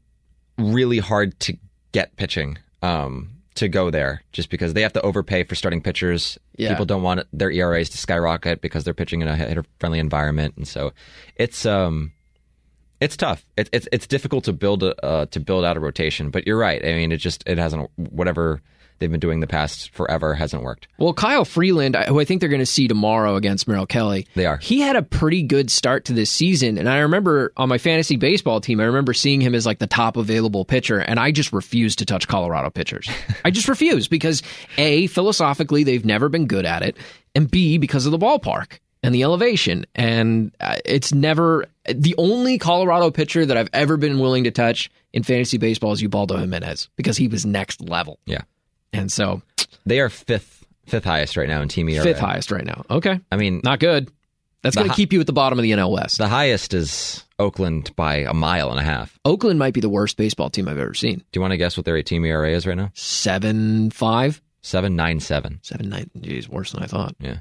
really 0.57 0.99
hard 0.99 1.39
to 1.41 1.57
get 1.91 2.15
pitching 2.17 2.57
um, 2.81 3.29
to 3.55 3.67
go 3.67 3.89
there 3.89 4.23
just 4.31 4.49
because 4.49 4.73
they 4.73 4.81
have 4.81 4.93
to 4.93 5.01
overpay 5.01 5.43
for 5.43 5.55
starting 5.55 5.81
pitchers. 5.81 6.37
Yeah. 6.57 6.69
People 6.69 6.85
don't 6.85 7.03
want 7.03 7.21
their 7.31 7.51
ERAs 7.51 7.89
to 7.89 7.97
skyrocket 7.97 8.61
because 8.61 8.83
they're 8.83 8.93
pitching 8.93 9.21
in 9.21 9.27
a 9.27 9.35
hitter 9.35 9.65
friendly 9.79 9.99
environment, 9.99 10.55
and 10.57 10.67
so 10.67 10.93
it's 11.35 11.65
um 11.65 12.11
it's 12.99 13.17
tough. 13.17 13.45
It's 13.57 13.69
it's 13.73 13.87
it's 13.91 14.07
difficult 14.07 14.45
to 14.45 14.53
build 14.53 14.83
a 14.83 15.05
uh, 15.05 15.25
to 15.27 15.39
build 15.39 15.65
out 15.65 15.77
a 15.77 15.79
rotation. 15.79 16.29
But 16.29 16.47
you're 16.47 16.57
right. 16.57 16.83
I 16.83 16.93
mean, 16.93 17.11
it 17.11 17.17
just 17.17 17.43
it 17.47 17.57
hasn't 17.57 17.89
whatever 17.95 18.61
they've 18.99 19.11
been 19.11 19.19
doing 19.19 19.39
the 19.39 19.47
past 19.47 19.91
forever 19.91 20.33
hasn't 20.33 20.63
worked. 20.63 20.87
Well, 20.97 21.13
Kyle 21.13 21.45
Freeland, 21.45 21.95
who 21.95 22.19
I 22.19 22.25
think 22.25 22.39
they're 22.39 22.49
going 22.49 22.59
to 22.59 22.65
see 22.65 22.87
tomorrow 22.87 23.35
against 23.35 23.67
Merrill 23.67 23.85
Kelly, 23.85 24.27
They 24.35 24.45
are. 24.45 24.57
He 24.57 24.79
had 24.79 24.95
a 24.95 25.03
pretty 25.03 25.43
good 25.43 25.69
start 25.69 26.05
to 26.05 26.13
this 26.13 26.31
season, 26.31 26.77
and 26.77 26.89
I 26.89 26.99
remember 26.99 27.53
on 27.57 27.69
my 27.69 27.77
fantasy 27.77 28.15
baseball 28.15 28.61
team, 28.61 28.79
I 28.79 28.85
remember 28.85 29.13
seeing 29.13 29.41
him 29.41 29.53
as 29.53 29.65
like 29.65 29.79
the 29.79 29.87
top 29.87 30.17
available 30.17 30.65
pitcher, 30.65 30.97
and 30.99 31.19
I 31.19 31.31
just 31.31 31.53
refused 31.53 31.99
to 31.99 32.05
touch 32.05 32.27
Colorado 32.27 32.69
pitchers. 32.69 33.07
I 33.45 33.51
just 33.51 33.67
refuse 33.67 34.07
because 34.07 34.41
a 34.77 35.07
philosophically 35.07 35.83
they've 35.83 36.05
never 36.05 36.29
been 36.29 36.47
good 36.47 36.65
at 36.65 36.81
it, 36.81 36.97
and 37.35 37.49
b 37.49 37.77
because 37.77 38.05
of 38.05 38.11
the 38.11 38.19
ballpark 38.19 38.79
and 39.03 39.13
the 39.13 39.23
elevation, 39.23 39.85
and 39.95 40.51
uh, 40.59 40.75
it's 40.85 41.13
never 41.13 41.65
the 41.93 42.15
only 42.17 42.57
Colorado 42.57 43.11
pitcher 43.11 43.45
that 43.45 43.55
I've 43.57 43.69
ever 43.73 43.97
been 43.97 44.19
willing 44.19 44.43
to 44.45 44.51
touch 44.51 44.89
in 45.13 45.23
fantasy 45.23 45.57
baseball 45.57 45.91
is 45.93 46.01
Ubaldo 46.01 46.37
Jimenez 46.37 46.89
because 46.95 47.17
he 47.17 47.27
was 47.27 47.45
next 47.45 47.81
level, 47.81 48.19
Yeah, 48.25 48.41
and 48.93 49.11
so 49.11 49.41
they 49.85 49.99
are 49.99 50.09
fifth 50.09 50.65
fifth 50.85 51.03
highest 51.05 51.35
right 51.37 51.47
now 51.49 51.61
in 51.61 51.67
team 51.67 51.89
ERA. 51.89 52.03
fifth 52.03 52.19
highest 52.19 52.51
right 52.51 52.65
now. 52.65 52.83
Okay. 52.89 53.19
I 53.31 53.35
mean, 53.37 53.61
Not 53.63 53.79
good. 53.79 54.09
That's 54.63 54.75
going 54.75 54.87
to 54.87 54.91
hi- 54.91 54.95
keep 54.95 55.13
you 55.13 55.19
at 55.21 55.27
the 55.27 55.33
bottom 55.33 55.59
of 55.59 55.63
the 55.63 55.71
NL 55.71 55.91
West. 55.91 56.17
the 56.17 56.27
highest 56.27 56.73
is 56.73 57.23
Oakland 57.39 57.95
by 57.95 58.15
a 58.17 58.33
mile 58.33 58.71
and 58.71 58.79
a 58.79 58.83
half. 58.83 59.17
Oakland 59.23 59.59
might 59.59 59.73
be 59.73 59.81
the 59.81 59.89
worst 59.89 60.17
baseball 60.17 60.49
team 60.49 60.67
I've 60.67 60.79
ever 60.79 60.93
seen. 60.95 61.17
Do 61.19 61.23
you 61.33 61.41
want 61.41 61.51
to 61.51 61.57
guess 61.57 61.77
what 61.77 61.85
their 61.85 62.01
team 62.03 62.25
ERA 62.25 62.51
is 62.51 62.65
right 62.65 62.75
now? 62.75 62.89
Seven 62.95 63.91
five, 63.91 64.41
Seven 64.61 64.95
nine 64.95 65.19
seven. 65.19 65.59
seven 65.61 65.89
nine. 65.89 66.09
Geez, 66.19 66.49
worse 66.49 66.71
than 66.71 66.83
I 66.83 66.87
thought. 66.87 67.15
Yeah. 67.19 67.37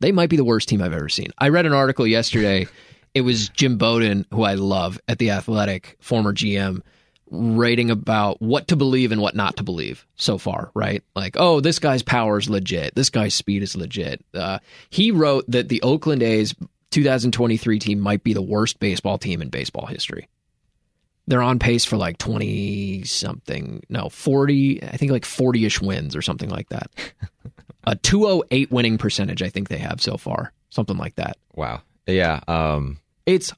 They 0.00 0.12
might 0.12 0.30
be 0.30 0.36
the 0.36 0.44
worst 0.44 0.68
team 0.68 0.82
I've 0.82 0.92
ever 0.92 1.08
seen. 1.08 1.28
I 1.38 1.48
read 1.48 1.66
an 1.66 1.72
article 1.72 2.06
yesterday. 2.06 2.66
it 3.14 3.22
was 3.22 3.48
Jim 3.50 3.78
Bowden, 3.78 4.26
who 4.30 4.42
I 4.42 4.54
love 4.54 5.00
at 5.08 5.18
the 5.18 5.30
Athletic, 5.30 5.96
former 6.00 6.32
GM, 6.32 6.82
writing 7.30 7.90
about 7.90 8.40
what 8.40 8.68
to 8.68 8.76
believe 8.76 9.10
and 9.10 9.20
what 9.20 9.34
not 9.34 9.56
to 9.56 9.62
believe 9.62 10.06
so 10.16 10.38
far. 10.38 10.70
Right? 10.74 11.02
Like, 11.14 11.36
oh, 11.38 11.60
this 11.60 11.78
guy's 11.78 12.02
power 12.02 12.38
is 12.38 12.50
legit. 12.50 12.94
This 12.94 13.10
guy's 13.10 13.34
speed 13.34 13.62
is 13.62 13.76
legit. 13.76 14.24
Uh, 14.34 14.58
he 14.90 15.10
wrote 15.10 15.44
that 15.48 15.68
the 15.68 15.82
Oakland 15.82 16.22
A's 16.22 16.54
2023 16.90 17.78
team 17.78 18.00
might 18.00 18.22
be 18.22 18.32
the 18.32 18.42
worst 18.42 18.78
baseball 18.80 19.18
team 19.18 19.42
in 19.42 19.48
baseball 19.48 19.86
history. 19.86 20.28
They're 21.26 21.42
on 21.42 21.58
pace 21.58 21.84
for 21.84 21.96
like 21.96 22.18
20 22.18 23.02
something, 23.04 23.82
no, 23.88 24.08
40, 24.08 24.84
I 24.84 24.96
think 24.96 25.10
like 25.10 25.24
40 25.24 25.64
ish 25.66 25.80
wins 25.80 26.14
or 26.14 26.22
something 26.22 26.48
like 26.48 26.68
that. 26.68 26.90
A 27.86 27.94
208 27.96 28.70
winning 28.72 28.98
percentage, 28.98 29.42
I 29.42 29.48
think 29.48 29.68
they 29.68 29.78
have 29.78 30.00
so 30.02 30.16
far, 30.16 30.52
something 30.70 30.96
like 30.96 31.14
that. 31.16 31.36
Wow. 31.54 31.82
Yeah. 32.06 32.40
Um, 32.48 32.98
It's 33.26 33.52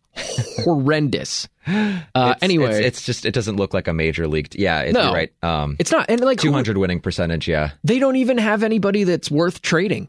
horrendous. 0.64 1.49
Uh, 1.68 2.33
it's- 2.35 2.39
anyway, 2.41 2.68
it's, 2.70 2.79
it's, 2.79 2.87
it's 2.87 3.03
just 3.05 3.26
it 3.26 3.35
doesn't 3.35 3.57
look 3.57 3.74
like 3.74 3.89
a 3.89 3.93
major 3.93 4.26
league. 4.26 4.55
yeah, 4.55 4.81
it, 4.81 4.95
No. 4.95 5.12
right. 5.12 5.31
Um, 5.43 5.76
not, 5.93 6.07
and 6.09 6.18
like, 6.22 6.41
who- 6.41 6.49
two 6.49 6.53
hundred 6.55 6.79
winning 6.79 6.99
percentage. 7.01 7.47
Yeah. 7.47 7.72
they 7.85 7.99
don't 7.99 8.16
even 8.16 8.39
have 8.39 8.62
anybody 8.62 9.05
that's 9.05 9.31
worth 9.31 9.61
trading 9.61 10.09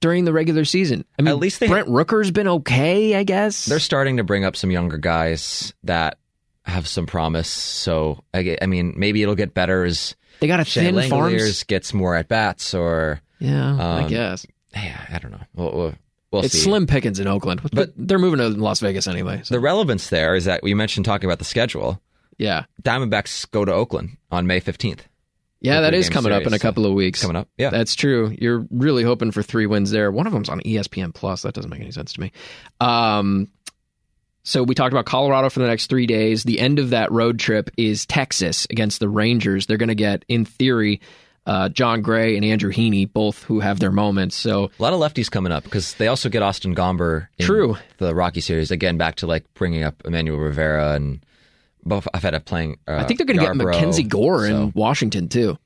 during 0.00 0.24
the 0.24 0.32
regular 0.32 0.64
season. 0.64 1.04
I 1.18 1.22
mean, 1.22 1.32
At 1.32 1.38
least 1.38 1.58
they- 1.58 1.66
Brent 1.66 1.88
Rooker's 1.88 2.30
been 2.30 2.46
okay, 2.46 3.16
I 3.16 3.24
guess. 3.24 3.64
They're 3.64 3.80
starting 3.80 4.18
to 4.18 4.22
bring 4.24 4.44
up 4.44 4.54
some 4.54 4.70
younger 4.70 4.98
guys 4.98 5.74
that 5.82 6.18
have 6.64 6.86
some 6.86 7.06
promise. 7.06 7.48
So 7.48 8.22
I, 8.32 8.56
I 8.62 8.66
mean, 8.66 8.94
maybe 8.96 9.20
it'll 9.20 9.34
get 9.34 9.54
better 9.54 9.82
as 9.84 10.14
they 10.38 10.46
got 10.46 10.60
a 10.60 10.64
Shea 10.64 10.92
thin 10.92 11.10
farm. 11.10 11.36
Gets 11.66 11.92
more 11.92 12.14
at 12.14 12.28
bats, 12.28 12.72
or 12.72 13.20
Yeah, 13.40 13.76
I 13.78 14.02
Um, 14.02 14.08
guess. 14.08 14.46
yeah, 14.74 15.06
I 15.10 15.18
don't 15.18 15.30
know. 15.32 15.40
We'll, 15.54 15.72
we'll, 15.72 15.94
we'll 16.32 16.44
It's 16.44 16.54
see. 16.54 16.60
slim 16.60 16.86
pickings 16.86 17.20
in 17.20 17.26
Oakland, 17.26 17.60
but 17.72 17.92
they're 17.96 18.18
moving 18.18 18.38
to 18.38 18.48
Las 18.48 18.80
Vegas 18.80 19.06
anyway. 19.06 19.40
So, 19.44 19.54
The 19.54 19.60
relevance 19.60 20.08
there 20.10 20.34
is 20.34 20.44
that 20.46 20.62
we 20.62 20.74
mentioned 20.74 21.04
talking 21.06 21.28
about 21.28 21.38
the 21.38 21.44
schedule. 21.44 22.00
yeah. 22.38 22.64
Diamondbacks 22.82 23.50
go 23.50 23.64
to 23.64 23.72
Oakland 23.72 24.16
on 24.30 24.46
May 24.46 24.60
fifteenth. 24.60 25.06
Yeah, 25.60 25.80
that 25.80 25.92
is 25.94 26.08
coming 26.08 26.30
up 26.30 26.42
in 26.42 26.46
a 26.46 26.50
series, 26.50 26.60
so 26.62 26.68
couple 26.68 26.86
of 26.86 26.92
weeks. 26.94 27.20
Coming 27.20 27.34
up, 27.34 27.48
yeah. 27.58 27.70
That's 27.70 27.96
true. 27.96 28.32
You're 28.40 28.64
really 28.70 29.02
hoping 29.02 29.32
for 29.32 29.42
three 29.42 29.66
wins 29.66 29.90
there. 29.90 30.10
One 30.12 30.26
of 30.28 30.32
them's 30.32 30.48
on 30.48 30.60
ESPN 30.60 31.12
Plus. 31.12 31.42
That 31.42 31.52
doesn't 31.54 31.68
make 31.70 31.80
any 31.80 31.90
sense 31.90 32.12
to 32.12 32.20
me. 32.20 32.30
Um, 32.80 33.48
so 34.44 34.62
we 34.62 34.76
talked 34.76 34.92
about 34.92 35.04
Colorado 35.06 35.50
for 35.50 35.58
the 35.58 35.66
next 35.66 35.88
three 35.88 36.06
days. 36.06 36.44
The 36.44 36.60
end 36.60 36.78
of 36.78 36.90
that 36.90 37.10
road 37.10 37.40
trip 37.40 37.70
is 37.76 38.06
Texas 38.06 38.66
against 38.70 39.00
the 39.00 39.08
Rangers. 39.08 39.66
They're 39.66 39.76
going 39.78 39.88
to 39.88 39.94
get, 39.96 40.24
in 40.28 40.44
theory, 40.44 41.00
uh, 41.48 41.68
Jon 41.70 42.02
Gray 42.02 42.36
and 42.36 42.44
Andrew 42.44 42.70
Heaney, 42.72 43.10
both 43.12 43.42
who 43.44 43.58
have 43.60 43.80
their 43.80 43.90
moments. 43.90 44.36
So 44.36 44.70
A 44.78 44.82
lot 44.82 44.92
of 44.92 45.00
lefties 45.00 45.30
coming 45.30 45.50
up 45.50 45.64
because 45.64 45.94
they 45.94 46.06
also 46.06 46.28
get 46.28 46.42
Austin 46.42 46.74
Gomber. 46.74 47.28
In 47.38 47.46
True. 47.46 47.76
The 47.96 48.14
Rocky 48.14 48.40
series 48.40 48.70
again, 48.70 48.98
back 48.98 49.16
to 49.16 49.26
like 49.26 49.44
bringing 49.54 49.82
up 49.82 50.02
Emmanuel 50.04 50.38
Rivera 50.38 50.92
and 50.92 51.24
both. 51.84 52.06
I've 52.14 52.22
had 52.22 52.34
a 52.34 52.40
playing. 52.40 52.78
Uh, 52.86 52.96
I 52.96 53.04
think 53.04 53.18
they're 53.18 53.26
going 53.26 53.38
to 53.40 53.44
get 53.46 53.54
MacKenzie 53.54 54.06
Gore 54.08 54.46
in 54.46 54.72
Washington 54.74 55.28
too. 55.28 55.58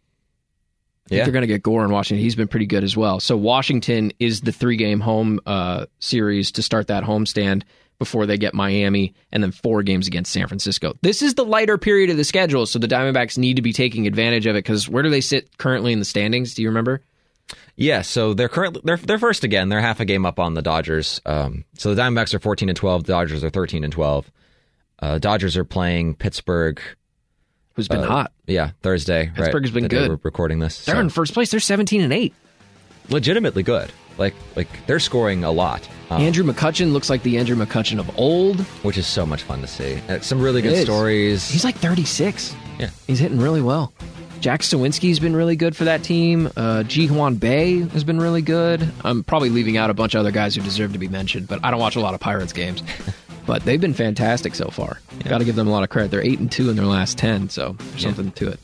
I 1.05 1.09
think 1.09 1.19
Yeah. 1.19 1.25
they're 1.25 1.33
going 1.33 1.43
to 1.43 1.49
get 1.49 1.63
Gore 1.65 1.85
in 1.85 1.91
Washington. 1.91 2.23
He's 2.23 2.37
been 2.37 2.47
pretty 2.49 2.67
good 2.67 2.85
as 2.85 2.97
well. 2.97 3.19
So 3.19 3.37
Washington 3.37 4.13
is 4.21 4.43
the 4.43 4.53
three 4.53 4.77
game 4.77 5.01
home 5.01 5.41
uh, 5.47 5.87
series 5.99 6.53
to 6.53 6.63
start 6.63 6.87
that 6.87 7.03
homestand 7.03 7.65
before 8.03 8.27
they 8.27 8.37
get 8.37 8.53
Miami, 8.55 9.15
and 9.31 9.43
then 9.43 9.53
four 9.53 9.83
games 9.83 10.09
against 10.09 10.33
San 10.33 10.49
Francisco. 10.49 10.95
This 11.03 11.23
is 11.23 11.35
the 11.35 11.45
lighter 11.45 11.79
period 11.79 12.11
of 12.11 12.17
the 12.17 12.25
schedule, 12.25 12.67
so 12.67 12.79
the 12.79 12.89
Diamondbacks 12.89 13.39
need 13.39 13.57
to 13.57 13.63
be 13.63 13.73
taking 13.73 14.07
advantage 14.07 14.47
of 14.47 14.57
it. 14.57 14.65
Because 14.65 14.89
where 14.89 15.03
do 15.03 15.11
they 15.11 15.21
sit 15.21 15.57
currently 15.59 15.93
in 15.93 15.99
the 15.99 16.05
standings? 16.05 16.55
Do 16.55 16.63
you 16.63 16.69
remember? 16.69 17.01
Yeah, 17.77 18.03
so 18.03 18.35
they're 18.35 18.49
currently 18.49 18.83
they're 18.85 18.97
they're 18.97 19.19
first 19.19 19.45
again. 19.45 19.69
They're 19.69 19.81
half 19.81 20.01
a 20.01 20.05
game 20.05 20.27
up 20.27 20.39
on 20.39 20.55
the 20.55 20.63
Dodgers. 20.63 21.21
Um, 21.25 21.65
so 21.79 21.95
the 21.95 22.01
Diamondbacks 22.03 22.35
are 22.35 22.39
fourteen 22.39 22.69
and 22.69 22.77
twelve. 22.77 23.05
The 23.05 23.13
Dodgers 23.13 23.45
are 23.45 23.51
thirteen 23.51 23.85
and 23.85 23.93
twelve. 23.93 24.31
Uh, 24.99 25.19
Dodgers 25.19 25.57
are 25.57 25.65
playing 25.65 26.15
Pittsburgh. 26.15 26.81
Who's 27.75 27.89
been 27.89 28.01
uh, 28.01 28.07
hot? 28.07 28.33
Yeah, 28.47 28.73
Thursday. 28.83 29.27
right, 29.27 29.37
Pittsburgh's 29.37 29.71
been 29.71 29.85
the 29.85 29.89
day 29.89 29.99
good. 29.99 30.11
We're 30.11 30.19
recording 30.23 30.59
this. 30.59 30.85
They're 30.85 30.97
so 30.97 31.01
in 31.01 31.09
first 31.09 31.35
place. 31.35 31.51
They're 31.51 31.61
seventeen 31.61 32.03
and 32.03 32.13
eight. 32.13 32.35
legitimately 33.09 33.63
good. 33.63 33.91
Like 34.19 34.35
like 34.57 34.69
they're 34.87 35.01
scoring 35.01 35.45
a 35.45 35.51
lot, 35.51 35.89
um, 36.11 36.21
Andrew 36.23 36.45
McCutchen 36.45 36.93
looks 36.93 37.09
like 37.11 37.23
the 37.23 37.39
Andrew 37.39 37.57
McCutchen 37.57 37.99
of 37.99 38.19
old. 38.19 38.61
which 38.85 38.99
is 38.99 39.07
so 39.07 39.25
much 39.25 39.43
fun 39.43 39.61
to 39.61 39.67
see. 39.67 40.01
Uh, 40.09 40.21
some 40.21 40.41
really 40.41 40.63
good 40.63 40.73
is. 40.75 40.85
stories. 40.85 41.49
He's 41.51 41.65
like 41.65 41.77
thirty 41.77 42.05
six. 42.05 42.55
yeah, 42.79 42.91
He's 43.07 43.19
hitting 43.19 43.41
really 43.41 43.63
well. 43.63 43.93
Jack 44.41 44.63
Suwinski's 44.63 45.21
been 45.21 45.37
really 45.37 45.55
good 45.55 45.77
for 45.77 45.85
that 45.85 46.03
team. 46.03 46.51
Uh, 46.57 46.83
Ji 46.83 47.07
Hwan 47.07 47.37
Bae 47.37 47.87
has 47.93 48.03
been 48.03 48.19
really 48.19 48.43
good. 48.43 48.91
I'm 49.05 49.23
probably 49.23 49.51
leaving 49.51 49.77
out 49.77 49.89
a 49.89 49.95
bunch 49.95 50.15
of 50.17 50.19
other 50.21 50.33
guys 50.33 50.57
who 50.57 50.63
deserve 50.63 50.93
to 50.95 50.99
be 50.99 51.07
mentioned, 51.07 51.47
but 51.47 51.61
I 51.65 51.71
don't 51.71 51.79
watch 51.79 51.95
a 51.95 52.01
lot 52.01 52.13
of 52.13 52.19
Pirates 52.19 52.53
games. 52.53 52.83
but 53.47 53.65
they've 53.65 53.81
been 53.81 53.95
fantastic 53.95 54.57
so 54.57 54.69
far. 54.69 55.01
Got 55.25 55.39
to 55.39 55.45
give 55.45 55.55
them 55.55 55.69
a 55.69 55.71
lot 55.71 55.85
of 55.85 55.91
credit. 55.91 56.11
They're 56.11 56.25
eight 56.25 56.41
and 56.41 56.51
two 56.51 56.71
in 56.71 56.75
their 56.77 56.87
last 56.87 57.19
ten, 57.19 57.49
so 57.51 57.77
there's 57.79 58.03
something 58.03 58.33
to 58.33 58.49
it. 58.49 58.61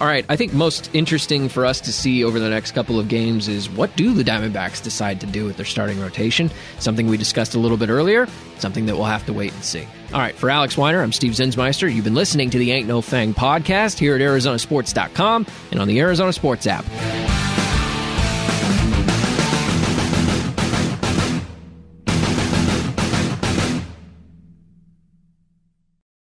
All 0.00 0.06
right, 0.06 0.24
I 0.30 0.36
think 0.36 0.54
most 0.54 0.88
interesting 0.94 1.50
for 1.50 1.66
us 1.66 1.78
to 1.82 1.92
see 1.92 2.24
over 2.24 2.40
the 2.40 2.48
next 2.48 2.72
couple 2.72 2.98
of 2.98 3.08
games 3.08 3.48
is 3.48 3.68
what 3.68 3.94
do 3.96 4.14
the 4.14 4.24
Diamondbacks 4.24 4.82
decide 4.82 5.20
to 5.20 5.26
do 5.26 5.44
with 5.44 5.58
their 5.58 5.66
starting 5.66 6.00
rotation? 6.00 6.50
Something 6.78 7.06
we 7.06 7.18
discussed 7.18 7.54
a 7.54 7.58
little 7.58 7.76
bit 7.76 7.90
earlier. 7.90 8.26
Something 8.56 8.86
that 8.86 8.96
we'll 8.96 9.04
have 9.04 9.26
to 9.26 9.34
wait 9.34 9.52
and 9.52 9.62
see. 9.62 9.86
All 10.14 10.20
right, 10.20 10.34
for 10.34 10.48
Alex 10.48 10.78
Weiner, 10.78 11.02
I'm 11.02 11.12
Steve 11.12 11.32
Zinsmeister. 11.32 11.94
You've 11.94 12.04
been 12.04 12.14
listening 12.14 12.48
to 12.48 12.58
the 12.58 12.72
Ain't 12.72 12.88
No 12.88 13.02
Fang 13.02 13.34
podcast 13.34 13.98
here 13.98 14.14
at 14.14 14.22
ArizonaSports.com 14.22 15.46
and 15.70 15.80
on 15.80 15.86
the 15.86 16.00
Arizona 16.00 16.32
Sports 16.32 16.66
app. 16.66 16.86